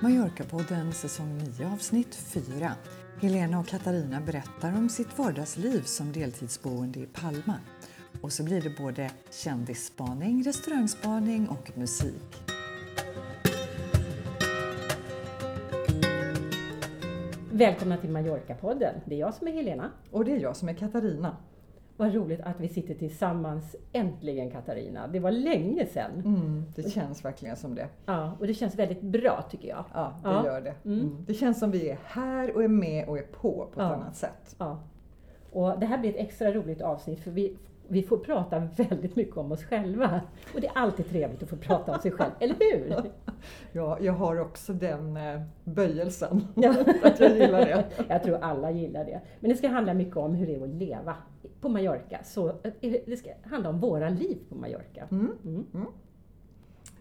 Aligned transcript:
Mallorca-podden 0.00 0.92
säsong 0.92 1.38
9 1.58 1.72
avsnitt 1.72 2.14
4. 2.14 2.72
Helena 3.20 3.58
och 3.58 3.66
Katarina 3.66 4.20
berättar 4.20 4.76
om 4.76 4.88
sitt 4.88 5.18
vardagsliv 5.18 5.82
som 5.82 6.12
deltidsboende 6.12 7.00
i 7.00 7.06
Palma. 7.06 7.54
Och 8.20 8.32
så 8.32 8.44
blir 8.44 8.62
det 8.62 8.70
både 8.78 9.10
kändisspaning, 9.30 10.42
restaurangspaning 10.44 11.48
och 11.48 11.78
musik. 11.78 12.42
Välkomna 17.52 17.96
till 17.96 18.10
Mallorca-podden. 18.10 18.94
Det 19.04 19.14
är 19.14 19.18
jag 19.18 19.34
som 19.34 19.48
är 19.48 19.52
Helena. 19.52 19.90
Och 20.10 20.24
det 20.24 20.32
är 20.32 20.40
jag 20.40 20.56
som 20.56 20.68
är 20.68 20.74
Katarina. 20.74 21.36
Vad 21.98 22.14
roligt 22.14 22.40
att 22.40 22.60
vi 22.60 22.68
sitter 22.68 22.94
tillsammans 22.94 23.76
äntligen 23.92 24.50
Katarina. 24.50 25.06
Det 25.06 25.20
var 25.20 25.30
länge 25.30 25.86
sedan. 25.86 26.10
Mm, 26.24 26.64
det 26.76 26.90
känns 26.90 27.24
verkligen 27.24 27.56
som 27.56 27.74
det. 27.74 27.88
Ja, 28.06 28.36
och 28.40 28.46
det 28.46 28.54
känns 28.54 28.74
väldigt 28.74 29.00
bra 29.02 29.44
tycker 29.50 29.68
jag. 29.68 29.84
Ja, 29.94 30.12
det 30.22 30.28
Ja. 30.28 30.44
gör 30.46 30.60
det. 30.60 30.74
Mm. 30.84 31.00
Mm. 31.00 31.24
Det 31.26 31.34
känns 31.34 31.58
som 31.58 31.70
vi 31.70 31.90
är 31.90 31.98
här 32.04 32.54
och 32.56 32.64
är 32.64 32.68
med 32.68 33.08
och 33.08 33.18
är 33.18 33.22
på 33.22 33.52
på 33.52 33.80
ett 33.80 33.86
Ja. 33.88 33.94
annat 33.94 34.16
sätt. 34.16 34.56
Ja. 34.58 34.78
Och 35.52 35.78
det 35.80 35.86
här 35.86 35.98
blir 35.98 36.10
ett 36.10 36.16
extra 36.16 36.52
roligt 36.52 36.80
avsnitt 36.82 37.20
för 37.20 37.30
vi, 37.30 37.56
vi 37.88 38.02
får 38.02 38.18
prata 38.18 38.58
väldigt 38.76 39.16
mycket 39.16 39.36
om 39.36 39.52
oss 39.52 39.64
själva. 39.64 40.20
Och 40.54 40.60
det 40.60 40.66
är 40.66 40.72
alltid 40.74 41.08
trevligt 41.08 41.42
att 41.42 41.48
få 41.48 41.56
prata 41.56 41.92
om 41.92 41.98
sig 41.98 42.10
själv, 42.10 42.32
eller 42.40 42.56
hur? 42.58 43.02
Ja, 43.72 43.98
jag 44.00 44.12
har 44.12 44.40
också 44.40 44.72
den 44.72 45.16
eh, 45.16 45.40
böjelsen. 45.64 46.46
Ja. 46.54 46.74
att 47.02 47.20
jag 47.20 47.38
gillar 47.38 47.60
det. 47.60 47.84
Jag 48.08 48.22
tror 48.22 48.36
alla 48.36 48.70
gillar 48.70 49.04
det. 49.04 49.20
Men 49.40 49.50
det 49.50 49.56
ska 49.56 49.68
handla 49.68 49.94
mycket 49.94 50.16
om 50.16 50.34
hur 50.34 50.46
det 50.46 50.54
är 50.54 50.62
att 50.62 50.68
leva 50.68 51.16
på 51.60 51.68
Mallorca. 51.68 52.18
Så 52.24 52.48
eh, 52.48 52.94
det 53.06 53.16
ska 53.16 53.30
handla 53.42 53.68
om 53.68 53.80
våra 53.80 54.08
liv 54.08 54.38
på 54.48 54.54
Mallorca. 54.54 55.08
Mm. 55.10 55.32
Mm. 55.44 55.86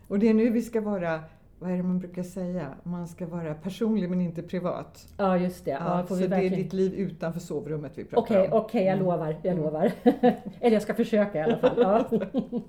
Och 0.08 0.20
det 0.20 0.30
är 0.30 0.34
nu 0.34 0.50
vi 0.50 0.62
ska 0.62 0.82
vara, 0.82 1.20
vad 1.60 1.72
är 1.72 1.78
det 1.78 1.84
man 1.84 2.00
brukar 2.00 2.24
säga? 2.24 2.74
Man 2.84 3.08
ska 3.08 3.26
vara 3.28 3.54
personlig 3.54 4.10
men 4.10 4.22
inte 4.22 4.44
privat. 4.44 5.08
Ja, 5.18 5.38
just 5.38 5.66
det. 5.66 5.72
Ja, 5.72 6.06
så 6.08 6.16
det 6.16 6.24
är 6.24 6.28
verkligen... 6.28 6.56
ditt 6.64 6.74
liv 6.74 6.94
utanför 6.94 7.40
sovrummet 7.40 7.92
vi 7.96 8.04
pratar 8.06 8.22
Okej, 8.36 8.52
om. 8.52 8.60
okej, 8.60 8.84
jag 8.86 8.94
Mm. 8.94 9.06
lovar. 9.06 9.36
Jag 9.44 9.52
Mm. 9.54 9.64
lovar. 9.64 9.92
Eller 10.62 10.74
jag 10.74 10.82
ska 10.82 10.94
försöka 10.94 11.40
i 11.40 11.42
alla 11.42 11.58
fall. 11.58 11.78
Ja. 11.78 12.10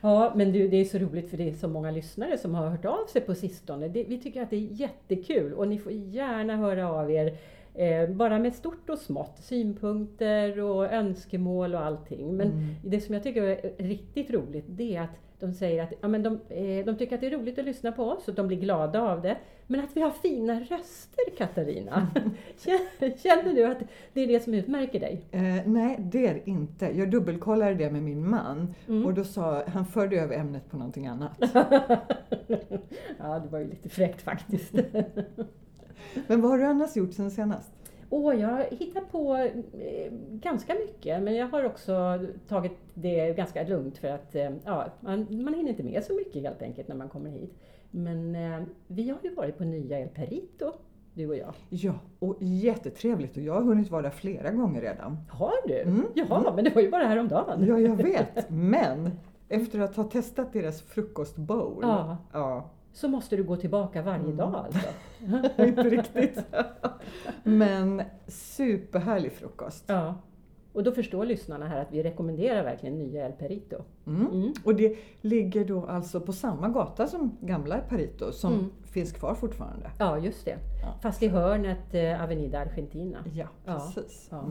ja, 0.00 0.32
men 0.36 0.52
det 0.52 0.76
är 0.76 0.84
så 0.84 0.98
roligt 0.98 1.30
för 1.30 1.36
det 1.36 1.48
är 1.48 1.52
så 1.52 1.68
många 1.68 1.90
lyssnare 1.90 2.38
som 2.38 2.54
har 2.54 2.68
hört 2.68 2.84
av 2.84 3.06
sig 3.12 3.20
på 3.20 3.34
sistone. 3.34 3.88
Vi 3.88 4.20
tycker 4.22 4.42
att 4.42 4.50
det 4.50 4.56
är 4.56 4.68
jättekul 4.72 5.52
och 5.54 5.68
ni 5.68 5.78
får 5.78 5.92
gärna 5.92 6.56
höra 6.56 6.92
av 6.92 7.10
er. 7.10 7.38
Eh, 7.74 8.08
bara 8.10 8.38
med 8.38 8.54
stort 8.54 8.90
och 8.90 8.98
smått, 8.98 9.38
synpunkter 9.38 10.60
och 10.60 10.92
önskemål 10.92 11.74
och 11.74 11.80
allting. 11.84 12.36
Men 12.36 12.46
Mm. 12.50 12.74
det 12.84 13.00
som 13.00 13.14
jag 13.14 13.22
tycker 13.22 13.42
är 13.42 13.72
riktigt 13.82 14.30
roligt 14.30 14.64
det 14.68 14.96
är 14.96 15.02
att 15.02 15.18
de 15.40 15.52
säger 15.54 15.82
att 15.82 15.92
ja, 16.00 16.08
men 16.08 16.22
de, 16.22 16.32
eh, 16.48 16.84
de 16.86 16.96
tycker 16.98 17.14
att 17.14 17.20
det 17.20 17.26
är 17.26 17.30
roligt 17.38 17.58
att 17.58 17.64
lyssna 17.64 17.92
på 17.92 18.04
oss 18.04 18.28
och 18.28 18.34
de 18.34 18.46
blir 18.48 18.60
glada 18.60 19.00
av 19.02 19.22
det. 19.22 19.36
Men 19.66 19.80
att 19.80 19.96
vi 19.96 20.00
har 20.00 20.10
fina 20.10 20.60
röster 20.60 21.24
Katarina. 21.38 22.06
Känner- 22.58 23.54
du 23.54 23.64
att 23.64 23.78
det 24.12 24.20
är 24.20 24.26
det 24.26 24.40
som 24.40 24.54
utmärker 24.54 25.00
dig? 25.00 25.24
Eh, 25.30 25.42
nej, 25.66 25.96
det 26.12 26.26
är 26.26 26.34
det 26.34 26.50
inte. 26.50 26.86
Jag 26.98 27.10
dubbelkollade 27.10 27.74
det 27.74 27.90
med 27.90 28.02
min 28.02 28.30
man 28.30 28.74
Mm. 28.88 29.06
och 29.06 29.14
då 29.14 29.24
sa 29.24 29.64
han 29.66 29.86
förde 29.86 30.20
över 30.20 30.36
ämnet 30.36 30.70
på 30.70 30.76
någonting 30.76 31.06
annat. 31.06 31.32
ja, 33.18 33.38
det 33.38 33.48
var 33.50 33.58
ju 33.58 33.68
lite 33.68 33.88
fräckt 33.88 34.22
faktiskt. 34.22 34.72
Men 36.26 36.40
vad 36.40 36.50
har 36.50 36.58
du 36.58 36.64
annars 36.64 36.96
gjort 36.96 37.12
sen 37.14 37.30
senast? 37.30 37.70
Åh, 38.12 38.40
jag 38.40 38.64
hittar 38.70 39.00
på 39.00 39.36
eh, 39.36 40.12
ganska 40.30 40.74
mycket, 40.74 41.22
men 41.22 41.34
jag 41.34 41.46
har 41.46 41.64
också 41.64 42.18
tagit 42.48 42.78
det 42.94 43.36
ganska 43.36 43.62
lugnt 43.62 43.98
för 43.98 44.08
att 44.08 44.34
eh, 44.34 44.50
ja, 44.64 44.86
man, 45.00 45.26
man 45.30 45.54
hinner 45.54 45.70
inte 45.70 45.82
med 45.82 46.04
så 46.04 46.14
mycket 46.14 46.42
helt 46.42 46.62
enkelt 46.62 46.88
när 46.88 46.96
man 46.96 47.08
kommer 47.08 47.30
hit. 47.30 47.54
Men 47.90 48.34
eh, 48.34 48.62
vi 48.86 49.10
har 49.10 49.18
ju 49.22 49.34
varit 49.34 49.58
på 49.58 49.64
nya 49.64 50.00
El 50.00 50.08
Perito, 50.08 50.72
du 51.14 51.28
och 51.28 51.36
jag. 51.36 51.54
Ja, 51.68 51.94
och 52.18 52.36
jättetrevligt 52.40 53.36
och 53.36 53.42
jag 53.42 53.54
har 53.54 53.62
hunnit 53.62 53.90
vara 53.90 54.02
där 54.02 54.10
flera 54.10 54.50
gånger 54.50 54.80
redan. 54.80 55.16
Har 55.30 55.68
du? 55.68 55.80
Mm, 55.80 56.06
Jaha, 56.14 56.40
mm. 56.40 56.54
men 56.54 56.64
det 56.64 56.74
var 56.74 56.82
ju 56.82 56.90
bara 56.90 57.04
häromdagen. 57.04 57.64
Ja, 57.66 57.78
jag 57.78 57.96
vet. 58.02 58.50
Men 58.50 59.10
efter 59.48 59.80
att 59.80 59.96
ha 59.96 60.04
testat 60.04 60.52
deras 60.52 60.82
frukostbowl. 60.82 61.78
Ja. 61.82 62.16
ja 62.32 62.70
Så 62.92 63.08
måste 63.08 63.36
du 63.36 63.44
gå 63.44 63.56
tillbaka 63.56 64.02
varje 64.02 64.24
Mm. 64.24 64.36
dag 64.36 64.54
alltså? 64.54 64.88
inte 65.62 65.82
riktigt. 65.82 66.38
Men 67.42 68.02
superhärlig 68.26 69.32
frukost. 69.32 69.84
Ja. 69.86 70.14
Och 70.72 70.82
då 70.82 70.92
förstår 70.92 71.24
lyssnarna 71.26 71.66
här 71.68 71.80
att 71.82 71.92
vi 71.92 72.02
rekommenderar 72.02 72.62
verkligen 72.64 72.98
nya 72.98 73.26
El 73.26 73.32
Perito. 73.32 73.76
Mm. 74.06 74.26
Mm. 74.26 74.52
Och 74.64 74.74
det 74.74 74.96
ligger 75.20 75.64
då 75.64 75.86
alltså 75.86 76.20
på 76.20 76.32
samma 76.32 76.68
gata 76.68 77.06
som 77.06 77.36
gamla 77.40 77.78
Perito 77.78 78.32
som 78.32 78.52
Mm. 78.52 78.70
finns 78.84 79.12
kvar 79.12 79.34
fortfarande. 79.34 79.90
Ja, 79.98 80.18
just 80.18 80.44
det. 80.44 80.58
Ja. 80.82 80.94
Fast 81.02 81.22
i 81.22 81.28
hörnet 81.28 81.94
eh, 81.94 82.22
Avenida 82.24 82.58
Argentina. 82.60 83.18
Ja, 83.34 83.46
Ja, 83.64 83.72
precis. 83.94 84.28
ja. 84.30 84.44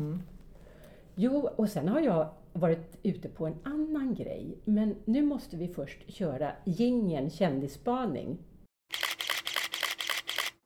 Jo, 1.22 1.50
och 1.56 1.70
sen 1.70 1.88
har 1.88 2.00
jag 2.00 2.30
varit 2.54 3.00
ute 3.04 3.30
på 3.30 3.48
en 3.48 3.56
annan 3.64 4.14
grej. 4.16 4.62
Men 4.66 4.96
nu 5.06 5.24
måste 5.24 5.58
vi 5.58 5.68
först 5.68 6.14
köra 6.14 6.52
gingen 6.66 7.30
kändisspaning. 7.30 8.38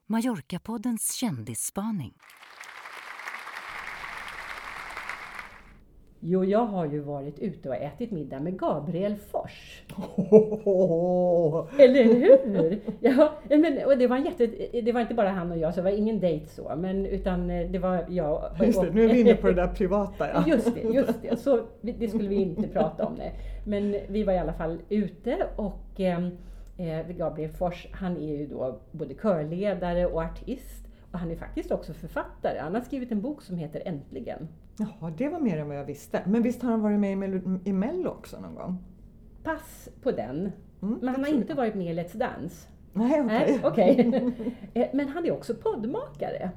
Mallorcapoddens 0.06 1.14
kändisspaning. 1.14 2.14
Jo, 6.26 6.44
jag 6.44 6.66
har 6.66 6.86
ju 6.86 7.00
varit 7.00 7.38
ute 7.38 7.68
och 7.68 7.74
ätit 7.74 8.10
middag 8.10 8.40
med 8.40 8.58
Gabriel 8.58 9.16
Fors. 9.16 9.82
Eller 11.78 12.04
hur? 12.04 12.80
Ja, 13.00 13.32
men, 13.48 13.84
och 13.86 13.98
det, 13.98 14.06
var 14.06 14.16
en 14.16 14.24
jätte, 14.24 14.46
det 14.80 14.92
var 14.92 15.00
inte 15.00 15.14
bara 15.14 15.28
han 15.28 15.50
och 15.50 15.58
jag, 15.58 15.74
så 15.74 15.80
det 15.80 15.84
var 15.84 15.98
ingen 15.98 16.20
dejt 16.20 16.46
så, 16.46 16.72
men 16.76 17.06
utan 17.06 17.50
eh, 17.50 17.70
det 17.70 17.78
var 17.78 18.04
jag 18.08 18.34
och... 18.34 18.66
Just 18.66 18.80
det, 18.80 18.90
nu 18.90 19.04
är 19.04 19.08
vi 19.08 19.20
inne 19.20 19.34
på 19.34 19.46
det 19.46 19.54
där 19.54 19.68
privata. 19.68 20.28
Ja. 20.28 20.44
Just 20.46 20.74
det, 20.74 20.80
just 20.80 21.22
det. 21.22 21.36
Så 21.36 21.60
det 21.80 22.08
skulle 22.08 22.28
vi 22.28 22.36
inte 22.36 22.68
prata 22.68 23.06
om. 23.06 23.16
Det. 23.16 23.32
Men 23.66 23.96
vi 24.08 24.22
var 24.22 24.32
i 24.32 24.38
alla 24.38 24.52
fall 24.52 24.78
ute 24.88 25.46
och 25.56 26.00
eh, 26.00 26.24
eh, 26.76 27.06
Gabriel 27.08 27.50
Fors, 27.50 27.86
han 27.92 28.16
är 28.16 28.36
ju 28.36 28.46
då 28.46 28.78
både 28.92 29.14
körledare 29.14 30.06
och 30.06 30.22
artist. 30.22 30.83
Och 31.14 31.20
han 31.20 31.30
är 31.30 31.36
faktiskt 31.36 31.70
också 31.70 31.92
författare. 31.92 32.58
Han 32.58 32.74
har 32.74 32.80
skrivit 32.80 33.12
en 33.12 33.20
bok 33.20 33.42
som 33.42 33.56
heter 33.56 33.82
Äntligen. 33.86 34.48
Jaha, 34.78 35.12
det 35.18 35.28
var 35.28 35.40
mer 35.40 35.58
än 35.58 35.68
vad 35.68 35.76
jag 35.76 35.84
visste. 35.84 36.22
Men 36.26 36.42
visst 36.42 36.62
har 36.62 36.70
han 36.70 36.80
varit 36.82 37.00
med 37.00 37.12
i 37.12 37.16
Mello, 37.16 37.58
i 37.64 37.72
Mello 37.72 38.08
också 38.10 38.40
någon 38.40 38.54
gång? 38.54 38.78
Pass 39.42 39.88
på 40.02 40.10
den. 40.10 40.52
Mm, 40.82 40.98
Men 41.02 41.08
han 41.14 41.24
har 41.24 41.30
inte 41.30 41.48
jag. 41.48 41.56
varit 41.56 41.74
med 41.74 41.86
i 41.86 41.98
Let's 42.00 42.16
Dance. 42.18 42.68
Nej, 42.92 43.20
okej. 43.20 43.26
Nej, 43.26 43.60
okej. 43.64 44.32
Eh, 44.74 44.86
Men 44.92 45.08
han 45.08 45.24
är 45.26 45.32
också 45.32 45.54
poddmakare. 45.54 46.50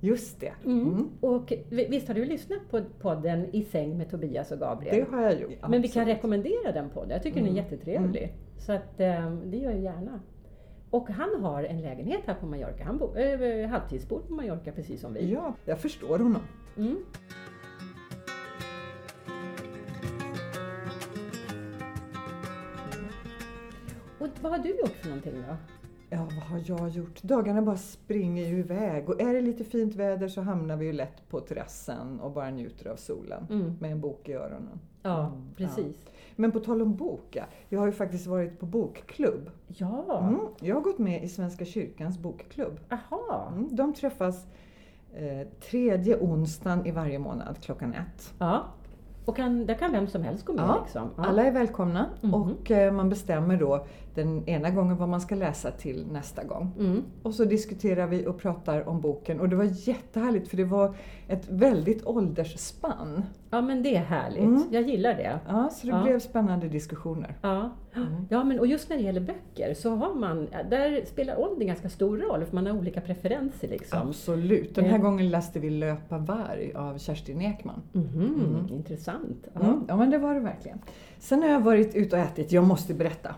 Just 0.00 0.40
det. 0.40 0.52
Mm. 0.64 0.88
Mm. 0.88 1.08
Och 1.20 1.52
vi- 1.70 1.86
visst 1.90 2.08
har 2.08 2.14
du 2.14 2.24
lyssnat 2.24 2.58
på 2.70 2.80
podden 3.00 3.46
I 3.52 3.62
säng 3.62 3.98
med 3.98 4.10
Tobias 4.10 4.52
och 4.52 4.58
Gabriel? 4.58 4.96
Det 5.10 5.16
har 5.16 5.22
jag 5.22 5.40
gjort. 5.40 5.50
Men 5.68 5.82
vi 5.82 5.88
kan 5.88 6.02
absolut. 6.02 6.16
rekommendera 6.16 6.72
den 6.72 6.88
podden. 6.90 7.10
Jag 7.10 7.22
tycker 7.22 7.36
den 7.40 7.46
är 7.48 7.50
Mm. 7.52 7.64
jättetrevlig. 7.64 8.32
Så 8.58 8.72
att, 8.72 9.00
eh, 9.00 9.30
det 9.46 9.56
gör 9.56 9.70
jag 9.70 9.80
gärna. 9.80 10.20
Och 10.90 11.08
han 11.10 11.44
har 11.44 11.62
en 11.62 11.80
lägenhet 11.80 12.20
här 12.26 12.34
på 12.34 12.46
Mallorca. 12.46 12.84
Han 12.84 12.98
bor, 12.98 13.18
äh, 13.18 13.68
halvtidsbor 13.68 14.20
på 14.20 14.32
Mallorca 14.34 14.72
precis 14.72 15.00
som 15.00 15.12
vi. 15.14 15.32
Ja, 15.32 15.54
jag 15.64 15.80
förstår 15.80 16.18
honom. 16.18 16.42
Mm. 16.76 16.96
Och 24.18 24.28
vad 24.40 24.52
har 24.52 24.58
du 24.58 24.68
gjort 24.78 24.88
för 24.96 25.08
någonting 25.08 25.34
då? 25.48 25.56
Ja, 26.10 26.18
vad 26.24 26.32
har 26.44 26.62
jag 26.66 26.88
gjort? 26.88 27.22
Dagarna 27.22 27.62
bara 27.62 27.76
springer 27.76 28.46
ju 28.46 28.58
iväg 28.58 29.08
och 29.08 29.20
är 29.20 29.34
det 29.34 29.40
lite 29.40 29.64
fint 29.64 29.94
väder 29.94 30.28
så 30.28 30.40
hamnar 30.40 30.76
vi 30.76 30.86
ju 30.86 30.92
lätt 30.92 31.28
på 31.28 31.40
terrassen 31.40 32.20
och 32.20 32.32
bara 32.32 32.50
njuter 32.50 32.88
av 32.90 32.96
solen 32.96 33.46
Mm. 33.50 33.76
med 33.80 33.92
en 33.92 34.00
bok 34.00 34.28
i 34.28 34.32
öronen. 34.32 34.80
Ja, 35.02 35.26
Mm, 35.26 35.42
precis. 35.56 35.96
Men 36.36 36.52
på 36.52 36.60
tal 36.60 36.82
om 36.82 36.96
bok, 36.96 37.26
ja. 37.30 37.42
Jag 37.68 37.78
har 37.80 37.86
ju 37.86 37.92
faktiskt 37.92 38.26
varit 38.26 38.58
på 38.60 38.66
bokklubb. 38.66 39.50
Ja, 39.66 40.18
Mm. 40.28 40.40
Jag 40.60 40.74
har 40.74 40.82
gått 40.82 40.98
med 40.98 41.24
i 41.24 41.28
Svenska 41.28 41.64
kyrkans 41.64 42.18
bokklubb. 42.18 42.80
aha. 42.90 43.48
Mm. 43.52 43.68
De 43.76 43.92
träffas 43.94 44.46
eh, 45.14 45.48
tredje 45.70 46.16
onsdagen 46.20 46.86
i 46.86 46.90
varje 46.90 47.18
månad 47.18 47.58
klockan 47.60 47.94
ett. 47.94 48.34
Ja. 48.38 48.64
Och 49.24 49.36
kan, 49.36 49.66
där 49.66 49.74
kan 49.74 49.92
vem 49.92 50.06
som 50.06 50.22
helst 50.22 50.44
gå 50.44 50.52
med 50.52 50.64
Ja, 50.64 50.80
liksom? 50.82 51.08
Ja. 51.16 51.24
Alla 51.24 51.44
är 51.44 51.52
välkomna 51.52 52.06
Mhm. 52.20 52.34
och 52.34 52.70
eh, 52.70 52.92
man 52.92 53.08
bestämmer 53.08 53.56
då 53.56 53.86
den 54.14 54.48
ena 54.48 54.70
gången 54.70 54.96
vad 54.96 55.08
man 55.08 55.20
ska 55.20 55.34
läsa 55.34 55.70
till 55.70 56.06
nästa 56.12 56.44
gång. 56.44 56.70
Mm. 56.78 57.02
Och 57.22 57.34
så 57.34 57.44
diskuterar 57.44 58.06
vi 58.06 58.26
och 58.26 58.38
pratar 58.38 58.88
om 58.88 59.00
boken 59.00 59.40
och 59.40 59.48
det 59.48 59.56
var 59.56 59.88
jättehärligt 59.88 60.48
för 60.48 60.56
det 60.56 60.64
var 60.64 60.94
ett 61.28 61.48
väldigt 61.50 62.06
åldersspann. 62.06 63.22
Ja, 63.50 63.60
men 63.60 63.82
det 63.82 63.96
är 63.96 64.02
härligt. 64.02 64.40
Mm. 64.40 64.62
Jag 64.70 64.82
gillar 64.82 65.14
det. 65.14 65.38
Ja, 65.48 65.68
så 65.72 65.86
det 65.86 65.92
Ja. 65.92 66.02
blev 66.02 66.18
spännande 66.18 66.68
diskussioner. 66.68 67.34
Ja. 67.42 67.70
Mm. 67.96 68.08
ja, 68.30 68.44
men 68.44 68.58
och 68.60 68.66
just 68.66 68.88
när 68.90 68.96
det 68.96 69.02
gäller 69.02 69.20
böcker 69.20 69.74
så 69.74 69.94
har 69.94 70.14
man, 70.14 70.48
där 70.70 71.04
spelar 71.06 71.40
ålder 71.40 71.66
ganska 71.66 71.88
stor 71.88 72.18
roll 72.18 72.44
för 72.44 72.54
man 72.54 72.66
har 72.66 72.78
olika 72.78 73.00
preferenser 73.00 73.68
liksom. 73.68 73.98
Absolut. 74.08 74.74
Den 74.74 74.84
här 74.84 74.92
Ja. 74.98 75.02
gången 75.02 75.30
läste 75.30 75.58
vi 75.60 75.70
Löpa 75.70 76.18
varg 76.18 76.72
av 76.74 76.98
Kerstin 76.98 77.40
Ekman. 77.40 77.82
Mhm, 77.92 78.20
Mm. 78.22 78.68
Intressant. 78.76 79.48
Ja. 79.54 79.60
Mm. 79.60 79.84
Ja, 79.88 79.96
men 79.96 80.10
det 80.10 80.18
var 80.18 80.34
det 80.34 80.40
verkligen. 80.40 80.78
Sen 81.18 81.42
har 81.42 81.48
jag 81.48 81.60
varit 81.60 81.94
ute 81.94 82.16
och 82.16 82.22
ätit, 82.22 82.52
jag 82.52 82.64
måste 82.64 82.94
berätta. 82.94 83.34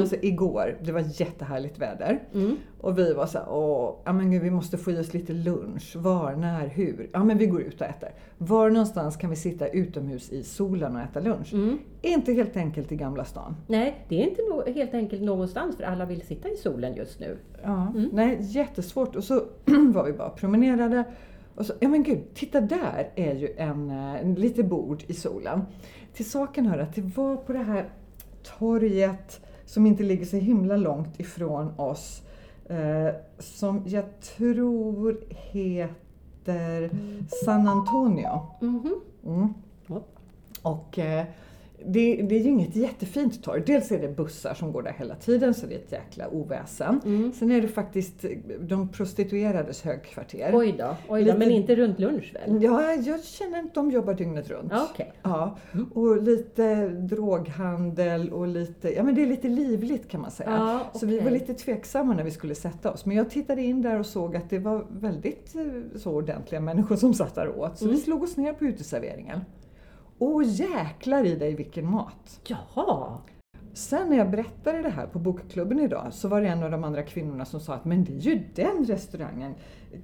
Alltså 0.00 0.16
igår, 0.22 0.78
det 0.82 0.92
var 0.92 1.04
jättehärligt 1.20 1.78
väder. 1.78 2.22
Mm. 2.34 2.56
Och 2.80 2.98
vi 2.98 3.14
var 3.14 3.26
så 3.26 3.38
här, 3.38 3.46
åh, 3.50 3.94
ja 4.04 4.12
men 4.12 4.30
gud, 4.30 4.42
vi 4.42 4.50
måste 4.50 4.78
få 4.78 4.90
i 4.90 4.98
oss 5.00 5.14
lite 5.14 5.32
lunch. 5.32 5.96
Var, 5.96 6.36
när, 6.36 6.66
hur? 6.66 7.10
Ja 7.12 7.24
men 7.24 7.38
vi 7.38 7.46
går 7.46 7.62
ut 7.62 7.80
och 7.80 7.86
äter. 7.86 8.08
Var 8.38 8.70
någonstans 8.70 9.16
kan 9.16 9.30
vi 9.30 9.36
sitta 9.36 9.68
utomhus 9.68 10.30
i 10.32 10.42
solen 10.42 10.96
och 10.96 11.02
äta 11.02 11.20
lunch? 11.20 11.52
Mm. 11.54 11.78
Inte 12.02 12.32
helt 12.32 12.56
enkelt 12.56 12.92
i 12.92 12.96
Gamla 12.96 13.24
stan. 13.24 13.56
Nej, 13.66 14.04
det 14.08 14.22
är 14.22 14.28
inte 14.28 14.42
no- 14.42 14.72
helt 14.74 14.94
enkelt 14.94 15.22
någonstans 15.22 15.76
för 15.76 15.84
alla 15.84 16.04
vill 16.04 16.20
sitta 16.26 16.48
i 16.48 16.56
solen 16.56 16.94
just 16.94 17.20
nu. 17.20 17.38
Ja, 17.62 17.92
Mm. 17.96 18.08
nej 18.12 18.38
jättesvårt. 18.40 19.16
Och 19.16 19.24
så 19.24 19.34
var 19.94 20.04
vi 20.04 20.12
bara 20.12 20.28
och 20.28 20.36
promenerade. 20.36 21.04
Och 21.54 21.66
så, 21.66 21.72
ja 21.80 21.88
men 21.88 22.02
gud, 22.02 22.34
titta 22.34 22.60
där 22.60 23.10
är 23.14 23.34
ju 23.34 23.48
en, 23.56 23.90
eh, 23.90 24.14
en 24.20 24.34
lite 24.34 24.62
bord 24.62 25.02
i 25.06 25.12
solen. 25.14 25.60
Till 26.14 26.30
saken 26.30 26.66
hör 26.66 26.78
att 26.78 26.94
det 26.94 27.02
var 27.16 27.36
på 27.36 27.52
det 27.52 27.58
här 27.58 27.84
torget 28.58 29.40
som 29.66 29.86
inte 29.86 30.02
ligger 30.02 30.24
så 30.26 30.36
himla 30.36 30.76
långt 30.76 31.20
ifrån 31.20 31.72
oss. 31.76 32.22
Eh, 32.68 33.14
som 33.38 33.82
jag 33.86 34.04
tror 34.20 35.20
heter 35.28 36.90
San 37.44 37.68
Antonio. 37.68 38.40
Mhm. 38.60 39.00
Mm. 39.26 39.54
Ja. 39.86 40.02
Och 40.62 40.98
eh, 40.98 41.24
det, 41.84 42.16
det 42.22 42.34
är 42.36 42.40
ju 42.40 42.48
inget 42.50 42.76
jättefint 42.76 43.42
torg. 43.42 43.62
Dels 43.66 43.92
är 43.92 43.98
det 44.00 44.08
bussar 44.08 44.54
som 44.54 44.72
går 44.72 44.82
där 44.82 44.94
hela 44.98 45.14
tiden 45.14 45.54
så 45.54 45.66
det 45.66 45.74
är 45.74 45.78
ett 45.78 45.92
jäkla 45.92 46.28
oväsen. 46.28 47.00
Mm. 47.04 47.32
Sen 47.32 47.50
är 47.50 47.60
det 47.60 47.68
faktiskt 47.68 48.24
de 48.60 48.88
prostituerades 48.88 49.82
högkvarter. 49.82 50.50
Oj 50.54 50.74
då, 50.78 50.96
oj 51.08 51.20
då 51.20 51.26
Lite- 51.26 51.38
men 51.38 51.50
inte 51.50 51.76
runt 51.76 51.98
lunch 51.98 52.34
väl? 52.34 52.62
Ja, 52.62 52.92
jag 52.92 53.24
känner 53.24 53.58
att 53.62 53.74
de 53.74 53.90
jobbar 53.90 54.14
dygnet 54.14 54.50
runt. 54.50 54.72
Okej. 54.90 55.12
Ja, 55.22 55.56
och 55.94 56.22
lite 56.22 56.88
droghandel 56.88 58.30
och 58.32 58.46
lite, 58.48 58.94
ja 58.94 59.02
men 59.02 59.14
det 59.14 59.22
är 59.22 59.26
lite 59.26 59.48
livligt 59.48 60.08
kan 60.08 60.20
man 60.20 60.30
säga. 60.30 60.50
Ja, 60.50 60.98
Så 60.98 61.06
vi 61.06 61.18
var 61.20 61.30
lite 61.30 61.54
tveksamma 61.54 62.14
när 62.14 62.24
vi 62.24 62.30
skulle 62.30 62.54
sätta 62.54 62.92
oss. 62.92 63.06
Men 63.06 63.16
jag 63.16 63.30
tittade 63.30 63.62
in 63.62 63.82
där 63.82 63.98
och 63.98 64.06
såg 64.06 64.36
att 64.36 64.50
det 64.50 64.58
var 64.58 64.86
väldigt 64.90 65.54
eh, 65.54 65.62
så 65.98 66.12
ordentliga 66.12 66.60
människor 66.60 66.96
som 66.96 67.14
satt 67.14 67.34
där 67.34 67.58
åt. 67.60 67.78
Så 67.78 67.84
Mm. 67.84 67.96
vi 67.96 68.02
slog 68.02 68.22
oss 68.22 68.36
ner 68.36 68.52
på 68.52 68.64
uteserveringen. 68.64 69.40
Åh 70.18 70.42
jäklar 70.44 71.24
i 71.24 71.36
dig 71.36 71.54
vilken 71.54 71.90
mat! 71.90 72.40
Jaha, 72.46 73.18
Sen 73.72 74.08
när 74.08 74.16
jag 74.16 74.30
berättade 74.30 74.82
det 74.82 74.88
här 74.90 75.06
på 75.06 75.18
bokklubben 75.18 75.80
idag 75.80 76.06
så 76.10 76.28
var 76.28 76.40
det 76.40 76.48
en 76.48 76.62
av 76.62 76.70
de 76.70 76.84
andra 76.84 77.02
kvinnorna 77.02 77.44
som 77.44 77.60
sa 77.60 77.74
att 77.74 77.84
men 77.84 78.04
det 78.04 78.12
är 78.12 78.20
ju 78.20 78.42
den 78.54 78.84
restaurangen, 78.84 79.54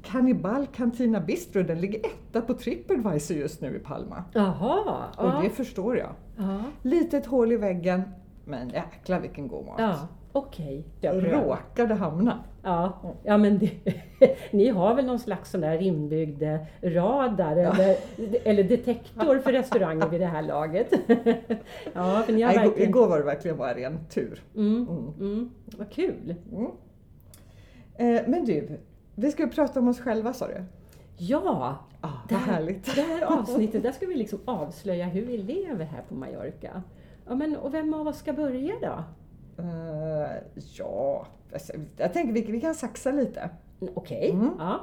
Cannibal 0.02 0.66
Cantina 0.66 1.20
Bistro, 1.20 1.62
den 1.62 1.80
ligger 1.80 2.00
etta 2.06 2.40
på 2.40 2.54
Tripadvisor 2.54 3.36
just 3.36 3.60
nu 3.60 3.76
i 3.76 3.78
Palma. 3.78 4.24
jaha. 4.32 5.04
Och 5.16 5.26
ja. 5.28 5.40
det 5.42 5.50
förstår 5.50 5.96
jag. 5.96 6.10
Ja, 6.36 6.60
Litet 6.82 7.26
hål 7.26 7.52
i 7.52 7.56
väggen, 7.56 8.02
men 8.44 8.68
jäklar 8.68 9.20
vilken 9.20 9.48
god 9.48 9.66
mat. 9.66 9.74
ja. 9.78 10.08
Okej. 10.32 10.84
Jag 11.00 11.20
prövar. 11.20 11.43
Råkade 11.43 11.94
hamna. 11.94 12.44
Ja, 12.62 12.93
ja 13.25 13.37
men 13.38 13.58
det, 13.58 13.70
ni 14.50 14.69
har 14.69 14.94
väl 14.94 15.06
någon 15.06 15.19
slags 15.19 15.50
sån 15.50 15.61
där 15.61 15.82
inbyggd 15.82 16.43
eh, 16.43 16.58
radar 16.82 17.56
eller, 17.56 17.96
eller 18.44 18.64
detektor 18.64 19.38
för 19.38 19.52
restauranger 19.52 20.08
vid 20.08 20.20
det 20.20 20.26
här 20.26 20.43
laget? 20.43 20.93
Ja, 21.94 22.23
för 22.26 22.32
ni 22.32 22.43
har 22.43 22.52
Nej, 22.55 22.67
verkligen... 22.67 22.88
igår 22.88 23.08
var 23.08 23.19
det 23.19 23.25
verkligen 23.25 23.56
bara 23.56 23.75
ren 23.75 23.99
tur. 24.11 24.43
Mm, 24.56 24.88
Mm. 24.88 25.12
mm, 25.20 25.50
vad 25.79 25.90
kul! 25.90 26.34
Mm. 26.52 26.67
Eh, 27.94 28.23
men 28.29 28.44
du, 28.44 28.81
vi 29.14 29.31
ska 29.31 29.43
ju 29.43 29.49
prata 29.49 29.81
om 29.81 29.88
oss 29.88 30.00
själva 30.00 30.32
sa 30.32 30.46
du? 30.46 30.64
Ja, 31.17 31.76
Ah, 32.05 32.08
det 32.29 32.34
här, 32.34 32.52
härligt. 32.52 32.94
det 32.96 33.02
här 33.02 33.25
avsnittet, 33.38 33.82
där 33.82 33.93
ska 33.93 34.06
vi 34.06 34.14
liksom 34.14 34.38
avslöja 34.44 35.06
hur 35.06 35.25
vi 35.26 35.38
lever 35.38 35.84
här 35.84 36.02
på 36.08 36.14
Mallorca. 36.14 36.82
Ja, 37.29 37.34
men, 37.34 37.56
och 37.56 37.75
vem 37.75 37.94
av 37.94 38.06
oss 38.06 38.19
ska 38.19 38.32
börja 38.32 38.75
då? 38.82 39.05
Eh, 39.58 40.32
ja, 40.78 41.26
alltså, 41.52 41.72
jag 41.96 42.12
tänker 42.12 42.32
vi, 42.32 42.43
vi 42.43 42.60
kan 42.60 42.75
saxa 42.75 43.10
lite. 43.12 43.50
Okej, 43.94 44.31
Mm. 44.31 44.50
ja. 44.58 44.81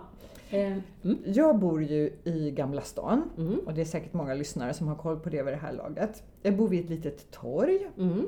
Eh, 0.52 0.78
mm, 1.04 1.18
Jag 1.26 1.60
bor 1.60 1.84
ju 1.84 2.14
i 2.24 2.52
Gamla 2.52 2.82
stan 2.82 3.30
mm, 3.38 3.60
och 3.60 3.74
det 3.74 3.82
är 3.82 3.86
säkert 3.86 4.14
många 4.14 4.34
lyssnare 4.34 4.74
som 4.74 4.88
har 4.88 4.96
koll 4.96 5.20
på 5.20 5.30
det 5.30 5.44
vid 5.44 5.54
det 5.54 5.58
här 5.58 5.74
laget. 5.74 6.24
Jag 6.42 6.58
bor 6.58 6.68
vid 6.68 6.84
ett 6.84 6.90
litet 6.90 7.32
torg 7.32 7.88
mm. 7.98 8.26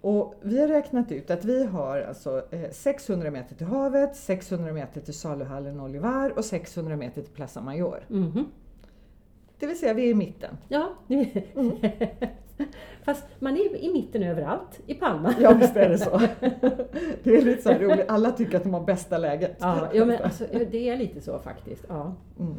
och 0.00 0.34
vi 0.42 0.60
har 0.60 0.68
räknat 0.68 1.12
ut 1.12 1.30
att 1.30 1.44
vi 1.44 1.64
har 1.64 2.00
alltså 2.00 2.42
eh, 2.50 2.70
600 2.70 3.30
meter 3.30 3.54
till 3.54 3.66
havet, 3.66 4.16
600 4.16 4.72
meter 4.72 5.00
till 5.00 5.14
saluhallen 5.14 5.80
Olivar 5.80 6.38
och 6.38 6.44
600 6.44 6.96
meter 6.96 7.22
till 7.22 7.32
Plaza 7.32 7.60
Mayor. 7.60 8.04
mhm. 8.08 8.46
Det 9.58 9.66
vill 9.66 9.78
säga 9.78 9.94
vi 9.94 10.02
är 10.06 10.10
i 10.10 10.14
mitten. 10.14 10.56
Ja, 10.68 10.88
fast 13.04 13.24
man 13.38 13.56
är 13.56 13.76
i 13.84 13.92
mitten 13.92 14.22
överallt 14.22 14.80
i 14.86 14.94
Palma. 14.94 15.34
Ja 15.40 15.52
visst 15.60 15.76
är 15.76 15.88
det 15.88 15.98
så. 15.98 16.20
Det 17.22 17.36
är 17.36 17.42
lite 17.42 17.62
så 17.62 17.72
roligt, 17.72 18.04
alla 18.08 18.30
tycker 18.32 18.56
att 18.56 18.62
de 18.62 18.74
har 18.74 18.80
bästa 18.84 19.18
läget. 19.18 19.56
Ja, 19.60 19.88
ja 19.94 20.04
men 20.04 20.22
alltså, 20.22 20.44
det 20.70 20.88
är 20.88 20.96
lite 20.96 21.20
så 21.20 21.38
faktiskt. 21.38 21.84
Ja, 21.88 22.14
Mm. 22.40 22.54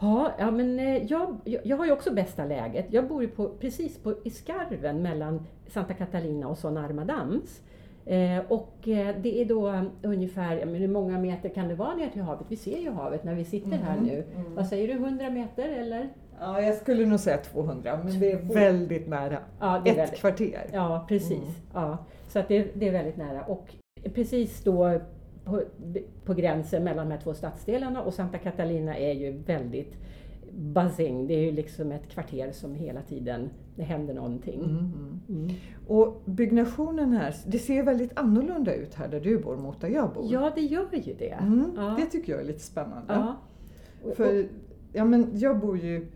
ja, 0.00 0.30
ja 0.38 0.50
men 0.50 0.78
eh, 0.78 1.04
jag, 1.04 1.36
jag 1.64 1.76
har 1.76 1.86
ju 1.86 1.92
också 1.92 2.12
bästa 2.14 2.44
läget. 2.44 2.86
Jag 2.90 3.08
bor 3.08 3.22
ju 3.22 3.28
på, 3.28 3.48
precis 3.48 3.98
på, 3.98 4.14
i 4.24 4.30
skarven 4.30 5.02
mellan 5.02 5.46
Santa 5.68 5.94
Catalina 5.94 6.48
och 6.48 6.58
Son 6.58 6.76
Armadans. 6.76 7.62
Eh, 8.06 8.38
och 8.48 8.88
eh, 8.88 9.16
det 9.22 9.40
är 9.40 9.44
då 9.44 9.84
ungefär, 10.02 10.56
men 10.66 10.74
hur 10.74 10.88
många 10.88 11.18
meter 11.18 11.48
kan 11.48 11.68
det 11.68 11.74
vara 11.74 11.94
ner 11.94 12.08
till 12.10 12.22
havet? 12.22 12.46
Vi 12.48 12.56
ser 12.56 12.78
ju 12.78 12.90
havet 12.90 13.24
när 13.24 13.34
vi 13.34 13.44
sitter 13.44 13.76
här 13.76 13.96
Mhm, 13.96 14.06
nu. 14.06 14.24
mm. 14.36 14.54
Vad 14.54 14.66
säger 14.66 14.88
du, 14.88 14.94
100 14.94 15.30
meter 15.30 15.68
eller? 15.68 16.08
Ja, 16.42 16.60
jag 16.60 16.74
skulle 16.74 17.06
nog 17.06 17.20
säga 17.20 17.36
200 17.38 18.00
men 18.04 18.20
det 18.20 18.32
är 18.32 18.42
väldigt 18.54 19.08
nära. 19.08 19.38
Ja, 19.60 19.80
det 19.84 19.90
är 19.90 19.92
Ett 19.92 19.98
väldigt, 19.98 20.20
kvarter. 20.20 20.66
Ja, 20.72 21.04
precis. 21.08 21.32
Mm. 21.32 21.52
Ja, 21.74 21.98
så 22.28 22.38
att 22.38 22.48
det, 22.48 22.70
det 22.74 22.88
är 22.88 22.92
väldigt 22.92 23.16
nära. 23.16 23.42
Och 23.44 23.74
precis 24.14 24.64
då 24.64 25.00
på, 25.44 25.62
på 26.24 26.34
gränsen 26.34 26.84
mellan 26.84 27.08
de 27.08 27.14
här 27.14 27.20
två 27.20 27.34
stadsdelarna 27.34 28.02
och 28.02 28.14
Santa 28.14 28.38
Catalina 28.38 28.96
är 28.96 29.12
ju 29.12 29.32
väldigt 29.32 29.96
buzzing. 30.52 31.26
Det 31.26 31.34
är 31.34 31.44
ju 31.44 31.52
liksom 31.52 31.92
ett 31.92 32.08
kvarter 32.08 32.52
som 32.52 32.74
hela 32.74 33.02
tiden 33.02 33.50
det 33.76 33.82
händer 33.82 34.14
någonting. 34.14 34.60
Mm, 34.60 34.76
mm. 34.76 35.20
Mm. 35.28 35.54
Och 35.88 36.22
byggnationen 36.24 37.12
här, 37.12 37.34
det 37.46 37.58
ser 37.58 37.82
väldigt 37.82 38.18
annorlunda 38.18 38.74
ut 38.74 38.94
här 38.94 39.08
där 39.08 39.20
du 39.20 39.38
bor 39.38 39.56
mot 39.56 39.80
där 39.80 39.88
jag 39.88 40.12
bor. 40.12 40.32
Ja, 40.32 40.52
det 40.54 40.60
gör 40.60 40.88
ju 40.92 41.14
det. 41.14 41.38
Mm, 41.40 41.72
Ja. 41.76 41.96
Det 42.00 42.06
tycker 42.06 42.32
jag 42.32 42.40
är 42.40 42.46
lite 42.46 42.60
spännande. 42.60 43.14
Ja. 43.14 43.36
För 44.16 44.48
ja, 44.92 45.04
men 45.04 45.30
jag 45.34 45.60
bor 45.60 45.78
ju, 45.78 46.06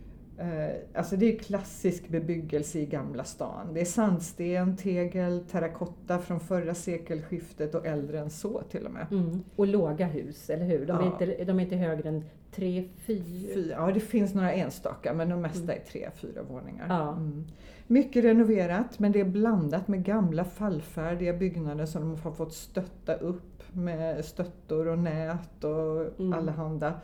alltså 0.94 1.16
det 1.16 1.34
är 1.34 1.38
klassisk 1.38 2.08
bebyggelse 2.08 2.78
i 2.78 2.86
Gamla 2.86 3.24
stan. 3.24 3.74
Det 3.74 3.80
är 3.80 3.84
sandsten, 3.84 4.76
tegel, 4.76 5.44
terrakotta 5.50 6.18
från 6.18 6.40
förra 6.40 6.74
sekelskiftet 6.74 7.74
och 7.74 7.86
äldre 7.86 8.20
än 8.20 8.30
så 8.30 8.62
till 8.70 8.86
och 8.86 8.92
med. 8.92 9.06
Mm. 9.10 9.42
och 9.56 9.66
låga 9.66 10.06
hus, 10.06 10.50
eller 10.50 10.64
hur? 10.64 10.86
De 10.86 10.92
är, 10.98 11.02
Ja. 11.02 11.12
inte, 11.12 11.44
de 11.44 11.58
är 11.60 11.64
inte 11.64 11.76
högre 11.76 12.08
än 12.08 12.24
tre, 12.54 12.88
fyra... 13.06 13.24
Fy, 13.54 13.68
ja, 13.70 13.90
det 13.94 14.00
finns 14.00 14.34
några 14.34 14.52
enstaka 14.52 15.14
men 15.14 15.28
de 15.28 15.40
mesta 15.40 15.72
är 15.74 15.80
tre, 15.80 16.08
fyra 16.16 16.42
våningar. 16.42 16.84
Mm. 16.84 16.96
Ja. 16.96 17.12
Mm. 17.12 17.44
Mycket 17.86 18.24
renoverat 18.24 18.98
men 18.98 19.12
det 19.12 19.20
är 19.20 19.24
blandat 19.24 19.88
med 19.88 20.04
gamla 20.04 20.44
fallfärdiga 20.44 21.32
byggnader 21.32 21.86
som 21.86 22.02
de 22.02 22.20
har 22.20 22.32
fått 22.32 22.52
stötta 22.54 23.14
upp 23.14 23.62
med 23.72 24.24
stöttor 24.24 24.88
och 24.88 24.98
nät 24.98 25.64
och 25.64 26.20
Mm. 26.20 26.32
allehanda 26.32 26.94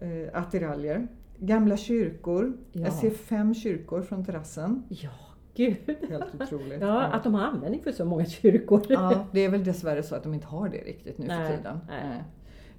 eh, 0.00 0.28
attiraljer. 0.32 1.08
Gamla 1.38 1.76
kyrkor. 1.76 2.52
Ja. 2.72 2.80
Jag 2.80 2.92
ser 2.92 3.10
fem 3.10 3.54
kyrkor 3.54 4.02
från 4.02 4.24
terrassen. 4.24 4.82
Ja, 4.88 5.10
gud. 5.54 5.76
Helt 6.08 6.34
otroligt. 6.42 6.80
Ja, 6.80 7.02
att 7.02 7.24
de 7.24 7.34
har 7.34 7.42
användning 7.42 7.80
för 7.82 7.92
så 7.92 8.04
många 8.04 8.24
kyrkor. 8.26 8.80
Ja, 8.88 9.26
det 9.32 9.40
är 9.44 9.48
väl 9.48 9.64
dessvärre 9.64 10.02
så 10.02 10.14
att 10.14 10.22
de 10.22 10.34
inte 10.34 10.46
har 10.46 10.68
det 10.68 10.78
riktigt 10.78 11.18
nu 11.18 11.26
Nej, 11.26 11.50
för 11.50 11.56
tiden. 11.56 11.78
nej. 11.88 12.22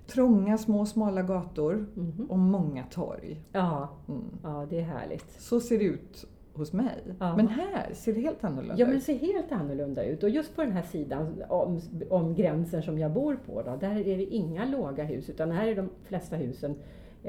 Trånga, 0.07 0.57
små, 0.57 0.85
smala 0.85 1.21
gator 1.21 1.85
Mhm. 1.93 2.25
och 2.29 2.39
många 2.39 2.83
torg. 2.83 3.41
Ja, 3.51 3.89
Mm. 4.07 4.21
ja, 4.43 4.67
det 4.69 4.79
är 4.79 4.83
härligt. 4.83 5.41
Så 5.41 5.59
ser 5.59 5.77
det 5.79 5.83
ut 5.85 6.25
hos 6.53 6.73
mig. 6.73 7.03
Ja. 7.19 7.35
Men 7.35 7.47
här 7.47 7.89
ser 7.93 8.13
det 8.13 8.19
helt 8.21 8.43
annorlunda 8.43 8.75
Ja, 8.77 8.85
men 8.87 8.95
ut. 8.95 9.03
ser 9.03 9.13
helt 9.17 9.51
annorlunda 9.51 10.03
ut. 10.03 10.23
Och 10.23 10.29
just 10.29 10.55
på 10.55 10.61
den 10.61 10.71
här 10.71 10.81
sidan 10.81 11.43
om, 11.49 11.79
om 12.09 12.35
gränsen 12.35 12.83
som 12.83 12.99
jag 12.99 13.11
bor 13.11 13.37
på, 13.45 13.61
då, 13.61 13.75
där 13.75 13.95
är 14.07 14.17
det 14.17 14.25
inga 14.25 14.65
låga 14.65 15.03
hus, 15.03 15.29
utan 15.29 15.51
här 15.51 15.67
är 15.67 15.75
de 15.75 15.89
flesta 16.03 16.35
husen 16.35 16.75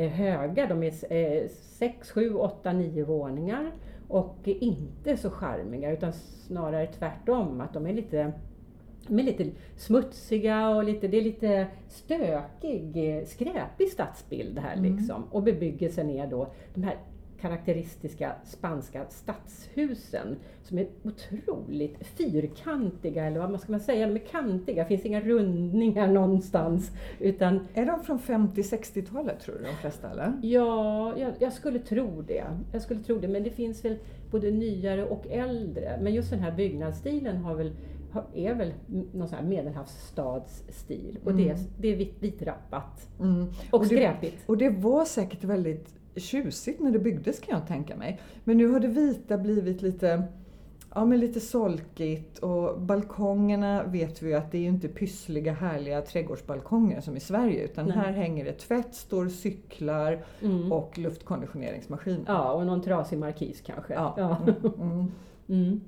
höga. 0.05 0.67
De 0.67 0.83
är 0.83 1.13
eh, 1.13 1.49
6, 1.49 2.11
7, 2.11 2.35
8, 2.35 2.73
9 2.73 3.05
våningar 3.05 3.73
och 4.09 4.37
inte 4.45 5.17
så 5.17 5.31
charmiga, 5.31 5.93
utan 5.93 6.13
snarare 6.13 6.87
tvärtom, 6.87 7.61
att 7.61 7.73
de 7.73 7.87
är 7.87 7.93
lite 7.93 8.33
de 9.09 9.19
är 9.19 9.23
lite 9.23 9.51
smutsiga 9.77 10.69
och 10.69 10.85
lite, 10.85 11.09
det 11.09 11.17
är 11.17 11.23
lite 11.23 11.67
stökig, 11.89 13.17
eh, 13.19 13.25
skräpig 13.25 13.89
stadsbild 13.93 14.59
här 14.59 14.77
Mm. 14.77 14.97
liksom. 14.97 15.25
Och 15.31 15.43
bebyggelsen 15.43 16.11
är 16.11 16.27
då 16.27 16.49
de 16.75 16.83
här 16.83 16.97
karaktäristiska 17.41 18.33
spanska 18.45 19.05
stadshusen 19.09 20.37
som 20.63 20.79
är 20.79 20.87
otroligt 21.03 22.07
fyrkantiga, 22.07 23.25
eller 23.25 23.39
vad 23.41 23.51
man 23.51 23.59
ska 23.59 23.73
man 23.73 23.81
säga, 23.81 24.07
de 24.07 24.15
är 24.15 24.25
kantiga, 24.31 24.83
det 24.83 24.89
finns 24.89 25.05
inga 25.07 25.21
rundningar 25.21 26.09
någonstans. 26.09 26.91
Utan, 27.21 27.61
Är 27.75 27.87
de 27.87 28.01
från 28.05 28.19
50-60-talet 28.19 29.41
tror 29.41 29.55
du 29.59 29.65
de 29.65 29.77
flesta 29.81 30.11
eller? 30.11 30.33
ja, 30.43 31.19
jag, 31.19 31.33
jag 31.39 31.53
skulle 31.53 31.79
tro 31.79 32.23
det. 32.23 32.45
Jag 32.73 32.83
skulle 32.83 33.01
tro 33.01 33.19
det, 33.19 33.29
men 33.29 33.43
det 33.43 33.51
finns 33.51 33.85
väl 33.85 33.97
både 34.31 34.51
nyare 34.51 35.05
och 35.05 35.27
äldre. 35.31 35.99
Men 36.03 36.15
just 36.15 36.31
den 36.31 36.41
här 36.41 36.53
byggnadsstilen 36.53 37.37
har 37.37 37.55
väl, 37.55 37.73
är 38.35 38.55
väl 38.55 38.73
någon 39.13 39.29
sån 39.29 39.39
här 39.39 39.45
medelhavsstadsstil. 39.45 41.19
Och 41.25 41.35
det, 41.35 41.49
är- 41.49 41.59
det 41.79 41.89
är 41.93 41.97
vit, 41.97 42.15
vitrappat 42.21 43.09
Mm. 43.21 43.47
och, 43.71 43.81
det- 43.81 43.87
skräpigt. 43.87 44.37
Och 44.47 44.57
det 44.59 44.71
var 44.71 45.05
säkert 45.05 45.45
väldigt 45.45 45.95
tjusigt 46.17 46.81
när 46.81 46.91
det 46.91 46.99
byggdes 46.99 47.41
kan 47.41 47.59
jag 47.59 47.67
tänka 47.69 47.97
mig. 47.97 48.21
Men 48.45 48.57
nu 48.57 48.69
har 48.69 48.81
det 48.81 48.89
vita 48.89 49.39
blivit 49.39 49.83
lite, 49.83 50.23
ja, 50.95 51.05
men 51.05 51.21
lite 51.21 51.41
solkigt 51.41 52.39
och 52.39 52.81
balkongerna 52.81 53.83
vet 53.85 54.23
vi 54.23 54.29
ju 54.29 54.35
att 54.35 54.53
det 54.53 54.59
är 54.59 54.63
ju 54.63 54.69
inte 54.69 54.89
pyssliga 54.89 55.53
härliga 55.53 56.03
trädgårdsbalkonger 56.03 57.01
som 57.01 57.17
i 57.17 57.21
Sverige 57.21 57.65
utan 57.65 57.87
Nej. 57.87 57.97
här 57.97 58.13
hänger 58.13 58.45
det 58.45 58.53
tvätt, 58.53 58.95
står 58.95 59.29
cyklar 59.29 60.25
Mm. 60.43 60.73
och 60.73 60.99
luftkonditioneringsmaskiner. 60.99 62.25
Ja, 62.27 62.53
och 62.53 62.67
någon 62.67 62.83
trasig 62.83 63.19
markis 63.19 63.61
kanske. 63.61 63.95
Ja. 63.95 64.15
Ja. 64.17 64.37
Mm, 64.47 64.91
mm. 64.91 65.13
Mm. 65.49 65.81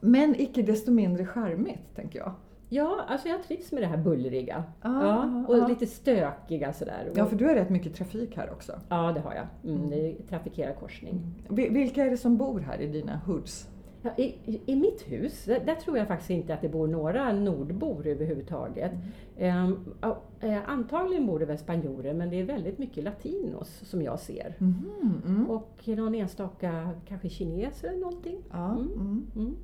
Men 0.00 0.40
icke 0.40 0.62
desto 0.62 0.90
mindre 0.90 1.26
charmigt 1.26 1.94
tänker 1.96 2.18
jag. 2.18 2.32
Ja, 2.74 3.00
alltså 3.08 3.28
jag 3.28 3.42
trivs 3.42 3.72
med 3.72 3.82
det 3.82 3.86
här 3.86 3.96
bullriga. 3.96 4.64
Ah, 4.80 5.02
ja, 5.06 5.44
och 5.48 5.54
ah. 5.54 5.66
lite 5.68 5.86
stökiga 5.86 6.72
sådär. 6.72 7.10
Ja, 7.14 7.26
för 7.26 7.36
du 7.36 7.46
har 7.46 7.54
rätt 7.54 7.70
mycket 7.70 7.94
trafik 7.94 8.36
här 8.36 8.50
också. 8.52 8.72
ja, 8.88 9.12
det 9.12 9.20
har 9.20 9.34
jag. 9.34 9.46
Mm, 9.74 9.90
det 9.90 10.14
trafikerar 10.28 10.74
korsning. 10.74 11.20
Vi- 11.48 11.68
Vilka 11.68 12.04
är 12.04 12.10
det 12.10 12.16
som 12.16 12.36
bor 12.36 12.60
här 12.60 12.80
i 12.80 12.86
dina 12.86 13.20
hoods? 13.26 13.68
Ja, 14.02 14.10
i, 14.16 14.34
i- 14.66 14.76
mitt 14.76 15.02
hus, 15.12 15.44
där, 15.44 15.60
där 15.66 15.74
tror 15.74 15.98
jag 15.98 16.08
faktiskt 16.08 16.30
inte 16.30 16.54
att 16.54 16.60
det 16.60 16.68
bor 16.68 16.86
några 16.88 17.32
nordbor 17.32 18.06
överhuvudtaget. 18.06 18.92
Ehm, 19.38 19.76
ja, 20.00 20.22
eh, 20.40 20.68
antagligen 20.68 21.26
bor 21.26 21.38
det 21.38 21.44
väl 21.46 21.58
spanjorer, 21.58 22.14
men 22.14 22.30
det 22.30 22.40
är 22.40 22.44
väldigt 22.44 22.78
mycket 22.78 23.04
latinos 23.04 23.68
som 23.84 24.02
jag 24.02 24.18
ser. 24.20 24.54
Mhm, 24.58 25.22
mm. 25.26 25.50
Och 25.50 25.82
någon 25.86 26.14
enstaka 26.14 26.90
kanske 27.08 27.28
kineser 27.28 27.88
eller 27.88 28.00
någonting. 28.00 28.38
Ja, 28.52 28.70
Mm. 28.70 28.92
mm. 28.92 29.26
Mm. 29.36 29.56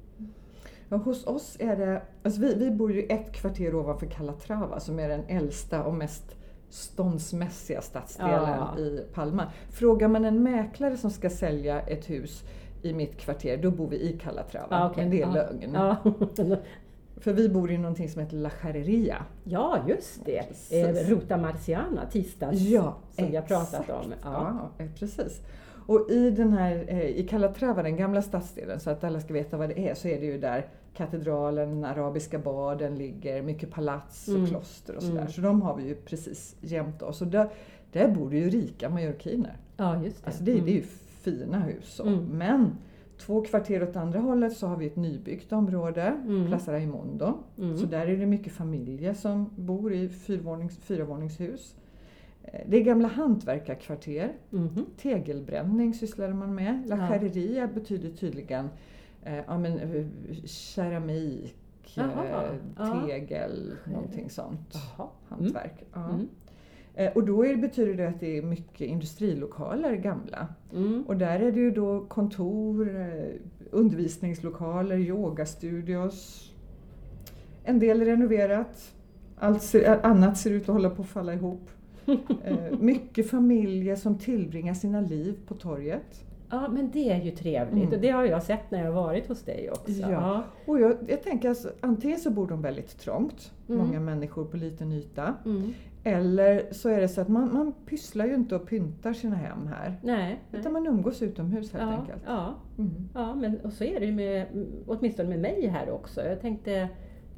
Ja, 0.89 0.97
hos 0.97 1.27
oss 1.27 1.57
är 1.61 1.77
det, 1.77 2.03
alltså 2.23 2.41
vi, 2.41 2.55
vi 2.55 2.71
bor 2.71 2.93
ju 2.93 3.03
ett 3.03 3.33
kvarter 3.33 3.75
ovanför 3.75 4.07
Calatrava 4.07 4.81
som 4.81 4.99
är 4.99 5.09
den 5.09 5.25
äldsta 5.29 5.85
och 5.85 5.95
mest 5.95 6.35
ståndsmässiga 6.71 7.81
stadsdelen 7.81 8.59
Ja. 8.77 8.79
i 8.79 9.05
Palma. 9.15 9.53
Frågar 9.71 10.09
man 10.09 10.25
en 10.25 10.43
mäklare 10.43 10.97
som 10.97 11.11
ska 11.11 11.31
sälja 11.31 11.81
ett 11.81 12.11
hus 12.11 12.45
i 12.83 12.93
mitt 12.93 13.17
kvarter, 13.17 13.57
då 13.57 13.71
bor 13.71 13.89
vi 13.89 13.97
i 13.97 14.19
Calatrava. 14.19 14.67
Ja, 14.71 14.91
okej. 14.91 15.03
Men 15.03 15.11
det 15.11 15.23
är 15.23 15.27
Ja. 15.27 15.33
lögn. 15.33 15.75
Ja. 15.75 16.57
För 17.21 17.33
vi 17.33 17.49
bor 17.49 17.71
i 17.71 17.79
någonting 17.79 18.09
som 18.09 18.23
heter 18.23 18.37
La 18.37 18.51
Charreria. 18.51 19.25
ja, 19.45 19.79
just 19.89 20.25
det. 20.25 20.43
Precis. 20.49 20.73
Eh, 20.73 21.09
Ruta 21.11 21.37
Marciana, 21.37 22.07
tisdags, 22.11 22.61
Ja, 22.61 22.97
som 23.13 23.31
vi 23.31 23.37
har 23.37 23.43
pratat 23.43 23.81
exakt. 23.81 23.91
om. 23.91 24.13
Ja. 24.25 24.71
eh, 24.79 24.87
precis. 24.99 25.41
Och 25.89 26.11
i 26.11 26.31
den 26.31 26.53
här, 26.53 26.85
eh, 26.89 27.03
i 27.07 27.27
Calatrava, 27.31 27.83
den 27.83 27.97
gamla 27.97 28.23
stadsdelen, 28.23 28.81
så 28.81 28.91
att 28.91 29.05
alla 29.05 29.21
ska 29.21 29.35
veta 29.35 29.57
vad 29.57 29.69
det 29.69 29.89
är, 29.89 29.95
så 29.95 30.09
är 30.09 30.21
det 30.21 30.27
ju 30.27 30.39
där 30.39 30.67
katedralen, 30.95 31.85
arabiska 31.85 32.39
baden 32.39 32.95
ligger, 32.95 33.43
mycket 33.43 33.71
palats 33.71 34.29
och 34.29 34.35
Mm. 34.35 34.47
kloster 34.47 34.97
och 34.97 35.03
sådär. 35.03 35.21
Mm. 35.21 35.33
Så 35.33 35.41
de 35.41 35.63
har 35.63 35.77
vi 35.77 35.87
ju 35.89 35.95
precis 35.95 36.57
jämte 36.61 37.05
oss. 37.05 37.21
Och 37.23 37.27
där, 37.29 37.49
där 37.93 38.09
bor 38.09 38.31
det 38.31 38.37
ju 38.39 38.51
rika 38.51 38.89
mallorquiner. 38.91 39.57
Ja, 39.77 40.03
just 40.05 40.21
det. 40.25 40.27
Alltså 40.27 40.45
det, 40.45 40.53
Mm. 40.53 40.65
det 40.65 40.71
är 40.71 40.75
ju 40.75 40.83
fina 41.23 41.59
hus. 41.61 42.01
Mm. 42.05 42.25
Men 42.25 42.71
två 43.19 43.41
kvarter 43.43 43.83
åt 43.83 43.97
andra 43.97 44.19
hållet 44.21 44.53
så 44.57 44.67
har 44.67 44.77
vi 44.77 44.87
ett 44.87 44.97
nybyggt 44.97 45.53
område, 45.53 46.03
Mm. 46.27 46.47
Plaza 46.47 46.73
Raimondo. 46.73 47.35
Mm. 47.59 47.77
Så 47.77 47.87
där 47.87 48.07
är 48.07 48.17
det 48.17 48.27
mycket 48.27 48.53
familjer 48.53 49.15
som 49.15 49.51
bor 49.57 49.93
i 49.93 50.09
fyrvånings, 50.09 50.79
fyravåningshus. 50.79 51.75
Det 52.67 52.77
är 52.77 52.81
gamla 52.85 53.09
hantverkarkvarter. 53.09 54.33
Mhm. 54.51 54.87
Tegelbränning 54.97 55.95
sysslade 55.95 56.35
man 56.35 56.55
med. 56.55 56.83
La 56.87 56.97
Ja. 56.97 57.09
Charreria 57.09 57.67
betyder 57.67 58.11
tydligen 58.11 58.69
eh, 59.23 59.37
ja, 59.47 59.59
men, 59.59 59.79
eh, 59.79 60.07
keramik, 60.45 61.55
Jaha, 61.95 62.45
eh, 62.45 62.55
ja. 62.77 63.07
tegel, 63.07 63.75
någonting 63.93 64.31
sånt. 64.31 64.75
Jaha. 64.97 65.09
Hantverk. 65.29 65.85
Ja. 65.95 66.09
Mm. 66.11 66.29
Eh, 66.95 67.13
Och 67.15 67.25
då 67.25 67.47
är, 67.47 67.57
betyder 67.57 67.95
det 67.95 68.09
att 68.09 68.21
det 68.21 68.39
är 68.39 68.43
mycket 68.43 68.81
industrilokaler 68.81 69.95
gamla. 69.97 70.49
Mm. 70.75 71.05
Och 71.07 71.17
där 71.17 71.41
är 71.41 71.53
det 71.53 71.61
ju 71.61 71.71
då 71.71 72.01
kontor, 72.09 72.89
undervisningslokaler, 73.71 74.97
yogastudios. 74.99 76.51
En 77.65 77.79
del 77.79 78.01
är 78.03 78.05
renoverat, 78.05 78.95
allt 79.37 79.63
ser, 79.63 80.07
annat 80.07 80.39
ser 80.39 80.51
ut 80.51 80.63
att 80.63 80.75
hålla 80.75 80.91
på 80.91 81.03
att 81.03 81.09
falla 81.09 81.35
ihop. 81.35 81.71
Eh, 82.45 82.79
Mycket 82.81 83.31
familjer 83.31 83.97
som 83.97 84.19
tillbringar 84.19 84.75
sina 84.75 85.01
liv 85.01 85.35
på 85.47 85.55
torget. 85.55 86.25
Ja, 86.51 86.69
men 86.69 86.91
det 86.91 87.11
är 87.13 87.23
ju 87.23 87.31
trevligt 87.31 87.83
Mm. 87.85 87.95
och 87.95 88.01
det 88.01 88.09
har 88.11 88.25
jag 88.25 88.43
sett 88.43 88.71
när 88.71 88.85
jag 88.85 88.93
har 88.93 89.03
varit 89.03 89.29
hos 89.29 89.43
dig 89.43 89.71
också. 89.71 89.93
Ja. 89.93 90.43
Och 90.67 90.81
jag, 90.81 90.97
jag 91.09 91.23
tänker 91.23 91.49
alltså, 91.49 91.71
antingen 91.81 92.19
så 92.19 92.31
bor 92.31 92.47
de 92.49 92.63
väldigt 92.63 92.99
trångt, 92.99 93.53
Mm. 93.69 93.87
många 93.87 94.01
människor 94.01 94.45
på 94.45 94.57
liten 94.57 94.93
yta. 94.93 95.35
Mm. 95.45 95.73
Eller 96.05 96.63
så 96.73 96.89
är 96.89 97.01
det 97.01 97.09
så 97.09 97.21
att 97.21 97.29
man, 97.29 97.53
man 97.55 97.73
pysslar 97.87 98.27
ju 98.27 98.35
inte 98.35 98.57
och 98.57 98.67
pyntar 98.69 99.13
sina 99.13 99.37
hem 99.37 99.67
här. 99.67 99.95
Nej. 100.03 100.39
nej. 100.51 100.61
Utan 100.61 100.73
man 100.73 100.87
umgås 100.87 101.23
utomhus 101.23 101.73
helt 101.73 101.91
ja, 101.91 101.99
enkelt. 101.99 102.23
ja, 102.27 102.55
Mm. 102.79 102.91
ja, 103.15 103.35
men 103.35 103.61
och 103.61 103.73
så 103.73 103.85
är 103.85 104.01
det 104.01 104.07
ju 104.07 104.13
med, 104.13 104.47
åtminstone 104.87 105.29
med 105.29 105.39
mig 105.41 105.67
här 105.67 105.91
också. 105.91 106.23
Jag 106.25 106.41
tänkte, 106.41 106.89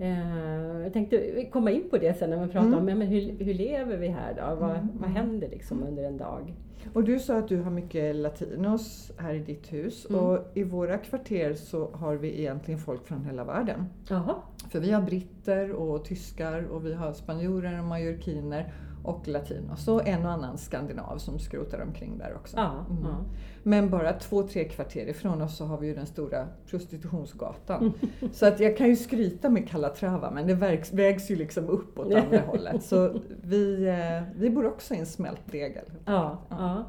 eh, 0.00 0.82
jag 0.82 0.92
tänkte 0.92 1.44
komma 1.52 1.70
in 1.70 1.90
på 1.90 1.98
det 1.98 2.14
sen 2.18 2.30
när 2.30 2.46
vi 2.46 2.52
pratar 2.52 2.66
Mm. 2.66 2.78
om 2.78 2.84
men 2.84 3.02
hur, 3.02 3.44
hur 3.44 3.54
lever 3.54 3.96
vi 3.96 4.08
här 4.08 4.34
då? 4.34 4.54
Vad, 4.60 4.70
Mm, 4.70 4.88
vad 5.00 5.10
händer 5.10 5.48
liksom 5.48 5.82
under 5.82 6.04
en 6.04 6.16
dag? 6.16 6.54
Och 6.94 7.04
du 7.04 7.18
sa 7.18 7.38
att 7.38 7.48
du 7.48 7.56
har 7.62 7.70
mycket 7.70 8.16
latinos 8.16 9.12
här 9.18 9.34
i 9.34 9.38
ditt 9.38 9.72
hus 9.72 10.06
Mm. 10.10 10.20
och 10.24 10.38
i 10.54 10.62
våra 10.62 10.98
kvarter 10.98 11.54
så 11.54 11.90
har 11.92 12.14
vi 12.16 12.40
egentligen 12.40 12.80
folk 12.80 13.06
från 13.06 13.24
hela 13.24 13.44
världen. 13.44 13.84
Jaha. 14.08 14.34
För 14.70 14.80
vi 14.80 14.90
har 14.92 15.02
britter 15.02 15.72
och 15.72 16.04
tyskar 16.04 16.62
och 16.64 16.86
vi 16.86 16.94
har 16.94 17.12
spanjorer 17.12 17.78
och 17.78 17.84
mallorquiner 17.84 18.72
och 19.02 19.28
latinos 19.28 19.88
och 19.88 20.08
en 20.08 20.26
och 20.26 20.32
annan 20.32 20.58
skandinav 20.58 21.18
som 21.18 21.38
skrotar 21.38 21.80
omkring 21.82 22.18
där 22.18 22.34
också. 22.36 22.56
Ja, 22.56 22.86
Mm. 22.90 23.02
ja. 23.04 23.16
Men 23.62 23.90
bara 23.90 24.12
två, 24.12 24.42
tre 24.42 24.64
kvarter 24.64 25.06
ifrån 25.06 25.42
oss 25.42 25.56
så 25.56 25.64
har 25.64 25.78
vi 25.78 25.86
ju 25.86 25.94
den 25.94 26.06
stora 26.06 26.48
prostitutionsgatan. 26.66 27.92
så 28.32 28.46
att 28.46 28.60
jag 28.60 28.76
kan 28.76 28.88
ju 28.88 28.96
skryta 28.96 29.48
med 29.50 29.68
Calatrava 29.68 30.30
men 30.30 30.46
det 30.46 30.54
vägs, 30.54 30.92
vägs 30.92 31.30
ju 31.30 31.36
liksom 31.36 31.68
upp 31.68 31.98
åt 31.98 32.14
andra 32.14 32.40
hållet. 32.46 32.82
Så 32.84 33.20
vi, 33.42 33.88
eh, 33.88 34.22
vi 34.40 34.50
bor 34.50 34.66
också 34.66 34.94
i 34.94 34.98
en 34.98 35.06
smält 35.06 35.52
degel. 35.52 35.84
Ja, 36.04 36.38
Ja. 36.48 36.84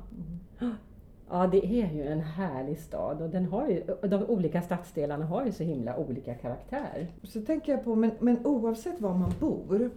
ja. 0.60 0.70
Ja, 1.34 1.48
det 1.48 1.66
är 1.66 1.94
ju 1.94 2.08
en 2.08 2.20
härlig 2.22 2.80
stad 2.80 3.22
och 3.22 3.30
den 3.30 3.46
har 3.46 3.68
ju, 3.68 3.84
de 4.08 4.24
olika 4.26 4.62
stadsdelarna 4.62 5.26
har 5.26 5.46
ju 5.46 5.52
så 5.52 5.64
himla 5.64 5.98
olika 5.98 6.34
karaktär. 6.34 7.08
Så 7.24 7.42
tänker 7.42 7.72
jag 7.72 7.84
på, 7.84 7.96
men, 7.96 8.12
men 8.20 8.46
oavsett 8.46 9.02
var 9.02 9.14
man 9.14 9.32
bor 9.40 9.90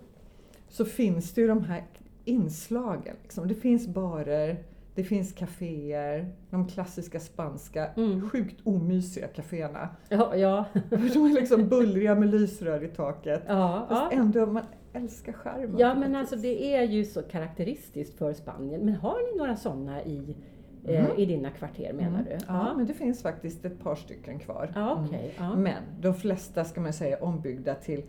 så 0.69 0.85
finns 0.85 1.33
det 1.35 1.41
ju 1.41 1.47
de 1.49 1.65
här 1.65 1.85
inslagen. 2.25 3.17
Liksom. 3.23 3.49
Det 3.49 3.55
finns 3.55 3.87
barer, 3.89 4.57
det 4.95 5.05
finns 5.05 5.33
kaféer, 5.33 6.33
de 6.51 6.69
klassiska 6.69 7.21
spanska, 7.21 7.91
Mm. 7.97 8.29
sjukt 8.31 8.61
omysiga 8.67 9.27
kaféerna. 9.29 9.89
Ja, 10.09 10.37
ja, 10.37 10.65
De 10.91 10.97
är 10.97 11.35
liksom 11.41 11.69
bullriga 11.69 12.15
med 12.15 12.29
lysrör 12.31 12.85
i 12.85 12.89
taket. 12.89 13.43
ja. 13.49 13.87
Fast 13.89 14.13
ja. 14.13 14.19
ändå, 14.19 14.47
man 14.47 14.63
älskar 14.93 15.33
skärmen. 15.33 15.79
Ja, 15.79 15.95
men 15.95 16.17
alltså 16.17 16.37
det 16.37 16.75
är 16.77 16.83
ju 16.83 17.05
så 17.05 17.23
karaktäristiskt 17.23 18.19
för 18.19 18.33
Spanien. 18.33 18.81
Men 18.81 18.95
har 18.95 19.33
ni 19.33 19.39
några 19.39 19.57
sådana 19.57 20.03
i, 20.05 20.37
eh, 20.85 21.05
Mm. 21.05 21.17
i 21.19 21.27
dina 21.27 21.51
kvarter 21.51 21.93
menar 21.93 22.21
Mm. 22.21 22.25
du? 22.25 22.39
Ja, 22.49 22.75
men 22.77 22.87
det 22.87 22.95
finns 22.95 23.23
faktiskt 23.23 23.65
ett 23.65 23.81
par 23.83 23.95
stycken 23.95 24.39
kvar. 24.39 24.73
Ja, 24.75 24.93
Mm. 24.93 25.05
okej. 25.05 25.35
ja. 25.39 25.57
Men 25.57 25.83
de 26.01 26.15
flesta 26.15 26.65
ska 26.65 26.81
man 26.81 26.93
säga 26.93 27.17
ombyggda 27.21 27.75
till 27.75 28.03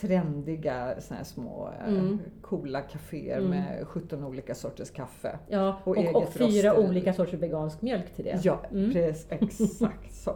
trendiga 0.00 1.00
såna 1.00 1.18
här 1.18 1.24
små 1.24 1.70
eh, 1.80 1.94
Mm. 1.94 2.18
coola 2.40 2.80
kaféer 2.80 3.38
Mm. 3.38 3.50
med 3.50 3.86
17 3.86 4.24
olika 4.24 4.54
sorters 4.54 4.90
kaffe. 4.90 5.38
Ja, 5.48 5.76
och 5.84 5.98
och, 5.98 6.14
och, 6.22 6.28
fyra 6.32 6.78
olika 6.78 7.12
sorters 7.12 7.34
vegansk 7.40 7.82
mjölk 7.82 8.14
till 8.14 8.24
det. 8.24 8.40
Ja, 8.44 8.60
Mm. 8.70 8.92
precis, 8.92 9.26
exakt 9.30 10.14
så. 10.14 10.32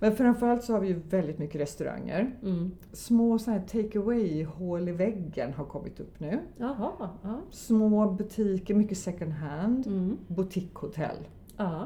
Men 0.00 0.16
framförallt 0.16 0.64
så 0.64 0.72
har 0.72 0.80
vi 0.80 0.88
ju 0.88 1.00
väldigt 1.10 1.38
mycket 1.38 1.60
restauranger. 1.60 2.36
Mm. 2.42 2.70
Små 2.92 3.38
såna 3.38 3.56
här 3.58 3.64
take 3.66 3.98
away 3.98 4.44
hål 4.44 4.88
i 4.88 4.92
väggen 4.92 5.52
har 5.52 5.64
kommit 5.64 6.00
upp 6.00 6.20
nu. 6.20 6.38
Jaha, 6.56 6.92
ja. 7.22 7.40
Små 7.50 8.10
butiker, 8.10 8.74
mycket 8.74 8.98
second 8.98 9.32
hand. 9.32 9.86
Mm. 9.86 10.18
Boutiquehotell, 10.28 11.16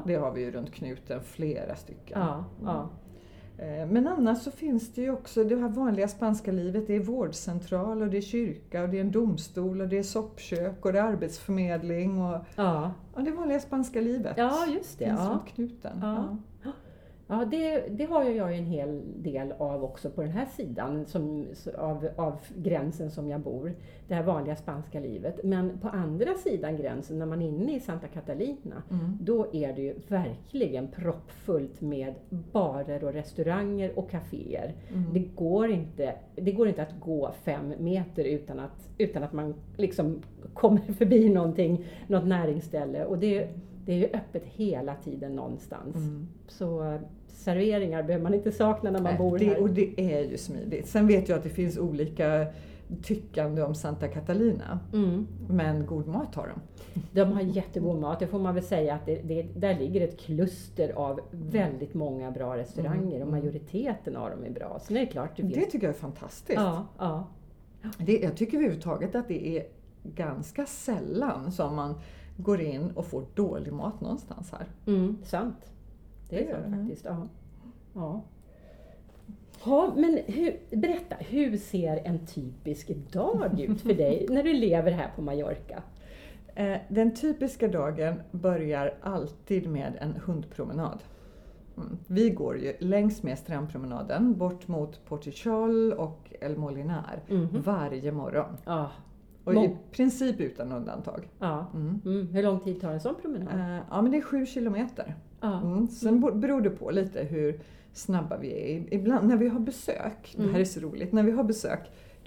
det 0.05 0.15
har 0.15 0.31
vi 0.31 0.41
ju 0.41 0.51
runt 0.51 0.71
knuten, 0.73 1.21
flera 1.23 1.75
stycken. 1.75 2.19
ja, 2.19 2.45
ja. 2.63 2.89
Eh, 3.61 3.85
Men 3.87 4.07
annars 4.07 4.41
så 4.41 4.51
finns 4.51 4.93
det 4.93 5.01
ju 5.01 5.11
också 5.11 5.43
det 5.43 5.55
här 5.55 5.69
vanliga 5.69 6.07
spanska 6.07 6.51
livet. 6.51 6.87
Det 6.87 6.95
är 6.95 6.99
vårdcentral 6.99 8.01
och 8.01 8.07
det 8.07 8.17
är 8.17 8.21
kyrka 8.21 8.83
och 8.83 8.89
det 8.89 8.97
är 8.97 9.01
en 9.01 9.11
domstol 9.11 9.81
och 9.81 9.87
det 9.87 9.97
är 9.97 10.03
soppkök 10.03 10.85
och 10.85 10.93
det 10.93 10.99
är 10.99 11.03
arbetsförmedling 11.03 12.21
och 12.21 12.37
Ja, 12.55 12.91
ja, 13.15 13.21
det 13.21 13.31
vanliga 13.31 13.59
spanska 13.59 14.01
livet. 14.01 14.33
ja 14.37 14.65
just 14.67 14.99
det. 14.99 15.05
finns 15.05 15.19
Ja. 15.19 15.29
runt 15.29 15.47
knuten. 15.47 15.99
Ja. 16.01 16.37
Ja, 16.63 16.71
det, 17.51 17.83
det 17.89 18.05
har 18.05 18.23
jag 18.23 18.51
ju 18.51 18.57
en 18.57 18.65
hel 18.65 19.01
del 19.23 19.51
av 19.57 19.83
också 19.83 20.09
på 20.09 20.21
den 20.21 20.31
här 20.31 20.45
sidan 20.45 21.05
som, 21.05 21.47
av, 21.77 22.09
av 22.15 22.39
gränsen 22.55 23.11
som 23.11 23.29
jag 23.29 23.41
bor. 23.41 23.73
Det 24.07 24.15
här 24.15 24.23
vanliga 24.23 24.55
spanska 24.55 24.99
livet. 24.99 25.39
Men 25.43 25.77
på 25.77 25.87
andra 25.89 26.33
sidan 26.33 26.77
gränsen, 26.77 27.19
när 27.19 27.25
man 27.25 27.41
är 27.41 27.47
inne 27.47 27.75
i 27.75 27.79
Santa 27.79 28.07
Catalina, 28.07 28.83
Mm. 28.91 29.17
då 29.21 29.47
är 29.53 29.73
det 29.73 29.81
ju 29.81 29.95
verkligen 30.07 30.87
proppfullt 30.87 31.81
med 31.81 32.13
barer 32.51 33.03
och 33.03 33.13
restauranger 33.13 33.99
och 33.99 34.09
kaféer. 34.11 34.73
Mm. 34.93 35.13
Det, 35.13 35.19
går 35.19 35.71
inte, 35.71 36.15
det 36.35 36.51
går 36.51 36.67
inte 36.67 36.81
att 36.81 36.99
gå 36.99 37.31
fem 37.43 37.73
meter 37.79 38.23
utan 38.23 38.59
att, 38.59 38.89
utan 38.97 39.23
att 39.23 39.33
man 39.33 39.55
liksom 39.77 40.21
kommer 40.53 40.79
förbi 40.81 41.29
någonting, 41.29 41.85
något 42.07 42.27
näringsställe. 42.27 43.05
Och 43.05 43.17
det, 43.17 43.49
det 43.85 43.93
är 43.93 43.97
ju 43.97 44.05
öppet 44.13 44.43
hela 44.45 44.95
tiden 44.95 45.35
någonstans. 45.35 45.95
Mm. 45.95 46.27
Så 46.47 46.99
serveringar 47.27 48.03
behöver 48.03 48.23
man 48.23 48.33
inte 48.33 48.51
sakna 48.51 48.91
när 48.91 48.99
man 49.01 49.11
Nej, 49.11 49.17
bor 49.17 49.37
det, 49.37 49.45
här. 49.45 49.61
Och 49.61 49.69
det 49.69 50.01
är 50.01 50.23
ju 50.23 50.37
smidigt. 50.37 50.87
Sen 50.87 51.07
vet 51.07 51.29
jag 51.29 51.37
att 51.37 51.43
det 51.43 51.49
finns 51.49 51.77
olika 51.77 52.47
tyckande 53.03 53.61
om 53.61 53.75
Santa 53.75 54.07
Catalina. 54.07 54.79
Mm. 54.93 55.27
Men 55.49 55.85
god 55.85 56.07
mat 56.07 56.35
har 56.35 56.47
de. 56.47 56.61
De 57.11 57.31
har 57.31 57.41
jättegod 57.41 57.99
mat, 57.99 58.19
det 58.19 58.27
får 58.27 58.39
man 58.39 58.55
väl 58.55 58.63
säga 58.63 58.95
att 58.95 59.05
det, 59.05 59.15
det, 59.15 59.43
där 59.55 59.79
ligger 59.79 60.01
ett 60.01 60.19
kluster 60.19 60.91
av 60.91 61.19
väldigt 61.31 61.93
många 61.93 62.31
bra 62.31 62.57
restauranger 62.57 63.21
och 63.21 63.27
Mm. 63.27 63.31
majoriteten 63.31 64.15
av 64.15 64.29
dem 64.29 64.43
är 64.43 64.49
bra. 64.49 64.79
Är 64.89 64.93
det 64.93 65.05
klart, 65.05 65.37
det 65.37 65.43
Det 65.43 65.53
finns... 65.53 65.71
tycker 65.71 65.87
jag 65.87 65.95
är 65.95 65.99
fantastiskt. 65.99 66.59
Ja, 66.59 66.87
ja. 66.97 67.27
Det, 67.97 68.19
jag 68.19 68.37
tycker 68.37 68.57
överhuvudtaget 68.57 69.15
att 69.15 69.27
det 69.27 69.57
är 69.57 69.63
ganska 70.03 70.65
sällan 70.65 71.51
som 71.51 71.75
man 71.75 71.95
går 72.39 72.61
in 72.61 72.91
och 72.95 73.05
får 73.05 73.25
dålig 73.35 73.73
mat 73.73 74.01
någonstans 74.01 74.51
här. 74.51 74.65
Mm, 74.87 75.17
sant. 75.23 75.71
Det 76.29 76.35
Det 76.35 76.49
är 76.49 76.61
sant 76.61 76.75
faktiskt. 76.75 77.05
Ja. 77.05 77.27
Ja. 77.93 78.21
Ja, 79.65 79.93
men 79.95 80.19
hur, 80.27 80.59
berätta, 80.77 81.15
hur 81.19 81.57
ser 81.57 82.01
en 82.07 82.25
typisk 82.25 82.89
dag 83.11 83.59
ut 83.59 83.81
för 83.81 83.93
dig 83.93 84.25
när 84.29 84.43
du 84.43 84.53
lever 84.53 84.91
här 84.91 85.11
på 85.15 85.21
Mallorca? 85.21 85.83
Eh, 86.55 86.77
Den 86.89 87.15
typiska 87.15 87.67
dagen 87.67 88.13
börjar 88.31 88.93
alltid 89.01 89.69
med 89.69 89.97
en 90.01 90.13
hundpromenad. 90.25 90.99
Mm. 91.77 91.97
Vi 92.07 92.29
går 92.29 92.57
ju 92.57 92.73
längs 92.79 93.23
med 93.23 93.37
strandpromenaden 93.37 94.37
bort 94.37 94.67
mot 94.67 95.05
Portichol 95.05 95.93
och 95.93 96.33
El 96.41 96.57
Molinar 96.57 97.19
Mhm. 97.27 97.61
varje 97.61 98.11
morgon. 98.11 98.57
Ja, 98.65 98.91
Och 99.49 99.55
Må- 99.55 99.65
i 99.65 99.75
princip 99.91 100.39
utan 100.39 100.71
undantag. 100.71 101.29
ja. 101.39 101.71
Mm. 101.73 102.01
Mm. 102.05 102.27
Hur 102.27 102.43
lång 102.43 102.59
tid 102.59 102.81
tar 102.81 102.91
en 102.93 102.99
sån 103.01 103.15
promenad? 103.21 103.59
Eh, 103.59 103.79
Ja, 103.89 104.01
men 104.01 104.11
det 104.11 104.17
är 104.17 104.21
sju 104.21 104.45
kilometer. 104.45 105.15
Ja. 105.41 105.61
Mm. 105.61 105.87
Sen 105.87 106.19
bo- 106.19 106.33
beror 106.35 106.61
det 106.61 106.69
på 106.69 106.91
lite 106.91 107.23
hur 107.23 107.59
snabba 107.93 108.37
vi 108.37 108.75
är. 108.75 108.93
Ibland 108.93 109.27
när 109.27 109.37
vi 109.37 109.47
har 109.47 109.59
besök, 109.59 110.33
det 110.35 110.41
Mm. 110.41 110.53
här 110.53 110.61
är 110.61 110.65
så 110.65 110.79
roligt, 110.79 111.11
när 111.13 111.23
vi 111.23 111.31
har 111.31 111.43
besök 111.43 111.79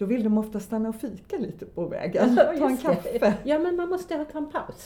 då 0.03 0.07
vill 0.07 0.25
de 0.25 0.39
ofta 0.39 0.61
stanna 0.61 0.89
och 0.89 0.95
fika 0.95 1.37
lite 1.39 1.67
på 1.67 1.87
vägen. 1.87 2.35
Ja, 2.37 2.53
Ta 2.59 2.69
en 2.69 2.77
kaffe. 2.77 3.35
Ja, 3.45 3.59
men 3.59 3.77
man 3.77 3.89
måste 3.89 4.25
ta 4.25 4.39
en 4.39 4.51
paus. 4.51 4.85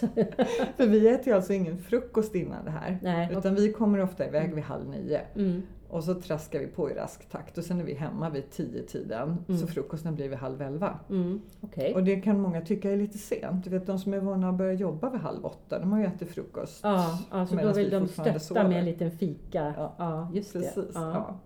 För 0.76 0.86
vi 0.86 1.08
äter 1.08 1.26
ju 1.28 1.32
alltså 1.34 1.52
ingen 1.52 1.78
frukost 1.78 2.34
innan 2.34 2.64
det 2.64 2.70
här. 2.70 2.98
Nej, 3.02 3.28
Utan 3.38 3.54
vi 3.54 3.72
kommer 3.72 4.02
ofta 4.02 4.26
iväg 4.26 4.54
vid 4.54 4.64
halv 4.64 4.88
nio. 4.88 5.20
Mm. 5.34 5.62
Och 5.88 6.04
så 6.04 6.14
traskar 6.14 6.58
vi 6.58 6.66
på 6.66 6.90
i 6.90 6.94
rask 6.94 7.28
takt 7.30 7.58
och 7.58 7.64
sen 7.64 7.80
är 7.80 7.84
vi 7.84 7.94
hemma 7.94 8.30
vid 8.30 8.50
tio 8.50 8.82
tiden 8.82 9.36
Mm. 9.48 9.60
Så 9.60 9.66
frukosten 9.66 10.14
blir 10.14 10.28
vid 10.28 10.38
halv 10.38 10.62
elva. 10.62 10.98
Mm. 11.10 11.40
Okej. 11.60 11.94
Och 11.94 12.04
det 12.04 12.16
kan 12.16 12.40
många 12.40 12.60
tycka 12.60 12.90
är 12.90 12.96
lite 12.96 13.18
sent. 13.18 13.64
Du 13.64 13.70
vet 13.70 13.86
de 13.86 13.98
som 13.98 14.14
är 14.14 14.20
vana 14.20 14.48
att 14.48 14.54
börja 14.54 14.72
jobba 14.72 15.10
vid 15.10 15.20
halv 15.20 15.44
åtta, 15.46 15.78
de 15.78 15.92
har 15.92 15.98
ju 15.98 16.04
ätit 16.06 16.28
frukost. 16.30 16.80
Ja, 16.82 17.18
alltså 17.30 17.56
då 17.56 17.72
vill 17.72 17.84
vi 17.84 17.90
de 17.90 18.08
stötta 18.08 18.38
sover. 18.38 18.68
med 18.68 18.78
en 18.78 18.84
liten 18.84 19.10
fika. 19.10 19.74
Ja, 19.76 19.94
Ja, 19.98 20.30
just 20.34 20.52
Precis. 20.52 20.74
det. 20.74 20.86
Ja. 20.94 21.38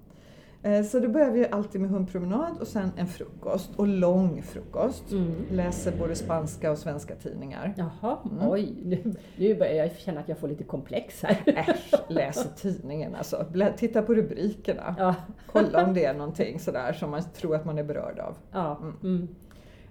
Eh, 0.62 0.82
Så 0.82 0.98
då 1.00 1.08
börjar 1.08 1.30
vi 1.30 1.48
alltid 1.50 1.80
med 1.80 1.90
hundpromenad 1.90 2.58
och 2.60 2.66
sen 2.66 2.90
en 2.96 3.06
frukost. 3.06 3.70
Och 3.76 3.88
lång 3.88 4.42
frukost. 4.42 5.12
Mm. 5.12 5.32
Läser 5.50 5.92
både 5.98 6.14
spanska 6.14 6.70
och 6.70 6.78
svenska 6.78 7.14
tidningar. 7.14 7.74
Jaha, 7.76 8.18
Mm. 8.32 8.50
oj. 8.50 8.74
Nu, 8.84 9.14
nu 9.36 9.54
börjar 9.58 9.72
jag 9.74 9.96
känna 9.96 10.20
att 10.20 10.28
jag 10.28 10.38
får 10.38 10.48
lite 10.48 10.64
komplex 10.64 11.22
här. 11.22 11.42
Äsch, 11.46 11.94
läser 12.08 12.50
tidningen 12.56 13.14
alltså. 13.14 13.46
Titta 13.76 14.02
på 14.02 14.14
rubrikerna. 14.14 14.94
Ja, 14.98 15.14
Kolla 15.46 15.84
om 15.86 15.94
det 15.94 16.04
är 16.04 16.14
någonting 16.14 16.58
sådär 16.60 16.92
som 16.92 17.10
man 17.10 17.22
tror 17.34 17.54
att 17.56 17.64
man 17.64 17.78
är 17.78 17.84
berörd 17.84 18.18
av. 18.18 18.34
ja. 18.52 18.80
Mm. 19.02 19.28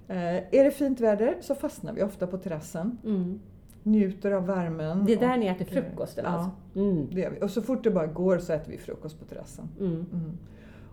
Eh, 0.08 0.17
Är 0.60 0.63
det 0.63 0.72
fint 0.72 1.00
väder 1.00 1.38
så 1.41 1.56
fastnar 1.56 1.93
vi 1.93 2.04
ofta 2.04 2.28
på 2.28 2.38
terrassen. 2.38 2.98
Mm. 3.06 3.39
Njuter 3.84 4.32
av 4.32 4.46
värmen. 4.46 5.06
Det 5.06 5.13
är 5.13 5.17
där 5.20 5.34
och- 5.34 5.39
ni 5.39 5.46
äter 5.48 5.65
frukosten 5.65 6.24
Ja. 6.28 6.32
alltså? 6.32 6.52
Mm. 6.76 7.08
Det 7.12 7.22
gör 7.22 7.30
vi. 7.32 7.41
Och 7.46 7.50
så 7.52 7.62
fort 7.62 7.84
det 7.84 7.91
bara 7.91 8.08
går 8.08 8.38
så 8.39 8.54
äter 8.54 8.72
vi 8.72 8.78
frukost 8.78 9.20
på 9.20 9.26
terrassen. 9.26 9.70
Mm. 9.80 9.91
Mm. 10.13 10.38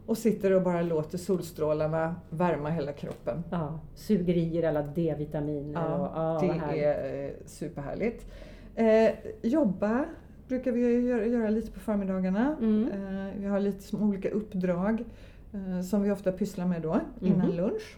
Och 0.06 0.18
sitter 0.18 0.52
och 0.52 0.62
bara 0.62 0.82
låter 0.82 1.18
solstrålarna 1.18 2.14
värma 2.30 2.70
hela 2.70 2.92
kroppen. 2.92 3.42
Ja. 3.50 3.80
Suger 3.94 4.34
i 4.34 4.56
er 4.56 4.62
alla 4.68 4.82
D-vitaminer 4.82 5.98
och 5.98 6.06
ja, 6.14 6.38
det 6.40 6.84
är 6.84 7.24
eh, 7.26 7.30
superhärligt. 7.46 8.26
Eh, 8.74 9.10
jobba 9.42 10.04
brukar 10.48 10.72
vi 10.72 11.00
göra, 11.08 11.26
göra 11.26 11.50
lite 11.50 11.70
på 11.70 11.80
förmiddagarna. 11.80 12.56
Mm. 12.60 12.88
Eh, 12.92 13.32
vi 13.40 13.46
har 13.46 13.60
lite 13.60 13.82
som 13.82 14.02
olika 14.02 14.30
uppdrag 14.30 15.04
eh, 15.52 15.80
som 15.80 16.02
vi 16.02 16.10
ofta 16.10 16.32
pysslar 16.32 16.66
med 16.66 16.82
då 16.82 17.00
innan 17.20 17.46
Mhm. 17.48 17.56
lunch. 17.56 17.96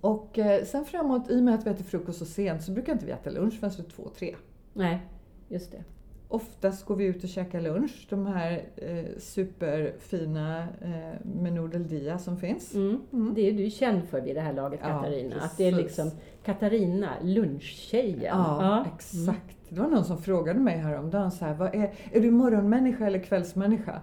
Och 0.00 0.38
eh, 0.38 0.64
sen 0.64 0.84
framåt, 0.84 1.30
i 1.30 1.38
och 1.40 1.44
med 1.44 1.54
att 1.54 1.66
vi 1.66 1.70
äter 1.70 1.84
frukost 1.84 2.18
så 2.18 2.24
sent, 2.24 2.62
så 2.62 2.72
brukar 2.72 2.92
inte 2.92 3.06
vi 3.06 3.12
äta 3.12 3.30
lunch 3.30 3.60
förrän 3.60 3.72
två, 3.96 4.08
tre. 4.18 4.34
Nej, 4.72 5.06
just 5.48 5.72
det. 5.72 5.84
Oftast 6.28 6.84
går 6.84 6.96
vi 6.96 7.04
ut 7.04 7.24
och 7.24 7.30
käkar 7.30 7.60
lunch, 7.60 8.06
de 8.10 8.26
här 8.26 8.62
eh, 8.76 9.18
superfina 9.18 10.60
eh, 10.80 11.26
menú 11.42 11.68
del 11.68 11.88
dia 11.88 12.18
som 12.18 12.36
finns. 12.36 12.74
Mm. 12.74 13.00
Mm. 13.12 13.34
Det 13.34 13.48
är 13.48 13.52
du 13.52 13.70
känd 13.70 14.04
för 14.04 14.20
vid 14.20 14.34
det 14.36 14.40
här 14.40 14.52
laget 14.52 14.80
Ja, 14.82 14.88
Katarina. 14.88 15.36
att 15.40 15.56
det 15.56 15.64
är 15.64 15.72
precis. 15.72 15.84
liksom 15.86 16.10
Katarina, 16.44 17.10
lunchtjejen. 17.22 18.38
Ja, 18.38 18.86
exakt. 18.96 19.56
Det 19.68 19.80
var 19.80 19.88
någon 19.88 20.04
som 20.04 20.22
frågade 20.22 20.60
mig 20.60 20.76
häromdagen 20.76 21.30
så 21.30 21.44
här, 21.44 21.54
vad 21.54 21.74
är, 21.74 21.92
är 22.12 22.20
du 22.20 22.30
morgonmänniska 22.30 23.06
eller 23.06 23.18
kvällsmänniska? 23.18 24.00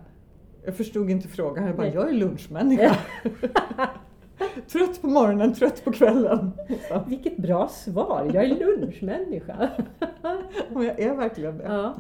Jag 0.65 0.75
förstod 0.75 1.09
inte 1.09 1.27
frågan, 1.27 1.65
jag 1.65 1.75
bara, 1.75 1.87
Nej. 1.87 1.95
jag 1.95 2.09
är 2.09 2.13
lunchmänniska. 2.13 2.97
trött 4.71 5.01
på 5.01 5.07
morgonen, 5.07 5.53
trött 5.53 5.83
på 5.83 5.91
kvällen. 5.91 6.51
Så. 6.89 7.03
Vilket 7.07 7.37
bra 7.37 7.67
svar! 7.67 8.31
Jag 8.33 8.43
är 8.43 8.55
lunchmänniska. 8.59 9.69
Och 10.73 10.83
jag 10.83 10.99
är 10.99 11.15
verkligen 11.15 11.57
det. 11.57 11.63
ja. 11.63 11.95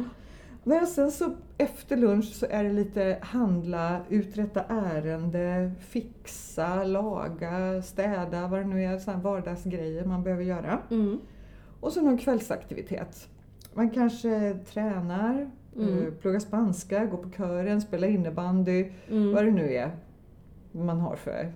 Nej, 0.65 0.85
sen 0.87 1.11
så 1.11 1.29
efter 1.57 1.97
lunch 1.97 2.25
så 2.33 2.45
är 2.49 2.63
det 2.63 2.73
lite 2.73 3.17
handla, 3.21 3.99
uträtta 4.09 4.63
ärende, 4.69 5.71
fixa, 5.79 6.83
laga, 6.83 7.81
städa, 7.81 8.47
vad 8.47 8.59
det 8.59 8.65
nu 8.65 8.83
är, 8.83 8.97
sådana 8.97 9.23
vardagsgrejer 9.23 10.05
man 10.05 10.23
behöver 10.23 10.43
göra. 10.43 10.79
Mm. 10.91 11.19
Och 11.79 11.91
så 11.91 12.01
någon 12.01 12.17
kvällsaktivitet. 12.17 13.27
Man 13.73 13.89
kanske 13.89 14.53
tränar, 14.73 15.49
Mm. 15.75 16.07
eh, 16.07 16.13
pluggar 16.13 16.39
spanska, 16.39 17.05
går 17.05 17.17
på 17.17 17.29
kören, 17.29 17.81
spelar 17.81 18.07
innebandy, 18.07 18.91
Mm. 19.09 19.33
vad 19.33 19.45
det 19.45 19.51
nu 19.51 19.73
är 19.73 19.91
man 20.71 20.99
har 20.99 21.15
för 21.15 21.53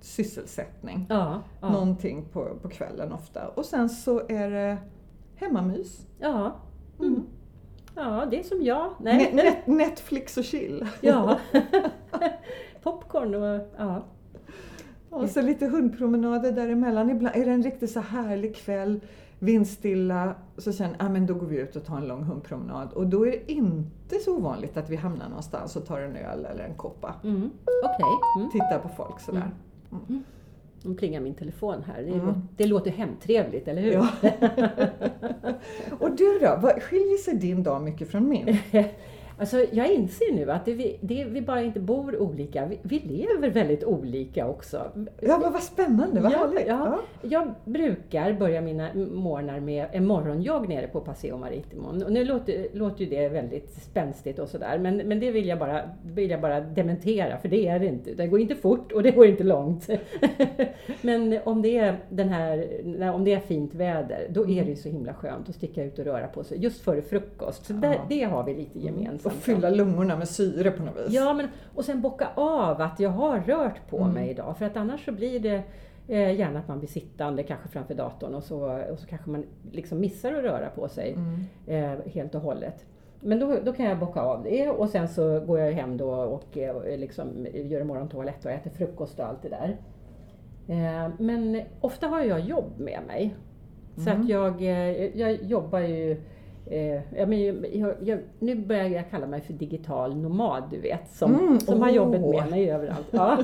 sysselsättning. 0.00 1.06
Ja, 1.08 1.42
ja. 1.60 1.72
Någonting 1.72 2.24
på, 2.32 2.48
på 2.62 2.68
kvällen 2.68 3.12
ofta. 3.12 3.48
Och 3.48 3.64
sen 3.64 3.88
så 3.88 4.20
är 4.28 4.50
det 4.50 4.76
hemmamys. 5.40 6.06
ja. 6.18 6.56
Mm. 7.00 7.12
Mm. 7.14 7.26
ja, 7.94 8.26
det 8.30 8.38
är 8.40 8.42
som 8.42 8.62
jag. 8.62 8.90
Nej. 9.00 9.30
Ne- 9.32 9.36
net, 9.36 9.66
Netflix 9.66 10.36
och 10.36 10.44
chill. 10.44 10.86
Ja. 11.00 11.38
Popcorn 12.82 13.34
och 13.34 13.68
ja. 13.78 14.02
Och 15.10 15.28
så 15.30 15.42
lite 15.42 15.66
hundpromenader 15.66 16.52
däremellan. 16.52 17.10
Ibland 17.10 17.36
är 17.36 17.44
det 17.44 17.50
en 17.50 17.62
riktigt 17.62 17.90
så 17.90 18.00
härlig 18.00 18.56
kväll, 18.56 19.00
vindstilla, 19.38 20.34
så 20.56 20.70
jag, 20.82 20.90
ah, 20.98 21.08
men 21.08 21.26
då 21.26 21.34
går 21.34 21.46
vi 21.46 21.56
ut 21.56 21.76
och 21.76 21.84
tar 21.84 21.96
en 21.96 22.08
lång 22.08 22.22
hundpromenad. 22.22 22.92
Och 22.92 23.06
då 23.06 23.26
är 23.26 23.30
det 23.30 23.52
inte 23.52 24.18
så 24.24 24.36
ovanligt 24.36 24.76
att 24.76 24.90
vi 24.90 24.96
hamnar 24.96 25.28
någonstans 25.28 25.76
och 25.76 25.86
tar 25.86 26.00
en 26.00 26.16
öl 26.16 26.44
eller 26.44 26.64
en 26.64 26.74
koppa. 26.74 27.14
Mm. 27.24 27.50
Okej. 27.84 28.18
Mm. 28.38 28.50
Tittar 28.50 28.78
på 28.78 28.88
folk 28.88 29.20
sådär. 29.20 29.50
Nu 30.82 30.94
plingar 30.94 31.20
min 31.20 31.34
telefon 31.34 31.82
här. 31.86 32.02
Det, 32.02 32.08
Mm. 32.12 32.26
låter, 32.26 32.40
det 32.56 32.66
låter 32.66 32.90
hemtrevligt, 32.90 33.68
eller 33.68 33.82
hur? 33.82 33.92
Ja. 33.92 34.08
och 36.00 36.16
du 36.16 36.38
då, 36.38 36.56
skiljer 36.80 37.16
sig 37.16 37.34
din 37.34 37.62
dag 37.62 37.82
mycket 37.82 38.10
från 38.10 38.28
min? 38.28 38.58
Alltså, 39.40 39.64
jag 39.72 39.92
inser 39.92 40.34
nu 40.34 40.50
att 40.52 40.64
det, 40.64 40.74
vi, 40.74 40.98
det, 41.00 41.24
vi 41.24 41.40
bara 41.42 41.62
inte 41.62 41.80
bor 41.80 42.16
olika, 42.22 42.66
vi, 42.66 42.78
vi 42.82 42.98
lever 42.98 43.50
väldigt 43.50 43.84
olika 43.84 44.48
också. 44.48 44.90
Ja, 45.20 45.38
men 45.42 45.52
vad 45.52 45.62
spännande, 45.62 46.20
vad 46.20 46.32
Ja, 46.32 46.38
härligt. 46.38 46.66
ja. 46.66 47.00
Jag 47.22 47.54
brukar 47.64 48.32
börja 48.32 48.60
mina 48.60 48.88
morgnar 49.12 49.60
med 49.60 49.86
en 49.92 50.06
morgonjogg 50.06 50.68
nere 50.68 50.86
på 50.86 51.00
Paseo 51.00 51.36
Maritimon. 51.36 52.02
Och 52.02 52.12
nu 52.12 52.24
låter, 52.24 52.66
låter 52.72 53.04
ju 53.04 53.10
det 53.10 53.28
väldigt 53.28 53.70
spänstigt 53.72 54.38
och 54.38 54.48
sådär, 54.48 54.78
men, 54.78 54.96
men 54.96 55.20
det 55.20 55.30
vill 55.30 55.46
jag, 55.48 55.58
bara, 55.58 55.80
vill 56.04 56.30
jag 56.30 56.40
bara 56.40 56.60
dementera, 56.60 57.38
för 57.38 57.48
det 57.48 57.66
är 57.68 57.78
det 57.78 57.86
inte. 57.86 58.14
Det 58.14 58.26
går 58.26 58.40
inte 58.40 58.54
fort 58.54 58.92
och 58.92 59.02
det 59.02 59.10
går 59.10 59.26
inte 59.26 59.44
långt. 59.44 59.88
men 61.02 61.38
om 61.44 61.62
det, 61.62 61.78
är 61.78 61.96
den 62.08 62.28
här, 62.28 62.66
om 63.14 63.24
det 63.24 63.32
är 63.34 63.40
fint 63.40 63.74
väder, 63.74 64.26
då 64.30 64.48
är 64.48 64.64
det 64.64 64.70
ju 64.70 64.76
så 64.76 64.88
himla 64.88 65.14
skönt 65.14 65.48
att 65.48 65.54
sticka 65.54 65.84
ut 65.84 65.98
och 65.98 66.04
röra 66.04 66.26
på 66.26 66.44
sig, 66.44 66.58
just 66.62 66.80
före 66.80 67.02
frukost. 67.02 67.66
Så 67.66 67.72
där, 67.72 67.92
Ja. 67.92 68.06
det 68.08 68.22
har 68.22 68.44
vi 68.44 68.54
lite 68.54 68.78
gemensamt. 68.78 69.29
Och 69.30 69.42
fylla 69.42 69.70
lungorna 69.70 70.16
med 70.16 70.28
syre 70.28 70.70
på 70.70 70.82
något 70.82 70.96
vis. 70.96 71.14
Ja, 71.14 71.34
men, 71.34 71.46
och 71.74 71.84
sen 71.84 72.00
bocka 72.00 72.28
av 72.34 72.80
att 72.80 73.00
jag 73.00 73.10
har 73.10 73.40
rört 73.40 73.88
på 73.90 73.98
Mm. 73.98 74.12
mig 74.12 74.30
idag. 74.30 74.58
För 74.58 74.64
att 74.66 74.76
annars 74.76 75.04
så 75.04 75.12
blir 75.12 75.40
det 75.40 75.62
eh, 76.08 76.32
gärna 76.38 76.58
att 76.58 76.68
man 76.68 76.78
blir 76.78 76.88
sittande 76.88 77.42
kanske 77.42 77.68
framför 77.68 77.94
datorn 77.94 78.34
och 78.34 78.42
så, 78.42 78.82
och 78.92 78.98
så 78.98 79.06
kanske 79.06 79.30
man 79.30 79.44
liksom 79.72 80.00
missar 80.00 80.32
att 80.32 80.42
röra 80.44 80.68
på 80.70 80.88
sig 80.88 81.12
Mm. 81.66 81.94
eh, 81.94 82.12
helt 82.12 82.34
och 82.34 82.40
hållet. 82.40 82.84
Men 83.20 83.38
då, 83.40 83.56
då 83.64 83.72
kan 83.72 83.86
jag 83.86 83.98
bocka 83.98 84.20
av 84.20 84.42
det 84.42 84.68
och 84.68 84.88
sen 84.88 85.08
så 85.08 85.40
går 85.40 85.58
jag 85.60 85.72
hem 85.72 85.96
då 85.96 86.10
och 86.10 86.58
eh, 86.58 86.98
liksom 86.98 87.46
gör 87.54 87.84
morgontoalett 87.84 88.44
och 88.44 88.50
äter 88.50 88.70
frukost 88.70 89.18
och 89.20 89.26
allt 89.26 89.42
det 89.42 89.48
där. 89.48 89.76
Eh, 90.68 91.10
men 91.18 91.62
ofta 91.80 92.06
har 92.06 92.20
jag 92.20 92.40
jobb 92.40 92.72
med 92.78 93.00
mig. 93.06 93.34
Så 93.96 94.10
Mm. 94.10 94.20
att 94.22 94.28
jag, 94.28 94.62
eh, 94.62 95.18
jag 95.20 95.42
jobbar 95.42 95.78
ju 95.80 96.20
Eh, 96.72 97.00
ja, 97.18 97.26
men 97.26 97.42
jag, 97.80 97.94
jag, 98.02 98.18
nu 98.38 98.54
börjar 98.66 98.84
jag 98.88 99.10
kalla 99.10 99.26
mig 99.26 99.40
för 99.40 99.52
digital 99.52 100.16
nomad, 100.16 100.62
du 100.70 100.80
vet, 100.80 101.08
som, 101.10 101.34
Mm, 101.34 101.60
som 101.60 101.82
har 101.82 101.90
jobbet 101.90 102.20
med 102.20 102.50
mig 102.50 102.70
överallt. 102.70 103.06
Ja. 103.10 103.38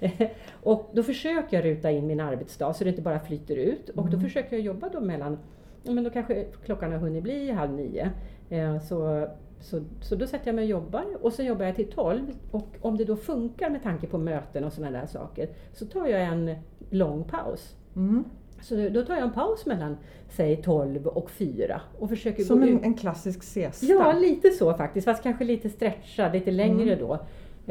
och 0.62 0.90
då 0.94 1.02
försöker 1.02 1.56
jag 1.56 1.64
ruta 1.64 1.90
in 1.90 2.06
min 2.06 2.20
arbetsdag 2.20 2.72
så 2.74 2.84
det 2.84 2.90
inte 2.90 3.02
bara 3.02 3.20
flyter 3.20 3.56
ut. 3.56 3.88
Och 3.88 4.04
då 4.04 4.16
Mm. 4.16 4.20
försöker 4.20 4.56
jag 4.56 4.64
jobba 4.64 4.88
då 4.88 5.00
mellan, 5.00 5.38
ja, 5.82 5.92
men 5.92 6.04
då 6.04 6.10
kanske 6.10 6.44
klockan 6.64 6.92
har 6.92 6.98
hunnit 6.98 7.22
bli 7.22 7.50
halv 7.50 7.72
nio. 7.72 8.10
Eh, 8.50 8.78
så, 8.80 9.28
så, 9.60 9.80
så 10.00 10.14
då 10.14 10.26
sätter 10.26 10.46
jag 10.48 10.54
mig 10.54 10.62
och 10.64 10.70
jobbar 10.70 11.04
och 11.22 11.32
sen 11.32 11.46
jobbar 11.46 11.64
jag 11.64 11.76
till 11.76 11.90
tolv. 11.92 12.26
Och 12.50 12.68
om 12.80 12.96
det 12.96 13.04
då 13.04 13.16
funkar 13.16 13.70
med 13.70 13.82
tanke 13.82 14.06
på 14.06 14.18
möten 14.18 14.64
och 14.64 14.72
sådana 14.72 14.98
där 15.00 15.06
saker 15.06 15.48
så 15.72 15.86
tar 15.86 16.06
jag 16.06 16.22
en 16.22 16.54
lång 16.90 17.24
paus. 17.24 17.76
Mm. 17.96 18.24
Så 18.64 18.88
då 18.88 19.02
tar 19.04 19.14
jag 19.14 19.22
en 19.22 19.32
paus 19.32 19.66
mellan, 19.66 19.96
säg 20.28 20.56
12 20.62 21.06
och 21.06 21.30
4 21.30 21.80
och 21.98 22.08
försöker 22.08 22.42
Som 22.42 22.60
gå 22.60 22.66
en, 22.66 22.78
ut. 22.78 22.84
en 22.84 22.94
klassisk 22.94 23.42
siesta. 23.42 23.86
Ja, 23.86 24.12
lite 24.12 24.50
så 24.50 24.74
faktiskt, 24.74 25.04
fast 25.04 25.22
kanske 25.22 25.44
lite 25.44 25.68
stretchad, 25.70 26.32
lite 26.32 26.50
längre 26.50 26.92
Mm. 26.92 26.98
då. 26.98 27.18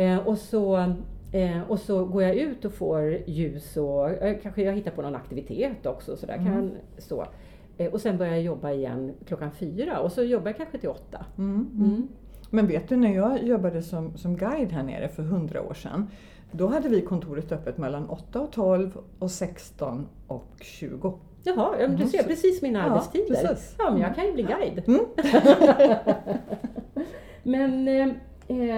Eh, 0.01 0.27
och, 0.27 0.37
så, 0.37 0.77
eh, 1.31 1.61
och 1.67 1.79
så 1.79 2.05
går 2.05 2.23
jag 2.23 2.35
ut 2.35 2.65
och 2.65 2.73
får 2.73 3.17
ljus 3.25 3.77
och 3.77 4.09
eh, 4.09 4.37
kanske 4.43 4.63
jag 4.63 4.73
hittar 4.73 4.91
på 4.91 5.01
någon 5.01 5.15
aktivitet 5.15 5.85
också. 5.85 6.17
Så 6.17 6.25
där, 6.25 6.33
Mm. 6.37 6.45
kan, 6.53 6.71
så. 6.97 7.25
Eh, 7.77 7.91
och 7.93 8.01
sen 8.01 8.17
börjar 8.17 8.33
jag 8.33 8.41
jobba 8.41 8.71
igen 8.71 9.11
klockan 9.27 9.51
4 9.51 9.99
och 9.99 10.11
så 10.11 10.23
jobbar 10.23 10.47
jag 10.47 10.57
kanske 10.57 10.77
till 10.77 10.89
8. 10.89 11.25
Mm. 11.37 11.69
Mm. 11.73 12.07
Men 12.49 12.67
vet 12.67 12.89
du, 12.89 12.95
när 12.95 13.15
jag 13.15 13.43
jobbade 13.43 13.81
som, 13.81 14.17
som 14.17 14.37
guide 14.37 14.71
här 14.71 14.83
nere 14.83 15.07
för 15.07 15.23
hundra 15.23 15.61
år 15.63 15.73
sedan, 15.73 16.07
då 16.53 16.67
hade 16.67 16.89
vi 16.89 17.01
kontoret 17.01 17.51
öppet 17.51 17.77
mellan 17.77 18.09
8 18.09 18.41
och 18.41 18.51
12 18.51 18.97
och 19.19 19.31
16 19.31 20.07
och 20.27 20.47
20. 20.61 21.13
Jaha, 21.43 21.75
ja, 21.79 21.87
du 21.87 21.93
Mhm, 21.93 22.07
ser 22.07 22.23
precis 22.23 22.61
mina 22.61 22.79
Ja, 22.79 22.85
arbetstider. 22.85 23.27
precis. 23.35 23.75
Ja, 23.79 23.91
men 23.91 24.01
jag 24.01 24.15
kan 24.15 24.25
ju 24.25 24.33
bli 24.33 24.43
guide. 24.43 24.83
Mm. 24.87 25.05
men, 27.43 27.87
eh, 27.87 28.07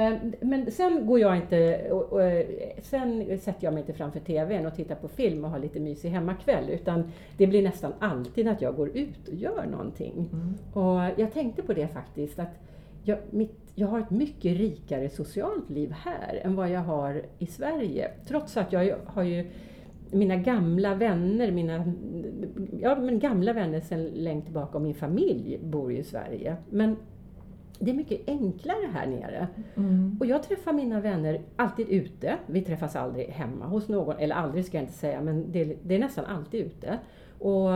eh, 0.09 0.13
men 0.41 0.71
sen 0.71 1.07
går 1.07 1.19
jag 1.19 1.35
inte, 1.37 1.87
och, 1.91 2.03
och, 2.03 2.21
eh, 2.23 2.45
sen 2.81 3.39
sätter 3.39 3.63
jag 3.65 3.73
mig 3.73 3.81
inte 3.81 3.93
framför 3.93 4.19
TVn 4.19 4.65
och 4.65 4.75
tittar 4.75 4.95
på 4.95 5.07
film 5.07 5.45
och 5.45 5.51
har 5.51 5.59
lite 5.59 5.79
mysig 5.79 6.09
hemmakväll, 6.09 6.69
utan 6.69 7.11
det 7.37 7.47
blir 7.47 7.63
nästan 7.63 7.93
alltid 7.99 8.47
att 8.47 8.61
jag 8.61 8.75
går 8.75 8.89
ut 8.97 9.27
och 9.27 9.33
gör 9.35 9.65
någonting. 9.71 10.29
Mm. 10.33 10.53
Och 10.73 11.19
jag 11.21 11.33
tänkte 11.33 11.61
på 11.61 11.73
det 11.73 11.87
faktiskt, 11.87 12.39
att 12.39 12.59
jag, 13.07 13.17
mitt, 13.29 13.71
jag 13.75 13.87
har 13.87 13.99
ett 13.99 14.11
mycket 14.11 14.57
rikare 14.57 15.09
socialt 15.09 15.69
liv 15.69 15.91
här 15.91 16.41
än 16.43 16.55
vad 16.55 16.69
jag 16.69 16.81
har 16.81 17.21
i 17.39 17.45
Sverige. 17.45 18.11
Trots 18.27 18.57
att 18.57 18.73
jag 18.73 18.95
har 19.05 19.23
ju 19.23 19.51
mina 20.11 20.35
gamla 20.35 20.95
vänner, 20.95 21.51
mina 21.51 21.93
ja, 22.81 22.95
men 22.95 23.19
gamla 23.19 23.53
vänner 23.53 23.79
sedan 23.79 24.05
länge 24.05 24.41
tillbaka 24.41 24.77
och 24.77 24.83
min 24.83 24.95
familj 24.95 25.59
bor 25.63 25.91
ju 25.91 25.97
i 25.97 26.03
Sverige. 26.03 26.55
Men 26.69 26.95
det 27.79 27.91
är 27.91 27.95
mycket 27.95 28.29
enklare 28.29 28.87
här 28.93 29.07
nere. 29.07 29.47
Mm. 29.75 30.17
Och 30.19 30.25
jag 30.25 30.43
träffar 30.43 30.73
mina 30.73 31.01
vänner 31.01 31.41
alltid 31.55 31.89
ute. 31.89 32.37
Vi 32.45 32.61
träffas 32.61 32.95
aldrig 32.95 33.27
hemma 33.27 33.65
hos 33.65 33.87
någon, 33.87 34.17
eller 34.17 34.35
aldrig 34.35 34.65
ska 34.65 34.77
jag 34.77 34.83
inte 34.83 34.93
säga, 34.93 35.21
men 35.21 35.51
det, 35.51 35.77
det 35.83 35.95
är 35.95 35.99
nästan 35.99 36.25
alltid 36.25 36.65
ute. 36.65 36.99
Och 37.39 37.69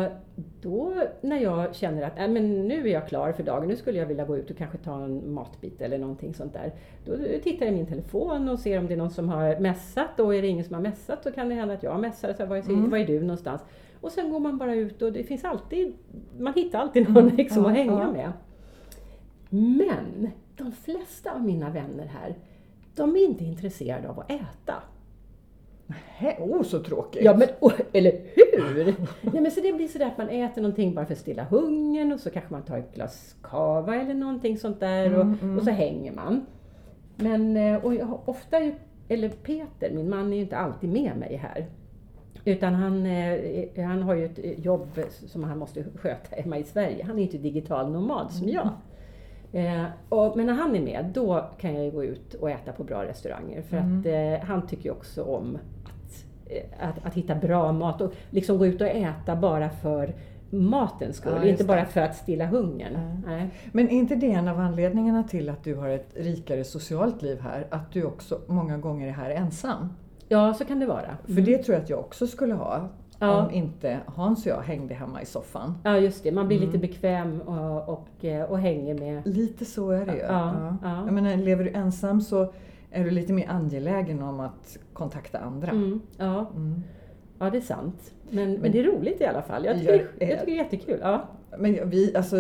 då 0.62 0.94
när 1.22 1.38
jag 1.38 1.76
känner 1.76 2.02
att 2.02 2.20
äh, 2.20 2.28
men 2.28 2.68
nu 2.68 2.88
är 2.90 2.94
jag 2.94 3.08
klar 3.08 3.32
för 3.32 3.44
dagen, 3.44 3.68
nu 3.68 3.76
skulle 3.76 4.00
jag 4.00 4.06
vilja 4.06 4.26
gå 4.26 4.38
ut 4.38 4.52
och 4.52 4.58
kanske 4.58 4.78
ta 4.78 5.04
en 5.04 5.34
matbit 5.34 5.82
eller 5.82 5.98
någonting 5.98 6.34
sånt 6.34 6.54
där. 6.54 6.74
Då 7.06 7.18
tittar 7.44 7.66
jag 7.66 7.74
i 7.74 7.78
min 7.78 7.86
telefon 7.88 8.50
och 8.50 8.60
ser 8.60 8.80
om 8.80 8.88
det 8.88 8.94
är 8.94 8.98
någon 8.98 9.10
som 9.12 9.30
har 9.30 9.60
mässat 9.60 10.20
och 10.20 10.36
är 10.36 10.42
det 10.42 10.48
ingen 10.48 10.66
som 10.66 10.74
har 10.74 10.82
mässat 10.82 11.24
så 11.24 11.32
kan 11.32 11.50
det 11.50 11.56
hända 11.56 11.74
att 11.74 11.84
jag 11.84 12.00
messar. 12.00 12.34
Så 12.34 12.40
här, 12.44 12.50
var, 12.50 12.58
är, 12.58 12.70
Mm. 12.70 12.90
var 12.90 12.98
är 12.98 13.08
du 13.08 13.22
någonstans? 13.22 13.62
Och 14.02 14.12
sen 14.12 14.32
går 14.32 14.40
man 14.40 14.58
bara 14.58 14.76
ut 14.76 15.02
och 15.02 15.14
det 15.14 15.24
finns 15.24 15.46
alltid, 15.46 15.94
man 16.40 16.54
hittar 16.54 16.80
alltid 16.80 17.10
någon 17.10 17.24
Mm, 17.24 17.36
liksom 17.36 17.64
ja, 17.64 17.70
att 17.70 17.76
hänga 17.76 18.12
med. 18.12 18.32
Men 19.50 20.30
de 20.58 20.72
flesta 20.72 21.32
av 21.32 21.42
mina 21.44 21.70
vänner 21.70 22.06
här, 22.06 22.36
de 22.96 23.16
är 23.16 23.26
inte 23.26 23.44
intresserade 23.44 24.10
av 24.10 24.20
att 24.20 24.32
äta. 24.32 24.74
Hä, 25.90 26.36
oh, 26.40 26.64
så 26.64 26.80
tråkigt! 26.84 27.22
Ja, 27.24 27.36
men, 27.38 27.48
oh, 27.60 27.74
eller 27.94 28.12
hur? 28.36 28.96
Nej, 29.22 29.42
men 29.42 29.52
så 29.52 29.62
det 29.62 29.74
blir 29.74 29.88
sådär 29.88 30.06
att 30.06 30.18
man 30.18 30.30
äter 30.30 30.62
någonting 30.62 30.94
bara 30.96 31.06
för 31.06 31.14
att 31.14 31.20
stilla 31.20 31.44
hungern 31.44 32.12
och 32.12 32.20
så 32.20 32.30
kanske 32.30 32.54
man 32.54 32.62
tar 32.64 32.78
ett 32.78 32.96
glas 32.96 33.36
kava 33.44 33.96
eller 33.96 34.14
någonting 34.14 34.58
sånt 34.58 34.80
där 34.80 35.16
och, 35.16 35.22
Mm, 35.22 35.38
mm. 35.42 35.58
och 35.58 35.64
så 35.64 35.70
hänger 35.72 36.12
man. 36.12 36.46
Men 37.16 37.58
eh, 37.58 37.86
och 37.86 37.94
jag 37.96 38.20
ofta, 38.26 38.58
eller 39.08 39.30
Peter, 39.30 39.92
min 39.94 40.10
man, 40.10 40.32
är 40.34 40.38
ju 40.38 40.42
inte 40.44 40.58
alltid 40.58 40.90
med 40.90 41.18
mig 41.18 41.36
här. 41.36 41.66
Utan 42.46 42.74
han, 42.74 43.06
eh, 43.06 43.40
han 43.86 44.04
har 44.04 44.16
ju 44.16 44.26
ett 44.26 44.66
jobb 44.66 44.88
som 45.10 45.44
han 45.44 45.58
måste 45.58 45.84
sköta 45.96 46.36
hemma 46.36 46.58
i 46.58 46.64
Sverige. 46.64 47.04
Han 47.04 47.20
är 47.20 47.24
inte 47.24 47.38
digital 47.38 47.92
nomad 47.92 48.32
som 48.32 48.50
jag. 48.50 48.70
Eh, 49.52 49.84
och, 50.10 50.38
men 50.38 50.46
när 50.46 50.54
han 50.54 50.76
är 50.76 50.82
med, 50.82 51.06
då 51.14 51.46
kan 51.60 51.76
jag 51.76 51.86
ju 51.86 51.92
gå 51.92 52.04
ut 52.04 52.34
och 52.34 52.50
äta 52.50 52.72
på 52.72 52.84
bra 52.84 53.06
restauranger. 53.06 53.62
För 53.62 53.78
Mm. 53.78 54.00
att 54.00 54.06
eh, 54.42 54.48
han 54.48 54.68
tycker 54.68 54.84
ju 54.84 54.92
också 54.92 55.24
om 55.24 55.58
att, 56.50 56.82
eh, 56.82 56.90
att, 56.90 57.06
att 57.06 57.14
hitta 57.14 57.36
bra 57.36 57.72
mat 57.72 58.02
och 58.02 58.14
liksom 58.30 58.58
gå 58.58 58.66
ut 58.66 58.82
och 58.82 58.88
äta 58.88 59.36
bara 59.36 59.70
för 59.70 60.14
matens 60.52 61.16
skull, 61.18 61.34
Ja, 61.36 61.48
inte 61.48 61.64
bara 61.64 61.86
för 61.86 62.02
att 62.02 62.16
stilla 62.16 62.46
hungern. 62.46 63.22
Ja. 63.28 63.48
Men 63.72 63.90
är 63.90 63.94
inte 63.94 64.16
det 64.16 64.32
en 64.32 64.48
av 64.48 64.60
anledningarna 64.60 65.24
till 65.24 65.50
att 65.50 65.64
du 65.64 65.76
har 65.76 65.90
ett 65.90 66.10
rikare 66.16 66.64
socialt 66.64 67.22
liv 67.22 67.40
här? 67.42 67.68
Att 67.70 67.92
du 67.92 68.04
också 68.04 68.40
många 68.48 68.78
gånger 68.78 69.08
är 69.08 69.12
här 69.12 69.30
ensam? 69.30 69.90
Ja, 70.28 70.54
så 70.54 70.66
kan 70.66 70.80
det 70.80 70.86
vara. 70.86 71.18
För 71.26 71.42
det 71.42 71.58
tror 71.58 71.76
jag 71.76 71.84
att 71.84 71.90
jag 71.90 72.00
också 72.00 72.28
skulle 72.28 72.54
ha. 72.54 72.90
Ja. 73.20 73.46
Om 73.46 73.52
inte 73.52 73.98
Hans 74.06 74.46
och 74.46 74.52
jag 74.52 74.62
hängde 74.62 74.94
hemma 74.94 75.22
i 75.22 75.26
soffan. 75.26 75.78
Ja, 75.84 75.98
just 75.98 76.24
det. 76.24 76.32
Man 76.32 76.48
blir 76.48 76.58
Mm. 76.58 76.68
lite 76.70 76.80
bekväm 76.88 77.42
och, 77.42 77.90
och, 77.90 78.26
eh, 78.26 78.44
och 78.44 78.60
hänger 78.60 78.94
med. 79.00 79.22
Lite 79.28 79.66
så 79.66 79.92
är 79.92 80.06
det 80.06 80.14
ju. 80.14 80.20
Ja, 80.20 80.78
ja. 80.84 81.04
Jag 81.06 81.14
menar, 81.14 81.36
lever 81.38 81.64
du 81.64 81.70
ensam 81.74 82.22
så 82.22 82.54
är 82.92 83.04
du 83.04 83.10
lite 83.12 83.34
mer 83.34 83.50
angelägen 83.50 84.22
om 84.22 84.40
att 84.40 84.78
kontakta 84.94 85.40
andra. 85.40 85.72
Mm, 85.72 86.02
ja, 86.18 86.52
Mm. 86.56 86.84
ja, 87.40 87.50
det 87.50 87.58
är 87.58 87.62
sant. 87.62 88.14
Men, 88.30 88.52
men, 88.52 88.62
Men- 88.62 88.72
det 88.72 88.80
är 88.80 88.84
roligt 88.84 89.22
i 89.22 89.26
alla 89.26 89.42
fall. 89.42 89.66
Jag 89.66 89.76
Ja, 89.76 89.80
tycker, 89.80 89.94
är- 89.94 90.00
jag 90.30 90.40
tycker 90.40 90.46
det 90.46 90.52
är 90.52 90.64
jättekul. 90.64 91.00
Ja. 91.02 91.28
Men 91.58 91.90
vi, 91.90 92.16
alltså, 92.16 92.36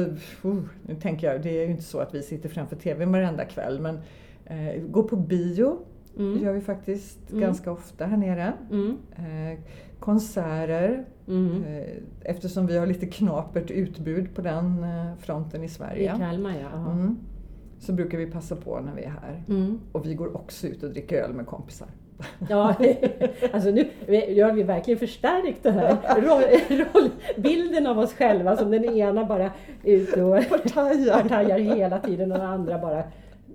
uh, 0.45 0.61
nu 0.87 0.95
tänker 1.01 1.31
jag, 1.31 1.41
det 1.41 1.49
är 1.49 1.65
ju 1.65 1.71
inte 1.71 1.83
så 1.83 1.99
att 1.99 2.13
vi 2.15 2.21
sitter 2.23 2.49
framför 2.49 2.75
TVn 2.75 3.11
varenda 3.11 3.45
kväll, 3.45 3.79
men 3.79 3.99
eh, 4.45 4.81
gå 4.89 5.03
på 5.03 5.15
bio 5.15 5.77
Mm, 6.17 6.43
gör 6.43 6.53
vi 6.53 6.61
faktiskt 6.61 7.29
Mm. 7.31 7.41
ganska 7.41 7.71
ofta 7.71 8.05
här 8.05 8.17
nere. 8.17 8.53
mm, 8.71 8.97
Eh, 9.17 9.59
konserter, 9.99 11.05
mm. 11.27 11.63
eh, 11.63 11.87
eftersom 12.23 12.67
vi 12.67 12.77
har 12.77 12.87
lite 12.87 13.05
knapert 13.07 13.71
utbud 13.71 14.35
på 14.35 14.41
den 14.41 14.83
eh, 14.83 15.15
fronten 15.19 15.61
i 15.61 15.65
I 15.65 15.69
Sverige. 15.69 16.13
Kalmar, 16.17 16.53
ja. 16.61 16.85
Så 17.79 17.93
brukar 17.93 18.17
vi 18.17 18.25
passa 18.25 18.55
på 18.55 18.79
när 18.79 18.95
vi 18.95 19.03
är 19.03 19.09
här. 19.09 19.43
Mm. 19.49 19.79
Och 19.91 20.05
vi 20.05 20.13
går 20.13 20.35
också 20.35 20.67
ut 20.67 20.83
och 20.83 20.89
dricker 20.89 21.23
öl 21.23 21.33
med 21.33 21.45
kompisar. 21.45 21.87
Ja, 22.49 22.75
alltså 23.53 23.69
nu 23.71 23.89
nu 24.07 24.43
har 24.43 24.51
vi 24.51 24.63
verkligen 24.63 24.99
förstärkt 24.99 25.63
den 25.63 25.73
här 25.73 26.21
roll, 26.21 26.43
rollbilden 26.93 27.87
av 27.87 27.99
oss 27.99 28.13
själva 28.13 28.57
som 28.57 28.71
den 28.71 28.85
ena 28.85 29.25
bara 29.25 29.43
är 29.83 29.93
ute 29.93 30.23
och 30.23 30.49
Partajar! 30.49 31.21
partajar 31.21 31.59
hela 31.59 31.99
tiden 31.99 32.31
och 32.31 32.37
den 32.37 32.47
andra 32.47 32.77
bara 32.77 33.03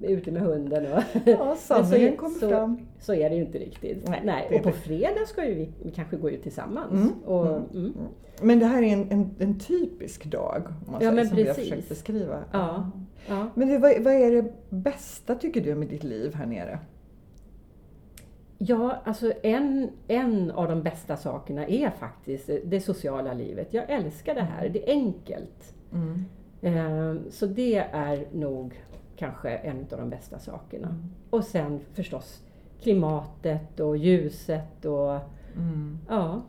ute 0.02 0.30
med 0.30 0.42
hunden. 0.42 0.86
Och 0.92 1.02
Ja, 1.24 1.56
sanningen 1.58 2.16
kommer 2.16 2.38
så, 2.38 2.48
fram. 2.48 2.78
Så 3.00 3.14
är 3.14 3.30
det 3.30 3.36
ju 3.36 3.42
inte 3.42 3.58
riktigt. 3.58 4.08
Nej, 4.08 4.20
Nej. 4.24 4.56
Och 4.56 4.62
på 4.62 4.70
fredag 4.72 5.26
ska 5.26 5.44
ju 5.48 5.54
vi, 5.54 5.68
vi 5.82 5.90
kanske 5.90 6.16
gå 6.16 6.30
ut 6.30 6.42
tillsammans. 6.42 6.92
Mm, 6.92 7.12
Och, 7.24 7.46
mm, 7.46 7.64
mm. 7.74 7.92
Men 8.42 8.58
det 8.58 8.66
här 8.66 8.82
är 8.82 8.92
en, 8.92 9.10
en, 9.10 9.30
en 9.38 9.58
typisk 9.58 10.24
dag, 10.24 10.62
om 10.86 10.92
man 10.92 11.02
Ja, 11.02 11.10
säger, 11.10 11.24
som 11.24 11.36
vi 11.36 11.42
har 11.42 11.54
precis. 11.54 11.70
försökt 11.70 11.88
beskriva. 11.88 12.44
Ja. 12.52 12.90
Ja. 13.28 13.48
Men 13.54 13.68
du, 13.68 13.78
vad, 13.78 14.02
vad 14.02 14.12
är 14.14 14.30
det 14.42 14.52
bästa, 14.70 15.34
tycker 15.34 15.60
du, 15.60 15.74
med 15.74 15.88
ditt 15.88 16.04
liv 16.04 16.34
här 16.34 16.46
nere? 16.46 16.78
Ja, 18.58 18.96
alltså 19.04 19.32
en, 19.42 19.88
en 20.08 20.50
av 20.50 20.68
de 20.68 20.82
bästa 20.82 21.16
sakerna 21.16 21.66
är 21.66 21.90
faktiskt 21.90 22.50
det 22.64 22.80
sociala 22.80 23.32
livet. 23.34 23.74
Jag 23.74 23.90
älskar 23.90 24.34
det 24.34 24.40
här, 24.42 24.68
det 24.68 24.90
är 24.90 24.92
enkelt. 24.92 25.74
Mm. 25.92 26.24
Eh, 26.62 27.20
Så 27.30 27.46
det 27.46 27.76
är 27.92 28.26
nog 28.32 28.82
kanske 29.16 29.50
en 29.50 29.80
av 29.92 29.98
de 29.98 30.10
bästa 30.10 30.38
sakerna. 30.38 30.94
Och 31.30 31.44
sen 31.44 31.80
förstås 31.94 32.42
klimatet 32.82 33.80
och 33.80 33.96
ljuset 33.96 34.84
och 34.84 35.18
Mm. 35.56 35.98
ja. 36.08 36.42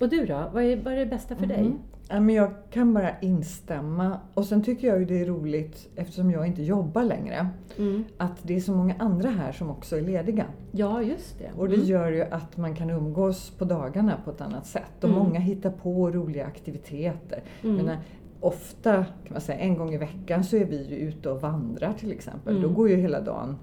Och 0.00 0.08
du 0.08 0.26
då? 0.26 0.50
Vad 0.52 0.62
är, 0.64 0.76
vad 0.76 0.92
är 0.92 0.96
det 0.98 1.06
bästa 1.06 1.36
för 1.36 1.46
dig? 1.46 1.72
Ja, 2.08 2.20
men 2.20 2.34
jag 2.34 2.50
kan 2.70 2.94
bara 2.94 3.20
instämma. 3.20 4.20
Och 4.34 4.44
sen 4.44 4.62
tycker 4.62 4.88
jag 4.88 4.98
ju 4.98 5.04
det 5.04 5.20
är 5.20 5.26
roligt, 5.26 5.88
eftersom 5.96 6.30
jag 6.30 6.46
inte 6.46 6.62
jobbar 6.62 7.04
längre, 7.04 7.48
Mm. 7.78 8.04
att 8.16 8.38
det 8.42 8.56
är 8.56 8.60
så 8.60 8.72
många 8.72 8.94
andra 8.98 9.28
här 9.28 9.52
som 9.52 9.70
också 9.70 9.96
är 9.96 10.00
lediga. 10.02 10.44
Ja, 10.72 11.02
just 11.02 11.38
det. 11.38 11.50
Och 11.56 11.68
det 11.68 11.74
Mm. 11.74 11.86
gör 11.86 12.10
ju 12.12 12.22
att 12.22 12.56
man 12.56 12.74
kan 12.74 12.90
umgås 12.90 13.50
på 13.50 13.64
dagarna 13.64 14.16
på 14.24 14.30
ett 14.30 14.40
annat 14.40 14.66
sätt. 14.66 15.04
Och 15.04 15.10
Mm. 15.10 15.18
många 15.22 15.40
hittar 15.40 15.70
på 15.70 16.10
roliga 16.10 16.46
aktiviteter. 16.46 17.42
Mm. 17.62 17.76
Jag 17.76 17.84
menar, 17.84 18.00
ofta, 18.40 18.92
kan 18.94 19.32
man 19.32 19.40
säga, 19.40 19.58
en 19.58 19.76
gång 19.78 19.94
i 19.94 19.96
veckan 19.98 20.44
så 20.44 20.56
är 20.56 20.64
vi 20.64 20.82
ju 20.86 20.96
ute 20.96 21.30
och 21.30 21.40
vandrar 21.40 21.92
till 21.92 22.12
exempel. 22.12 22.56
Mm. 22.56 22.62
Då 22.68 22.74
går 22.74 22.88
ju 22.90 22.96
hela 22.96 23.20
dagen 23.20 23.56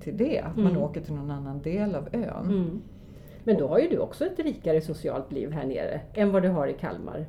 till 0.00 0.16
det. 0.16 0.40
Att 0.40 0.56
man 0.56 0.66
Mm. 0.66 0.82
åker 0.82 1.00
till 1.00 1.14
någon 1.14 1.30
annan 1.30 1.62
del 1.62 1.94
av 1.94 2.08
ön. 2.12 2.46
Mm. 2.46 2.80
Men 3.44 3.56
då 3.58 3.68
har 3.68 3.78
ju 3.78 3.88
du 3.88 3.98
också 3.98 4.24
ett 4.26 4.38
rikare 4.38 4.80
socialt 4.80 5.32
liv 5.32 5.50
här 5.52 5.66
nere 5.66 6.00
än 6.14 6.32
vad 6.32 6.42
du 6.42 6.48
har 6.48 6.66
i 6.66 6.72
Kalmar. 6.72 7.26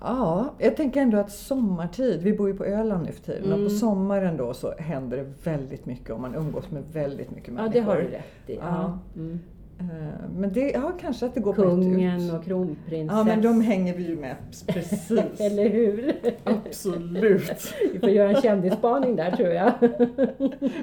Ja, 0.00 0.54
jag 0.58 0.76
tänker 0.76 1.00
ändå 1.00 1.18
att 1.18 1.30
sommartid, 1.30 2.22
vi 2.22 2.32
bor 2.32 2.48
ju 2.48 2.56
på 2.56 2.64
Öland 2.64 3.04
nu 3.06 3.12
för 3.12 3.22
tiden, 3.22 3.44
och 3.52 3.58
Mm. 3.58 3.64
på 3.64 3.70
sommaren 3.70 4.36
då 4.36 4.54
så 4.54 4.72
händer 4.78 5.16
det 5.16 5.32
väldigt 5.50 5.86
mycket 5.86 6.10
och 6.10 6.20
man 6.20 6.34
umgås 6.34 6.70
med 6.70 6.82
väldigt 6.92 7.30
mycket 7.30 7.48
Ja, 7.48 7.54
människor. 7.54 7.72
det 7.74 7.80
har 7.86 7.96
du 7.96 8.02
rätt 8.02 8.24
i. 8.50 8.54
Ja. 8.54 8.60
Ja. 8.64 8.98
Mm. 9.20 9.38
Eh, 9.80 10.28
Men 10.36 10.52
det, 10.52 10.70
ja, 10.70 10.92
kanske 11.00 11.26
att 11.26 11.34
det 11.34 11.40
går 11.40 11.52
Kungen 11.54 12.20
ut. 12.20 12.32
och 12.32 12.44
kronprinsess. 12.44 13.16
Ja, 13.18 13.24
men 13.24 13.42
de 13.42 13.60
hänger 13.60 13.94
vi 13.96 14.06
ju 14.08 14.16
med 14.16 14.36
precis. 14.66 15.10
Eller 15.40 15.68
hur? 15.70 16.12
Absolut. 16.44 17.74
Vi 17.92 17.98
får 17.98 18.08
göra 18.10 18.28
en 18.30 18.42
kändisspaning 18.42 19.16
där 19.16 19.30
tror 19.30 19.48
jag. 19.48 19.72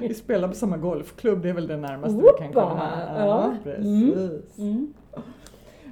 Vi 0.00 0.14
spelar 0.14 0.48
på 0.48 0.54
samma 0.54 0.76
golfklubb, 0.76 1.42
det 1.42 1.48
är 1.48 1.52
väl 1.54 1.66
det 1.66 1.76
närmaste 1.76 2.16
vi 2.22 2.28
kan 2.44 2.52
komma. 2.52 2.90
Ja. 3.18 3.54
precis. 3.64 4.58
Mm. 4.58 4.92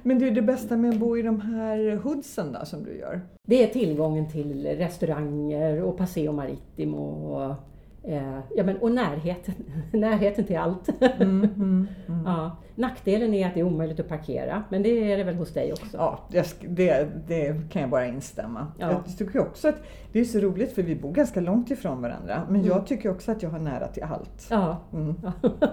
Men 0.03 0.19
det 0.19 0.27
är 0.27 0.31
det 0.31 0.41
bästa 0.41 0.77
med 0.77 0.89
att 0.89 0.99
bo 0.99 1.17
i 1.17 1.21
de 1.21 1.41
här 1.41 1.95
hoodsen 2.03 2.53
då, 2.59 2.65
som 2.65 2.83
du 2.83 2.97
gör? 2.97 3.21
Det 3.47 3.63
är 3.63 3.67
tillgången 3.67 4.29
till 4.29 4.65
restauranger 4.67 5.83
och 5.83 5.97
Paseo 5.97 6.31
Maritimo 6.31 6.97
och, 7.35 7.55
eh, 8.03 8.39
ja, 8.55 8.63
men, 8.63 8.77
och 8.77 8.91
närheten, 8.91 9.53
närheten 9.91 10.45
till 10.45 10.57
allt. 10.57 10.89
Mm, 11.01 11.43
mm, 11.43 11.87
mm. 12.07 12.25
Ja. 12.25 12.57
Nackdelen 12.75 13.33
är 13.33 13.47
att 13.47 13.53
det 13.53 13.59
är 13.59 13.63
omöjligt 13.63 13.99
att 13.99 14.09
parkera, 14.09 14.63
men 14.69 14.83
det 14.83 15.11
är 15.11 15.17
det 15.17 15.23
väl 15.23 15.35
hos 15.35 15.53
dig 15.53 15.73
också? 15.73 15.97
Ja, 15.97 16.19
det, 16.29 17.07
det 17.27 17.71
kan 17.71 17.81
jag 17.81 17.91
bara 17.91 18.05
instämma. 18.05 18.67
Ja. 18.79 18.91
Jag 18.91 19.17
tycker 19.17 19.39
också 19.39 19.67
att 19.67 19.83
det 20.11 20.19
är 20.19 20.25
så 20.25 20.39
roligt 20.39 20.71
för 20.71 20.83
vi 20.83 20.95
bor 20.95 21.11
ganska 21.11 21.41
långt 21.41 21.71
ifrån 21.71 22.01
varandra. 22.01 22.41
Men 22.49 22.65
jag 22.65 22.87
tycker 22.87 23.11
också 23.11 23.31
att 23.31 23.43
jag 23.43 23.49
har 23.49 23.59
nära 23.59 23.87
till 23.87 24.03
allt. 24.03 24.47
Ja. 24.49 24.77
Mm. 24.93 25.15
Ja. 25.23 25.49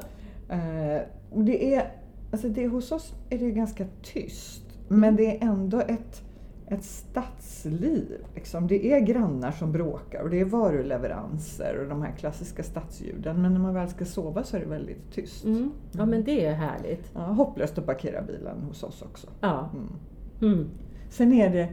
Eh, 0.51 1.03
och 1.31 1.45
det 1.45 1.75
är, 1.75 1.93
alltså 2.33 2.49
det, 2.49 2.67
hos 2.67 2.93
oss 2.93 3.15
är 3.31 3.39
det 3.39 3.51
ganska 3.51 3.85
tyst. 4.03 4.63
Men 4.89 5.17
det 5.17 5.37
är 5.37 5.49
ändå 5.49 5.81
ett, 5.81 6.23
ett 6.71 6.85
stadsliv. 6.85 8.25
Liksom. 8.35 8.67
Det 8.67 8.93
är 8.93 9.01
grannar 9.01 9.51
som 9.51 9.73
bråkar 9.73 10.23
och 10.23 10.31
det 10.31 10.41
är 10.41 10.45
varuleveranser 10.45 11.79
och 11.83 11.89
de 11.89 12.03
här 12.03 12.13
klassiska 12.13 12.63
stadsljuden. 12.63 13.43
Men 13.43 13.53
när 13.53 13.61
man 13.61 13.75
väl 13.75 13.89
ska 13.89 14.05
sova 14.05 14.43
så 14.43 14.57
är 14.57 14.61
det 14.61 14.67
väldigt 14.67 15.13
tyst. 15.13 15.45
Mm. 15.45 15.71
ja, 15.93 16.07
men 16.07 16.25
det 16.25 16.45
är 16.45 16.55
härligt. 16.55 17.11
Ja, 17.15 17.21
hopplöst 17.21 17.79
att 17.79 17.87
parkera 17.87 18.23
bilen 18.23 18.63
hos 18.63 18.83
oss 18.83 19.03
också. 19.03 19.27
Ja. 19.41 19.71
Mm. 19.75 20.53
Mm. 20.55 20.69
Sen 21.11 21.33
är 21.33 21.51
det, 21.51 21.69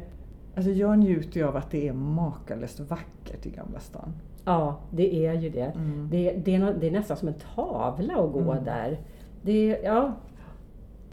alltså 0.56 0.72
jag 0.72 1.00
njuter 1.00 1.40
ju 1.40 1.48
av 1.48 1.56
att 1.56 1.72
det 1.72 1.88
är 1.88 1.94
makalöst 1.94 2.80
vackert 2.80 3.46
i 3.46 3.50
Gamla 3.50 3.80
stan. 3.80 4.14
Ja, 4.46 4.80
det 4.92 5.26
är 5.28 5.34
ju 5.34 5.50
det. 5.50 5.72
Mm. 5.76 6.08
Det, 6.12 6.32
det, 6.46 6.56
är, 6.56 6.74
det 6.80 6.88
är 6.88 6.92
nästan 6.92 7.18
som 7.18 7.28
en 7.28 7.34
tavla 7.56 8.14
att 8.14 8.32
gå 8.34 8.52
Mm. 8.52 8.64
där. 8.64 9.00
Det, 9.42 9.80
ja, 9.84 10.14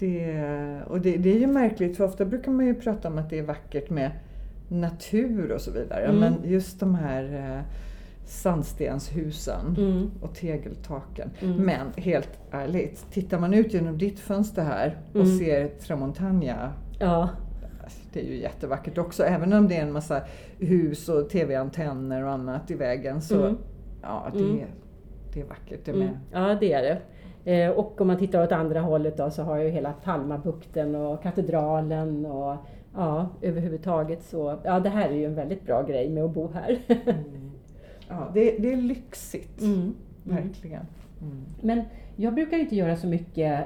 Det, 0.07 0.83
och 0.87 1.01
det, 1.01 1.17
det 1.17 1.33
är 1.37 1.39
ju 1.39 1.47
märkligt 1.47 1.97
för 1.97 2.05
ofta 2.05 2.25
brukar 2.25 2.53
man 2.53 2.67
ju 2.67 2.75
prata 2.75 3.09
om 3.09 3.19
att 3.19 3.31
det 3.31 3.39
är 3.39 3.43
vackert 3.43 3.91
med 3.91 4.11
natur 4.69 5.53
och 5.53 5.61
så 5.61 5.71
vidare. 5.71 6.05
Mm. 6.05 6.21
Men 6.21 6.35
just 6.51 6.81
de 6.81 6.95
här 6.95 7.55
eh, 7.57 7.63
sandstenshusen 8.27 9.75
mm, 9.79 10.11
och 10.21 10.35
tegeltaken. 10.35 11.31
Mm. 11.41 11.57
Men 11.57 11.87
helt 11.97 12.39
ärligt, 12.51 13.07
tittar 13.13 13.39
man 13.39 13.55
ut 13.55 13.75
genom 13.75 13.99
ditt 13.99 14.21
fönster 14.21 14.63
här 14.63 14.97
och 15.11 15.17
Mm. 15.21 15.39
ser 15.39 15.69
Tramontana 15.69 16.73
ja, 17.01 17.29
Det 18.13 18.21
är 18.21 18.25
ju 18.31 18.37
jättevackert 18.41 18.99
också. 18.99 19.23
Även 19.25 19.53
om 19.53 19.69
det 19.69 19.77
är 19.77 19.83
en 19.83 19.93
massa 19.93 20.23
hus 20.59 21.09
och 21.09 21.31
tv-antenner 21.31 22.25
och 22.25 22.31
annat 22.33 22.71
i 22.71 22.75
vägen 22.75 23.23
så 23.23 23.41
Mm. 23.47 23.59
ja, 24.03 24.31
det, 24.33 24.39
Mm. 24.39 24.59
är, 24.59 24.67
det 25.35 25.41
är 25.41 25.45
vackert 25.45 25.81
det 25.85 25.93
med. 25.93 26.19
ja 26.33 26.57
det 26.61 26.73
är 26.73 26.83
det. 26.83 26.99
Eh, 27.45 27.71
och 27.71 28.01
om 28.01 28.07
man 28.07 28.19
tittar 28.19 28.45
åt 28.45 28.53
andra 28.53 28.81
hållet 28.81 29.17
då 29.17 29.31
så 29.31 29.43
har 29.43 29.57
jag 29.57 29.65
ju 29.65 29.71
hela 29.71 29.93
Palmabukten 29.93 30.95
och 30.95 31.23
katedralen 31.23 32.27
och 32.27 32.57
ja, 32.95 33.29
överhuvudtaget 33.43 34.23
så, 34.23 34.59
ja 34.65 34.81
det 34.81 34.89
här 34.89 35.09
är 35.09 35.15
ju 35.15 35.25
en 35.25 35.35
väldigt 35.35 35.67
bra 35.67 35.83
grej 35.83 36.09
med 36.09 36.25
att 36.25 36.35
bo 36.35 36.51
här. 36.53 36.79
Ja, 38.09 38.31
det, 38.35 38.57
det 38.59 38.73
är 38.73 38.77
lyxigt. 38.77 39.61
Mm. 39.61 39.75
Mm. 39.75 39.95
Verkligen. 40.23 40.87
Mm. 41.23 41.45
Men 41.61 41.83
jag 42.17 42.35
brukar 42.35 42.59
inte 42.59 42.77
göra 42.77 42.97
så 42.97 43.07
mycket. 43.07 43.65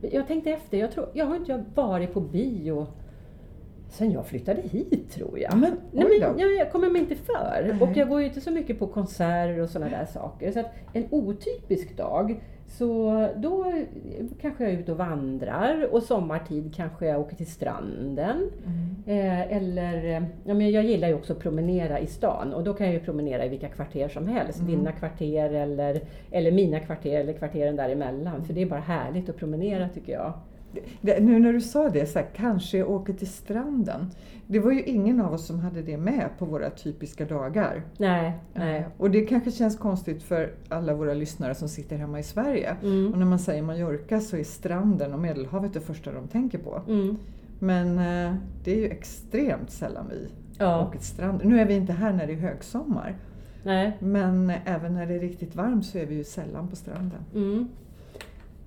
Jag 0.00 0.26
tänkte 0.26 0.50
efter, 0.50 0.78
jag, 0.78 0.92
tror, 0.92 1.08
jag 1.12 1.26
har 1.26 1.36
inte 1.36 1.64
varit 1.74 2.14
på 2.14 2.20
bio 2.20 2.86
sen 3.88 4.12
jag 4.12 4.26
flyttade 4.26 4.60
hit 4.60 5.10
tror 5.10 5.38
jag. 5.38 5.58
Men, 5.58 5.72
Nej, 5.92 6.06
men 6.20 6.38
jag, 6.38 6.54
jag 6.54 6.72
kommer 6.72 6.90
mig 6.90 7.00
inte 7.02 7.16
för. 7.16 7.62
Nej. 7.72 7.80
Och 7.80 7.96
jag 7.96 8.08
går 8.08 8.20
ju 8.20 8.26
inte 8.26 8.40
så 8.40 8.50
mycket 8.50 8.78
på 8.78 8.86
konserter 8.86 9.60
och 9.60 9.70
sådana 9.70 9.90
där 9.90 10.06
saker. 10.06 10.52
Så 10.52 10.60
att 10.60 10.66
en 10.92 11.04
otypisk 11.10 11.96
dag, 11.96 12.40
så 12.68 13.28
då 13.36 13.72
kanske 14.40 14.64
jag 14.64 14.72
är 14.72 14.78
ute 14.78 14.92
och 14.92 14.98
vandrar 14.98 15.88
och 15.92 16.02
sommartid 16.02 16.74
kanske 16.74 17.06
jag 17.06 17.20
åker 17.20 17.36
till 17.36 17.46
stranden. 17.46 18.50
Mm. 18.66 18.88
Eh, 19.06 19.56
eller, 19.56 20.26
ja, 20.44 20.54
men 20.54 20.70
jag 20.70 20.84
gillar 20.84 21.08
ju 21.08 21.14
också 21.14 21.32
att 21.32 21.38
promenera 21.38 22.00
i 22.00 22.06
stan 22.06 22.54
och 22.54 22.64
då 22.64 22.74
kan 22.74 22.86
jag 22.86 22.94
ju 22.94 23.00
promenera 23.00 23.44
i 23.44 23.48
vilka 23.48 23.68
kvarter 23.68 24.08
som 24.08 24.26
helst. 24.26 24.60
Mm. 24.60 24.70
Dina 24.70 24.92
kvarter 24.92 25.50
eller, 25.50 26.00
eller 26.30 26.52
mina 26.52 26.80
kvarter 26.80 27.20
eller 27.20 27.32
kvarteren 27.32 27.76
däremellan. 27.76 28.44
För 28.44 28.54
det 28.54 28.62
är 28.62 28.66
bara 28.66 28.80
härligt 28.80 29.28
att 29.28 29.36
promenera 29.36 29.88
tycker 29.88 30.12
jag. 30.12 30.32
Det, 31.00 31.20
nu 31.20 31.38
när 31.38 31.52
du 31.52 31.60
sa 31.60 31.88
det, 31.88 32.06
så 32.06 32.18
här, 32.18 32.26
kanske 32.36 32.78
jag 32.78 32.90
åker 32.90 33.12
till 33.12 33.28
stranden. 33.28 34.10
Det 34.46 34.58
var 34.58 34.72
ju 34.72 34.82
ingen 34.82 35.20
av 35.20 35.32
oss 35.32 35.46
som 35.46 35.58
hade 35.60 35.82
det 35.82 35.96
med 35.96 36.28
på 36.38 36.44
våra 36.44 36.70
typiska 36.70 37.24
dagar. 37.24 37.82
Nej, 37.98 38.32
nej. 38.54 38.78
Eh, 38.80 38.86
Och 38.98 39.10
det 39.10 39.20
kanske 39.26 39.50
känns 39.50 39.76
konstigt 39.78 40.22
för 40.22 40.54
alla 40.68 40.94
våra 40.94 41.14
lyssnare 41.14 41.54
som 41.54 41.68
sitter 41.68 41.96
hemma 41.96 42.18
i 42.18 42.22
Sverige. 42.22 42.76
Mm. 42.82 43.12
Och 43.12 43.18
när 43.18 43.26
man 43.26 43.38
säger 43.38 43.62
Mallorca 43.62 44.20
så 44.20 44.36
är 44.36 44.44
stranden 44.44 45.12
och 45.14 45.18
Medelhavet 45.20 45.72
det 45.74 45.80
första 45.80 46.12
de 46.12 46.28
tänker 46.28 46.58
på. 46.58 46.82
Mm. 46.88 47.16
Men 47.58 47.98
eh, 47.98 48.34
det 48.64 48.72
är 48.72 48.76
ju 48.76 48.88
extremt 48.88 49.70
sällan 49.70 50.06
vi 50.10 50.28
Ja, 50.58 50.86
åker 50.86 50.98
till 50.98 51.08
stranden. 51.08 51.48
Nu 51.48 51.60
är 51.60 51.66
vi 51.66 51.74
inte 51.74 51.92
här 51.92 52.12
när 52.12 52.26
det 52.26 52.32
är 52.32 52.36
högsommar. 52.36 53.16
nej. 53.64 53.96
Men 54.00 54.52
även 54.64 54.94
när 54.94 55.06
det 55.06 55.14
är 55.14 55.20
riktigt 55.20 55.56
varmt 55.56 55.86
så 55.86 55.98
är 55.98 56.06
vi 56.06 56.14
ju 56.14 56.24
sällan 56.24 56.68
på 56.68 56.76
stranden. 56.76 57.20
Mm. 57.34 57.68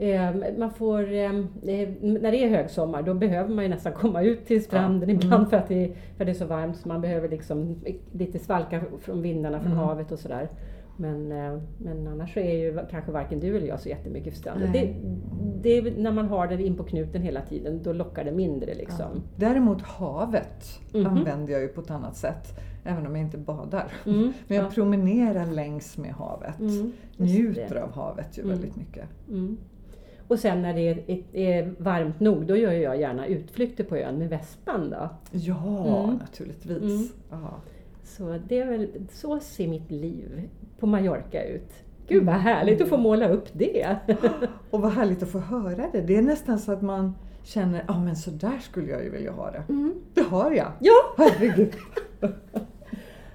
Eh, 0.02 0.36
Man 0.58 0.72
får, 0.72 1.12
eh, 1.14 1.26
eh, 1.26 1.90
när 2.02 2.32
det 2.32 2.44
är 2.44 2.50
högsommar 2.50 3.02
då 3.02 3.14
behöver 3.14 3.56
man 3.56 3.64
ju 3.64 3.70
nästan 3.70 3.94
komma 3.94 4.22
ut 4.22 4.46
till 4.46 4.64
stranden 4.64 5.10
Ja. 5.10 5.16
ibland 5.16 5.34
Mm. 5.34 5.50
för 5.50 5.58
att, 5.58 5.68
det, 5.68 5.92
för 6.18 6.26
det 6.26 6.32
är 6.32 6.36
så 6.36 6.46
varmt 6.46 6.78
så 6.78 6.88
man 6.88 7.02
behöver 7.02 7.30
liksom 7.30 7.76
lite 8.12 8.40
svalka 8.40 8.82
från 9.00 9.22
vindarna 9.22 9.60
från 9.60 9.72
Mm. 9.72 9.84
havet 9.84 10.12
och 10.12 10.20
sådär. 10.20 10.50
Men, 10.98 11.32
eh, 11.32 11.60
men 11.78 12.08
annars 12.08 12.34
så 12.34 12.40
är 12.40 12.54
ju 12.58 12.80
kanske 12.92 13.12
varken 13.12 13.40
du 13.40 13.58
eller 13.58 13.68
jag 13.68 13.80
så 13.80 13.90
jättemycket 13.90 14.34
för 14.34 14.40
stranden. 14.40 14.72
Det, 14.74 14.94
det 15.62 15.78
är 15.78 15.98
när 15.98 16.12
man 16.12 16.28
har 16.28 16.48
det 16.48 16.64
in 16.64 16.76
på 16.76 16.84
knuten 16.84 17.22
hela 17.22 17.42
tiden, 17.42 17.80
då 17.84 17.94
lockar 17.94 18.24
det 18.24 18.32
mindre 18.32 18.76
liksom. 18.76 19.06
Ja. 19.16 19.22
Däremot 19.36 19.82
havet 19.82 20.80
Mhm. 20.94 21.06
använder 21.08 21.54
jag 21.54 21.62
ju 21.62 21.68
på 21.68 21.82
ett 21.82 21.92
annat 21.92 22.16
sätt. 22.16 22.60
Även 22.86 23.06
om 23.08 23.16
jag 23.16 23.26
inte 23.26 23.38
badar. 23.38 23.92
Mm, 24.06 24.20
Men 24.48 24.58
jag 24.58 24.66
ja. 24.66 24.70
promenerar 24.70 25.46
längs 25.46 25.98
med 25.98 26.12
havet. 26.14 26.60
Mm, 26.60 26.92
Njuter 27.18 27.76
det. 27.76 27.84
av 27.84 27.92
havet 27.94 28.38
ju 28.38 28.42
Mm. 28.44 28.56
väldigt 28.56 28.76
mycket. 28.76 29.06
Mm. 30.32 30.36
Och 30.36 30.40
sen 30.40 30.62
när 30.62 30.74
det 30.74 30.82
är, 30.90 31.24
är 31.34 31.74
varmt 31.78 32.20
nog, 32.20 32.46
då 32.46 32.56
gör 32.56 32.72
jag 32.72 33.00
gärna 33.00 33.26
utflykter 33.28 33.84
på 33.84 33.98
ön 33.98 34.18
med 34.18 34.30
vespan 34.30 34.90
då. 34.90 35.10
Ja, 35.32 36.04
Mm. 36.04 36.16
naturligtvis. 36.16 37.14
Mm. 37.32 37.44
Så 38.04 38.40
det 38.48 38.60
är 38.60 38.66
väl, 38.66 38.88
så 39.12 39.40
ser 39.40 39.68
mitt 39.68 39.92
liv 39.92 40.50
på 40.80 40.86
Mallorca 40.88 41.44
ut. 41.44 41.72
Gud 42.08 42.26
vad 42.26 42.36
härligt 42.36 42.82
att 42.82 42.88
få 42.90 42.98
måla 42.98 43.30
upp 43.30 43.48
det! 43.54 43.96
Och 44.70 44.82
vad 44.82 44.92
härligt 44.92 45.24
att 45.24 45.30
få 45.30 45.40
höra 45.40 45.86
det. 45.92 46.02
Det 46.02 46.16
är 46.18 46.22
nästan 46.22 46.60
så 46.60 46.72
att 46.72 46.82
man 46.82 47.16
känner, 47.44 47.84
ja 47.88 48.00
men 48.00 48.16
så 48.16 48.32
där 48.32 48.60
skulle 48.60 48.88
jag 48.92 49.04
ju 49.04 49.10
vilja 49.10 49.32
ha 49.32 49.52
det. 49.52 49.64
Det 50.14 50.22
har 50.22 50.52
jag! 50.52 50.72
Ja! 50.80 50.94
Herregud! 51.18 51.74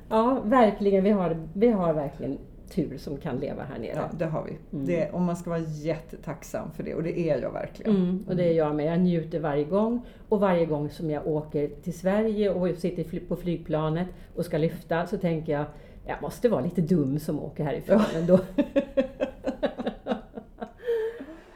Ja, 0.09 0.41
verkligen. 0.45 1.05
Vi 1.05 1.11
har, 1.11 1.37
vi 1.53 1.69
har 1.71 1.93
verkligen 1.95 2.39
tur 2.71 2.99
som 2.99 3.17
kan 3.17 3.37
leva 3.37 3.63
här 3.63 3.79
nere. 3.79 3.93
Ja, 3.95 4.11
det 4.19 4.27
har 4.27 4.45
vi. 4.45 4.59
Det, 4.71 5.11
och 5.11 5.21
man 5.21 5.37
ska 5.37 5.51
vara 5.51 5.61
jättetacksam 5.61 6.71
för 6.73 6.83
det 6.83 6.95
och 6.95 7.03
det 7.03 7.19
är 7.19 7.43
jag 7.43 7.53
verkligen. 7.53 7.97
Mm, 7.97 8.25
och 8.29 8.37
det 8.37 8.45
är 8.45 8.53
jag 8.53 8.75
med. 8.75 8.87
Jag 8.87 9.01
njuter 9.01 9.41
varje 9.41 9.65
gång. 9.65 10.07
Och 10.29 10.41
varje 10.41 10.67
gång 10.67 10.91
som 10.91 11.11
jag 11.11 11.27
åker 11.27 11.69
till 11.69 11.99
Sverige 11.99 12.51
och 12.51 12.77
sitter 12.77 13.21
på 13.29 13.37
flygplanet 13.37 14.09
och 14.35 14.45
ska 14.45 14.59
lyfta 14.59 15.07
så 15.07 15.19
tänker 15.19 15.53
jag, 15.53 15.65
jag 16.07 16.23
måste 16.23 16.49
vara 16.49 16.61
lite 16.61 16.81
dum 16.81 17.19
som 17.19 17.41
åker 17.41 17.65
härifrån 17.65 18.01
ändå. 18.15 18.39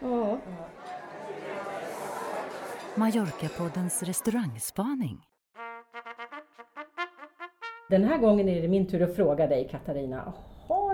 ja. 0.01 0.39
Mallorca-poddens 2.95 4.03
restaurangspaning. 4.03 5.19
Den 7.91 8.05
här 8.05 8.19
gången 8.19 8.49
är 8.49 8.63
det 8.63 8.69
min 8.69 8.87
tur 8.87 9.03
att 9.03 9.17
fråga 9.17 9.47
dig 9.47 9.69
Katarina. 9.71 10.33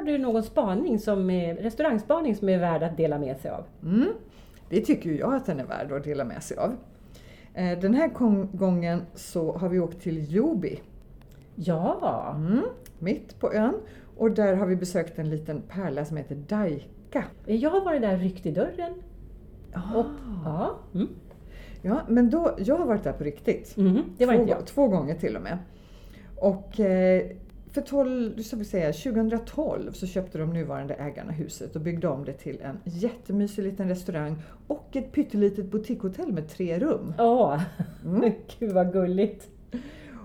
Du 0.07 0.19
någon 0.19 0.43
spaning 0.43 0.99
som 0.99 1.31
är, 1.31 1.55
restaurangspaning 1.55 2.35
som 2.37 2.49
är 2.49 2.59
värd 2.59 2.83
att 2.83 2.97
dela 2.97 3.19
med 3.19 3.37
sig 3.37 3.51
av? 3.51 3.65
Mm, 3.83 4.13
det 4.71 4.81
tycker 4.81 5.11
jag 5.11 5.35
att 5.35 5.47
den 5.47 5.61
är 5.61 5.65
värd 5.65 5.93
att 5.93 6.05
dela 6.05 6.25
med 6.25 6.43
sig 6.43 6.57
av. 6.57 6.73
Eh, 7.55 7.79
Den 7.79 7.95
här 7.95 8.09
gång- 8.09 8.49
gången 8.53 9.03
så 9.15 9.53
har 9.53 9.69
vi 9.69 9.81
åkt 9.81 10.01
till 10.01 10.35
Jobi, 10.35 10.81
Ja, 11.59 12.33
mm, 12.37 12.63
mitt 12.99 13.41
på 13.41 13.53
ön. 13.53 13.75
Och 14.17 14.31
där 14.31 14.57
har 14.57 14.67
vi 14.67 14.77
besökt 14.77 15.19
en 15.19 15.31
liten 15.31 15.63
pärla 15.69 16.05
som 16.05 16.17
heter 16.17 16.35
Daika. 16.35 17.25
jag 17.47 17.71
har 17.71 17.85
varit 17.85 18.03
där 18.03 18.17
ryckt 18.17 18.47
i 18.47 18.51
dörren. 18.51 18.93
Och, 19.95 20.07
ja, 20.45 20.77
mm. 20.95 21.09
Ja, 21.83 22.01
men 22.09 22.31
då, 22.31 22.51
jag 22.59 22.77
har 22.77 22.87
varit 22.87 23.05
där 23.05 23.13
på 23.13 23.25
riktigt. 23.25 23.77
Mhm, 23.77 24.03
det 24.19 24.27
var 24.27 24.35
två, 24.35 24.41
inte 24.41 24.53
jag. 24.53 24.67
två 24.67 24.89
gånger 24.89 25.15
till 25.15 25.37
och 25.37 25.43
med. 25.43 25.59
Och 26.41 26.81
eh, 26.81 27.27
för 27.77 27.83
12, 27.83 28.43
så 28.43 28.57
vill 28.57 28.67
säga, 28.67 28.93
2012 28.93 29.93
så 29.93 30.07
köpte 30.07 30.39
de 30.39 30.53
nuvarande 30.53 30.95
ägarna 30.95 31.33
huset 31.33 31.77
och 31.77 31.83
byggde 31.83 32.09
om 32.09 32.25
det 32.25 32.33
till 32.33 32.61
en 32.61 32.79
jättemysig 32.85 33.63
liten 33.63 33.89
restaurang 33.89 34.43
och 34.67 34.97
ett 34.97 35.13
pyttelitet 35.13 35.71
boutiquehotell 35.71 36.33
med 36.33 36.49
tre 36.49 36.79
rum. 36.79 37.15
Ja, 37.19 37.63
Mm. 38.05 38.33
gud 38.59 38.73
vad 38.73 38.93
gulligt. 38.93 39.49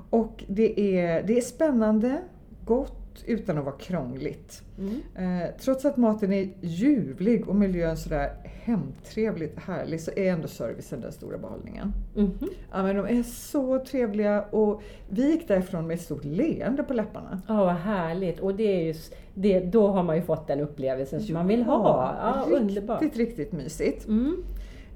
Och 0.09 0.43
det 0.47 0.97
är, 0.97 1.23
det 1.23 1.37
är 1.37 1.41
spännande, 1.41 2.21
gott 2.65 3.00
utan 3.27 3.57
att 3.57 3.65
vara 3.65 3.75
krångligt. 3.75 4.61
Mm. 4.77 5.41
Eh, 5.41 5.49
trots 5.59 5.85
att 5.85 5.97
maten 5.97 6.33
är 6.33 6.49
ljuvlig 6.61 7.47
och 7.49 7.55
miljön 7.55 7.97
sådär 7.97 8.29
hemtrevligt 8.43 9.59
härlig 9.59 10.01
så 10.01 10.11
är 10.15 10.31
ändå 10.31 10.47
servicen 10.47 11.01
den 11.01 11.11
stora 11.11 11.37
behållningen. 11.37 11.93
Mhm. 12.15 12.49
Ja, 12.71 12.83
men 12.83 12.95
de 12.95 13.05
är 13.19 13.23
så 13.23 13.79
trevliga 13.85 14.41
och 14.41 14.81
vi 15.09 15.31
gick 15.31 15.47
därifrån 15.47 15.87
med 15.87 15.93
ett 15.95 16.01
stort 16.01 16.25
leende 16.25 16.83
på 16.83 16.93
läpparna. 16.93 17.41
Ja, 17.47 17.65
vad 17.65 17.73
härligt. 17.75 18.39
Och 18.39 18.55
det 18.55 18.63
är 18.79 18.83
ju, 18.83 18.91
s- 18.91 19.11
det, 19.33 19.59
då 19.59 19.87
har 19.87 20.03
man 20.03 20.15
ju 20.15 20.21
fått 20.21 20.47
den 20.47 20.59
upplevelsen 20.59 21.21
som 21.21 21.33
man 21.33 21.47
vill 21.47 21.63
ha. 21.63 22.15
Ja, 22.21 22.39
riktigt, 22.41 22.61
underbart. 22.61 23.01
Riktigt 23.15 23.51
mysigt. 23.51 24.07
Mm. 24.07 24.43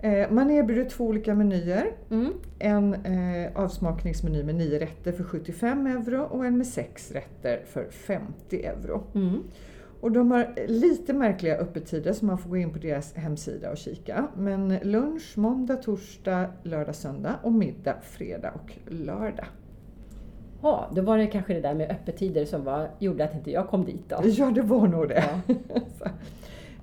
Eh, 0.02 0.32
man 0.32 0.52
erbjuder 0.52 0.90
två 0.90 1.06
olika 1.06 1.36
menyer. 1.36 1.92
Mm. 2.12 2.34
En 2.60 2.94
eh, 2.94 3.52
avsmakningsmeny 3.56 4.44
med 4.44 4.56
9 4.56 4.80
rätter 4.80 5.12
för 5.12 5.24
75 5.24 5.88
euro 5.88 6.22
och 6.22 6.46
en 6.46 6.58
med 6.58 6.68
6 6.68 7.12
rätter 7.12 7.64
för 7.66 7.88
50 7.90 8.66
euro. 8.66 9.04
Mm. 9.16 9.44
Och 10.02 10.12
de 10.12 10.32
har 10.32 10.68
lite 10.68 11.14
märkliga 11.14 11.58
öppettider 11.58 12.14
så 12.14 12.26
man 12.26 12.38
får 12.38 12.50
gå 12.50 12.58
in 12.58 12.74
på 12.74 12.80
deras 12.80 13.14
hemsida 13.14 13.72
och 13.72 13.78
kika. 13.78 14.28
Men 14.38 14.78
lunch 14.84 15.38
måndag, 15.38 15.76
torsdag, 15.76 16.50
lördag, 16.64 16.96
söndag 16.96 17.40
och 17.44 17.54
middag 17.54 17.96
fredag 18.02 18.52
och 18.52 18.78
lördag. 18.88 19.46
Ja, 20.62 20.92
då 20.96 21.02
var 21.02 21.18
det 21.18 21.28
kanske 21.28 21.54
det 21.54 21.62
där 21.62 21.74
med 21.74 21.92
öppettider 21.92 22.46
som 22.46 22.64
var, 22.64 22.90
gjorde 23.00 23.24
att 23.24 23.36
inte 23.36 23.52
jag 23.52 23.68
kom 23.68 23.86
dit 23.86 24.10
då. 24.10 24.16
Ja, 24.24 24.52
det 24.52 24.62
var 24.62 24.88
nog 24.88 25.10
det. 25.10 25.24
Så. 26.00 26.06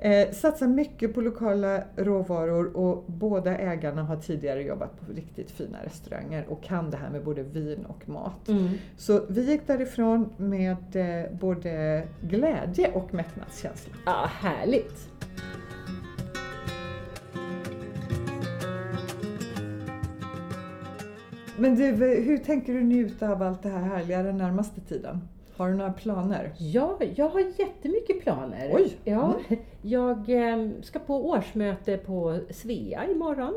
Eh, 0.04 0.30
satsar 0.30 0.66
mycket 0.66 1.14
på 1.14 1.20
lokala 1.20 1.82
råvaror 1.96 2.76
och 2.76 3.04
båda 3.06 3.58
ägarna 3.58 4.02
har 4.02 4.16
tidigare 4.16 4.62
jobbat 4.62 5.00
på 5.00 5.12
riktigt 5.12 5.50
fina 5.50 5.78
restauranger 5.84 6.46
och 6.48 6.62
kan 6.62 6.90
det 6.90 6.96
här 6.96 7.10
med 7.10 7.24
både 7.24 7.42
vin 7.42 7.84
och 7.86 8.08
mat. 8.08 8.48
Mm. 8.48 8.68
Så 8.96 9.20
vi 9.28 9.50
gick 9.50 9.66
därifrån 9.66 10.32
med 10.36 10.96
eh, 10.96 11.32
både 11.32 12.02
glädje 12.20 12.92
och 12.92 13.14
mättnadskänsla. 13.14 13.94
Ja, 14.06 14.30
härligt. 14.32 15.10
Men 21.56 21.74
du, 21.74 21.84
hur 22.06 22.38
tänker 22.38 22.72
du 22.72 22.82
njuta 22.82 23.30
av 23.30 23.42
allt 23.42 23.62
det 23.62 23.68
här 23.68 23.82
härliga 23.82 24.22
den 24.22 24.36
närmaste 24.36 24.80
tiden? 24.80 25.20
Har 25.62 25.70
du 25.70 25.76
några 25.76 25.92
planer? 25.92 26.52
Ja, 26.58 26.98
jag 27.14 27.28
har 27.28 27.40
jättemycket 27.40 28.20
planer. 28.22 28.70
Oj! 28.74 28.96
Ja, 29.04 29.34
jag 29.82 30.30
eh, 30.52 30.68
ska 30.82 30.98
på 30.98 31.28
årsmöte 31.28 31.96
på 31.96 32.38
Svea 32.50 33.06
imorgon. 33.10 33.54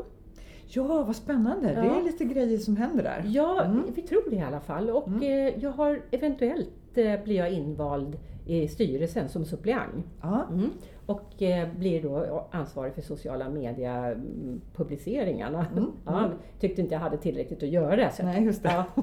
Ja, 0.68 1.04
vad 1.04 1.16
spännande! 1.16 1.68
Det 1.68 1.74
Ja. 1.86 2.00
är 2.00 2.04
lite 2.04 2.24
grejer 2.24 2.58
som 2.58 2.76
händer 2.76 3.02
där. 3.04 3.22
Ja, 3.26 3.64
Mm. 3.64 3.82
vi 3.94 4.02
tror 4.02 4.22
det 4.30 4.36
i 4.36 4.40
alla 4.40 4.60
fall. 4.60 4.90
Och 4.90 5.22
eh, 5.24 5.58
jag 5.58 5.70
har 5.70 6.00
eventuellt 6.10 6.70
eh, 6.94 7.22
blir 7.24 7.36
jag 7.36 7.52
invald 7.52 8.16
i 8.46 8.68
styrelsen 8.68 9.28
som 9.28 9.44
suppleant. 9.44 10.06
Ja. 10.22 10.46
Mm. 10.52 10.70
Och 11.06 11.42
eh, 11.42 11.68
blir 11.78 12.02
då 12.02 12.46
ansvarig 12.50 12.94
för 12.94 13.02
sociala 13.02 13.48
media-publiceringarna. 13.48 15.66
Mm. 15.72 15.90
Ja, 16.06 16.30
tyckte 16.60 16.80
inte 16.82 16.94
jag 16.94 17.00
hade 17.00 17.16
tillräckligt 17.16 17.62
att 17.62 17.68
göra. 17.68 18.10
Så 18.10 18.22
Nej, 18.24 18.44
just 18.44 18.62
det. 18.62 18.72
Ja. 18.72 18.84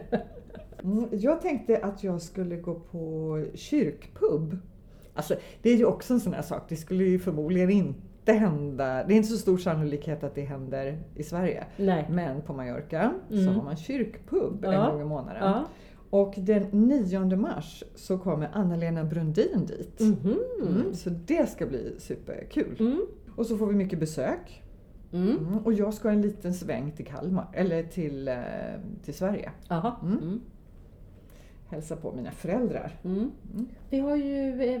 Mm, 0.84 1.08
jag 1.12 1.40
tänkte 1.40 1.78
att 1.78 2.04
jag 2.04 2.22
skulle 2.22 2.56
gå 2.56 2.74
på 2.74 3.44
kyrkpub. 3.54 4.58
Alltså, 5.14 5.34
det 5.62 5.70
är 5.70 5.76
ju 5.76 5.84
också 5.84 6.14
en 6.14 6.20
sån 6.20 6.32
här 6.32 6.42
sak. 6.42 6.62
Det 6.68 6.76
skulle 6.76 7.04
ju 7.04 7.18
förmodligen 7.18 7.70
inte 7.70 8.32
hända. 8.32 9.04
Det 9.04 9.14
är 9.14 9.16
inte 9.16 9.28
så 9.28 9.36
stor 9.36 9.58
sannolikhet 9.58 10.24
att 10.24 10.34
det 10.34 10.40
händer 10.42 10.98
i 11.14 11.22
Sverige. 11.22 11.64
Nej. 11.76 12.06
Men 12.10 12.42
på 12.42 12.52
Mallorca 12.52 13.12
så 13.28 13.34
Mm. 13.34 13.54
har 13.54 13.62
man 13.64 13.76
kyrkpub 13.76 14.58
Ja. 14.64 14.72
en 14.72 14.92
gång 14.92 15.00
i 15.00 15.04
månaden. 15.04 15.42
Ja. 15.42 15.64
Och 16.10 16.34
den 16.36 16.62
9 16.72 17.36
mars 17.36 17.84
så 17.94 18.18
kommer 18.18 18.50
Anna-Lena 18.52 19.04
Brundin 19.04 19.66
dit. 19.66 20.00
Mhm. 20.00 20.38
Mm, 20.62 20.94
så 20.94 21.10
det 21.10 21.50
ska 21.50 21.66
bli 21.66 21.94
superkul. 21.98 22.76
Mm. 22.80 23.06
Och 23.36 23.46
så 23.46 23.56
får 23.58 23.66
vi 23.66 23.74
mycket 23.74 23.98
besök. 24.00 24.62
Mm. 25.12 25.28
Mm, 25.38 25.58
och 25.58 25.72
jag 25.72 25.94
ska 25.94 26.10
en 26.10 26.22
liten 26.22 26.54
sväng 26.54 26.92
till 26.92 27.06
Kalmar, 27.06 27.48
eller 27.52 27.82
till, 27.82 28.28
eh, 28.28 28.34
till 29.02 29.14
Sverige. 29.14 29.50
Hälsa 31.74 31.96
på 31.96 32.12
mina 32.12 32.30
föräldrar. 32.30 32.92
Mm. 33.04 33.30
Mm. 33.52 33.68
Vi 33.90 33.98
har 33.98 34.16
ju 34.16 34.62
eh, 34.62 34.80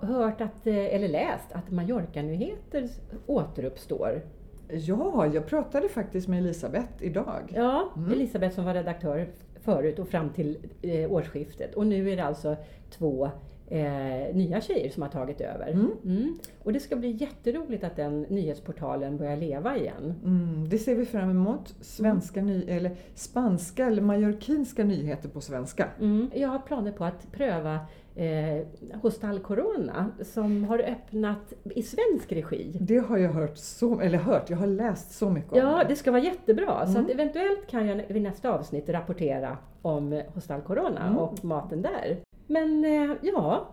hört 0.00 0.40
att, 0.40 0.66
eh, 0.66 0.94
eller 0.94 1.08
läst 1.08 1.52
att 1.52 1.70
Mallorca-nyheter 1.70 2.88
återuppstår. 3.26 4.22
Ja, 4.68 5.26
jag 5.34 5.46
pratade 5.46 5.88
faktiskt 5.88 6.28
med 6.28 6.38
Elisabeth 6.38 6.88
idag. 7.00 7.52
Ja, 7.54 7.88
Mm. 7.96 8.12
Elisabeth 8.12 8.54
som 8.54 8.64
var 8.64 8.74
redaktör 8.74 9.26
förut 9.60 9.98
och 9.98 10.08
fram 10.08 10.30
till 10.30 10.58
eh, 10.82 11.12
årsskiftet. 11.12 11.74
Och 11.74 11.86
nu 11.86 12.10
är 12.10 12.16
det 12.16 12.24
alltså 12.24 12.56
två 12.90 13.30
eh, 13.68 14.34
nya 14.36 14.60
tjejer 14.60 14.90
som 14.90 15.02
har 15.02 15.10
tagit 15.10 15.40
över. 15.40 15.68
Mm. 15.68 15.90
Mm. 16.04 16.38
Och 16.62 16.72
det 16.72 16.80
ska 16.80 16.96
bli 16.96 17.10
jätteroligt 17.10 17.84
att 17.84 17.96
den 17.96 18.20
nyhetsportalen 18.22 19.16
börjar 19.16 19.36
leva 19.36 19.76
igen. 19.76 20.14
Mm, 20.24 20.68
det 20.68 20.78
ser 20.78 20.94
vi 20.94 21.04
fram 21.06 21.30
emot. 21.30 21.74
Svenska 21.80 22.42
ny 22.42 22.64
eller 22.68 22.90
spanska 23.14 23.86
eller 23.86 24.02
mallorquinska 24.02 24.84
nyheter 24.84 25.28
på 25.28 25.40
svenska. 25.40 25.88
Mm. 26.00 26.30
Jag 26.34 26.48
har 26.48 26.58
planer 26.58 26.92
på 26.92 27.04
att 27.04 27.32
pröva 27.32 27.74
eh, 28.16 28.66
Hostal 29.02 29.38
Corona 29.40 30.10
som 30.22 30.64
har 30.64 30.78
öppnat 30.78 31.52
i 31.64 31.82
svensk 31.82 32.32
regi. 32.32 32.78
Det 32.80 32.98
har 32.98 33.18
jag 33.18 33.32
hört 33.32 33.56
så, 33.58 34.00
eller 34.00 34.18
hört, 34.18 34.50
jag 34.50 34.56
har 34.56 34.66
läst 34.66 35.12
så 35.18 35.30
mycket 35.30 35.52
om 35.52 35.58
Ja, 35.58 35.78
det. 35.78 35.84
det 35.88 35.96
ska 35.96 36.10
vara 36.10 36.22
jättebra. 36.22 36.86
Så 36.86 36.90
Mm. 36.92 37.04
att 37.04 37.10
eventuellt 37.10 37.66
kan 37.66 37.86
jag 37.86 38.04
vid 38.08 38.22
nästa 38.22 38.52
avsnitt 38.52 38.88
rapportera 38.88 39.58
om 39.82 40.22
Hostal 40.34 40.60
Corona 40.60 41.06
Mm. 41.06 41.18
och 41.18 41.44
maten 41.44 41.82
där. 41.82 42.16
Men 42.46 42.84
eh, 42.84 43.16
ja, 43.22 43.68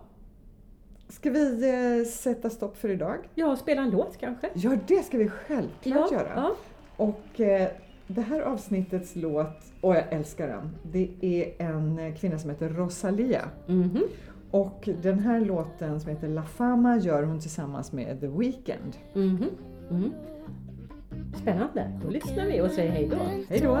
Ska 1.08 1.30
vi 1.30 1.70
eh, 2.00 2.06
sätta 2.08 2.50
stopp 2.50 2.76
för 2.76 2.88
idag? 2.88 3.18
jag 3.34 3.58
spelar 3.58 3.82
en 3.82 3.90
låt 3.90 4.18
kanske? 4.20 4.48
Ja, 4.54 4.76
det 4.86 5.02
ska 5.02 5.18
vi 5.18 5.28
självklart 5.28 6.12
göra. 6.12 6.32
ja. 6.36 6.54
Och 6.96 7.40
eh, 7.40 7.68
det 8.06 8.20
här 8.20 8.40
avsnittets 8.40 9.16
låt, 9.16 9.72
och 9.80 9.94
jag 9.96 10.12
älskar 10.12 10.48
den, 10.48 10.76
det 10.92 11.10
är 11.20 11.66
en 11.66 12.14
kvinna 12.14 12.38
som 12.38 12.50
heter 12.50 12.68
Rosalia. 12.68 13.42
Mhm. 13.66 14.02
Och 14.50 14.88
den 15.02 15.18
här 15.18 15.40
låten 15.40 16.00
som 16.00 16.10
heter 16.10 16.28
La 16.28 16.42
Fama 16.42 16.96
gör 16.98 17.22
hon 17.22 17.40
tillsammans 17.40 17.92
med 17.92 18.20
The 18.20 18.26
Weeknd. 18.26 18.96
Mhm. 19.14 19.44
Mm. 19.90 20.12
Spännande. 21.42 22.00
Då 22.04 22.10
lyssnar 22.10 22.46
vi 22.46 22.60
och 22.60 22.70
säger 22.70 22.90
hej 22.92 23.08
då. 23.10 23.16
Hej 23.48 23.60
då! 23.60 23.78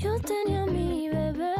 Yo 0.00 0.18
tenía 0.20 0.64
mi 0.64 1.10
bebé, 1.10 1.52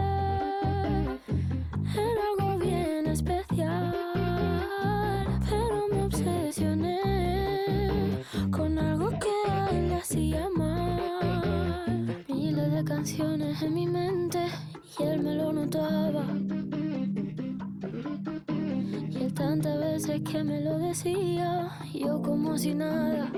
era 1.93 2.23
algo 2.31 2.59
bien 2.59 3.07
especial, 3.07 3.95
pero 5.51 5.89
me 5.93 6.05
obsesioné 6.05 7.01
con 8.51 8.79
algo 8.79 9.11
que 9.11 9.77
él 9.77 9.89
le 9.91 9.97
hacía 9.97 10.49
mal. 10.57 12.25
Miles 12.29 12.73
de 12.73 12.83
canciones 12.83 13.61
en 13.61 13.75
mi 13.75 13.87
mente 13.87 14.47
y 14.99 15.03
él 15.03 15.23
me 15.23 15.35
lo 15.35 15.53
notaba. 15.53 16.25
Y 19.11 19.17
él 19.23 19.35
tantas 19.35 19.79
veces 19.79 20.23
que 20.23 20.43
me 20.43 20.63
lo 20.63 20.79
decía, 20.79 21.69
yo 21.93 22.23
como 22.23 22.57
si 22.57 22.75
nada. 22.75 23.31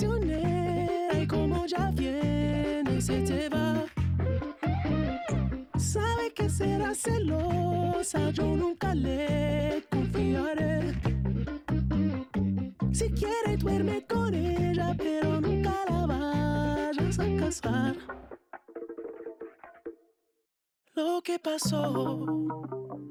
Y 0.00 1.26
como 1.26 1.66
ya 1.66 1.90
viene 1.90 2.98
se 3.00 3.20
te 3.22 3.48
va. 3.50 3.84
Sabe 5.76 6.32
que 6.34 6.48
será 6.48 6.94
celosa, 6.94 8.30
yo 8.30 8.56
nunca 8.56 8.94
le 8.94 9.84
confiaré. 9.90 10.94
Si 12.92 13.10
quiere 13.10 13.58
duerme 13.58 14.06
con 14.06 14.34
ella, 14.34 14.94
pero 14.96 15.40
nunca 15.42 15.74
la 15.90 16.06
vayas 16.06 17.18
a 17.18 17.36
casar. 17.36 17.96
Lo 20.94 21.20
que 21.22 21.38
pasó 21.38 22.24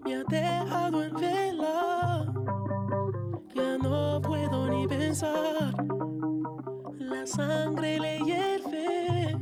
me 0.04 0.16
ha 0.16 0.24
dejado 0.24 1.04
en 1.04 1.14
vela. 1.14 2.34
Ya 3.54 3.78
no 3.78 4.20
puedo 4.22 4.68
ni 4.68 4.88
pensar. 4.88 5.76
La 7.12 7.28
sangre 7.28 7.99
le 7.99 8.20
hierve. 8.20 9.38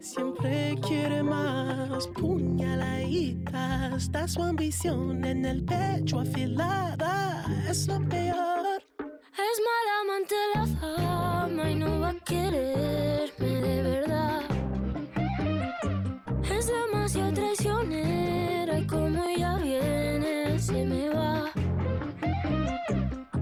Siempre 0.00 0.74
quiere 0.86 1.22
más 1.22 2.08
puñaladita. 2.08 3.94
Está 3.96 4.26
su 4.26 4.42
ambición 4.42 5.24
en 5.24 5.44
el 5.44 5.62
pecho 5.64 6.20
afilada. 6.20 7.44
Es 7.68 7.86
lo 7.86 8.00
peor. 8.08 8.82
Es 9.48 9.56
mal 9.68 9.86
amante 10.02 10.34
la 10.54 10.66
fama 10.80 11.70
y 11.70 11.74
no 11.74 12.00
va 12.00 12.10
a 12.10 12.14
quererme 12.20 13.60
de 13.68 13.82
verdad. 13.82 14.40
Es 16.50 16.66
demasiado 16.66 17.32
traicionera 17.32 18.78
y 18.78 18.86
como 18.86 19.24
ella 19.24 19.58
viene 19.58 20.58
se 20.58 20.84
me 20.84 21.10
va. 21.10 21.52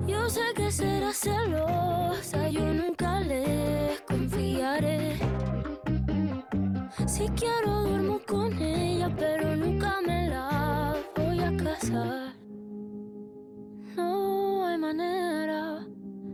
Yo 0.06 0.28
sé 0.28 0.42
que 0.56 0.70
será 0.70 1.12
celosa, 1.12 2.48
yo 2.48 2.72
nunca 2.72 3.01
Si 7.12 7.28
quiero 7.28 7.82
duermo 7.82 8.18
con 8.26 8.50
ella, 8.54 9.14
pero 9.18 9.54
nunca 9.54 10.00
me 10.06 10.28
la 10.28 10.96
voy 11.14 11.40
a 11.40 11.54
casar. 11.58 12.32
No 13.94 14.64
hay 14.64 14.78
manera 14.78 15.86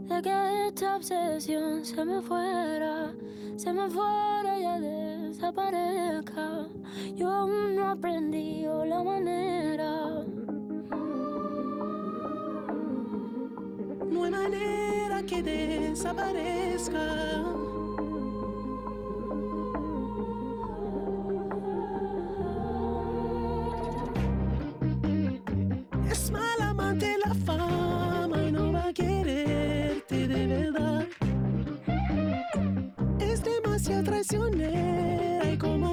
de 0.09 0.23
que 0.23 0.69
esta 0.69 0.95
obsesión 0.95 1.85
se 1.85 2.05
me 2.05 2.23
fuera, 2.23 3.13
se 3.57 3.73
me 3.73 3.91
fuera 3.91 4.57
y 4.57 4.63
ya 4.63 4.79
desaparezca. 4.79 6.69
Yo 7.17 7.29
aún 7.29 7.75
no 7.75 7.89
aprendí 7.89 8.65
la 8.87 9.03
manera. 9.03 10.23
No 14.13 14.25
hay 14.25 14.31
manera 14.31 15.25
que 15.27 15.43
desaparezca. 15.43 17.68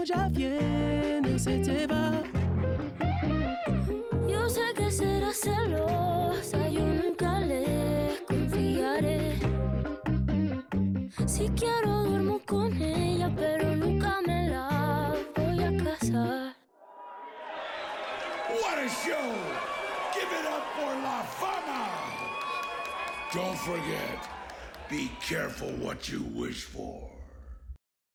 Ya 0.05 0.29
viene 0.29 1.39
se 1.39 1.57
te 1.59 1.87
va. 1.87 2.11
Yo 4.29 4.47
sé 4.49 4.73
que 4.75 4.91
será 4.91 5.33
celosa, 5.33 6.69
yo 6.69 6.85
nunca 6.85 7.39
le 7.39 8.23
confiaré. 8.27 9.39
Si 11.25 11.49
quiero 11.49 12.03
duermo 12.03 12.39
con 12.45 12.79
ella, 12.79 13.33
pero 13.35 13.75
nunca 13.75 14.21
me 14.27 14.49
la 14.49 15.15
voy 15.35 15.63
a 15.63 15.83
casar. 15.83 16.55
What 18.61 18.77
a 18.77 18.87
show! 18.87 19.31
Give 20.13 20.31
it 20.39 20.45
up 20.45 20.65
for 20.75 20.93
La 21.01 21.23
Fama! 21.39 21.89
Don't 23.33 23.57
forget, 23.57 24.19
be 24.87 25.09
careful 25.19 25.71
what 25.83 26.07
you 26.09 26.23
wish 26.35 26.63
for. 26.63 27.14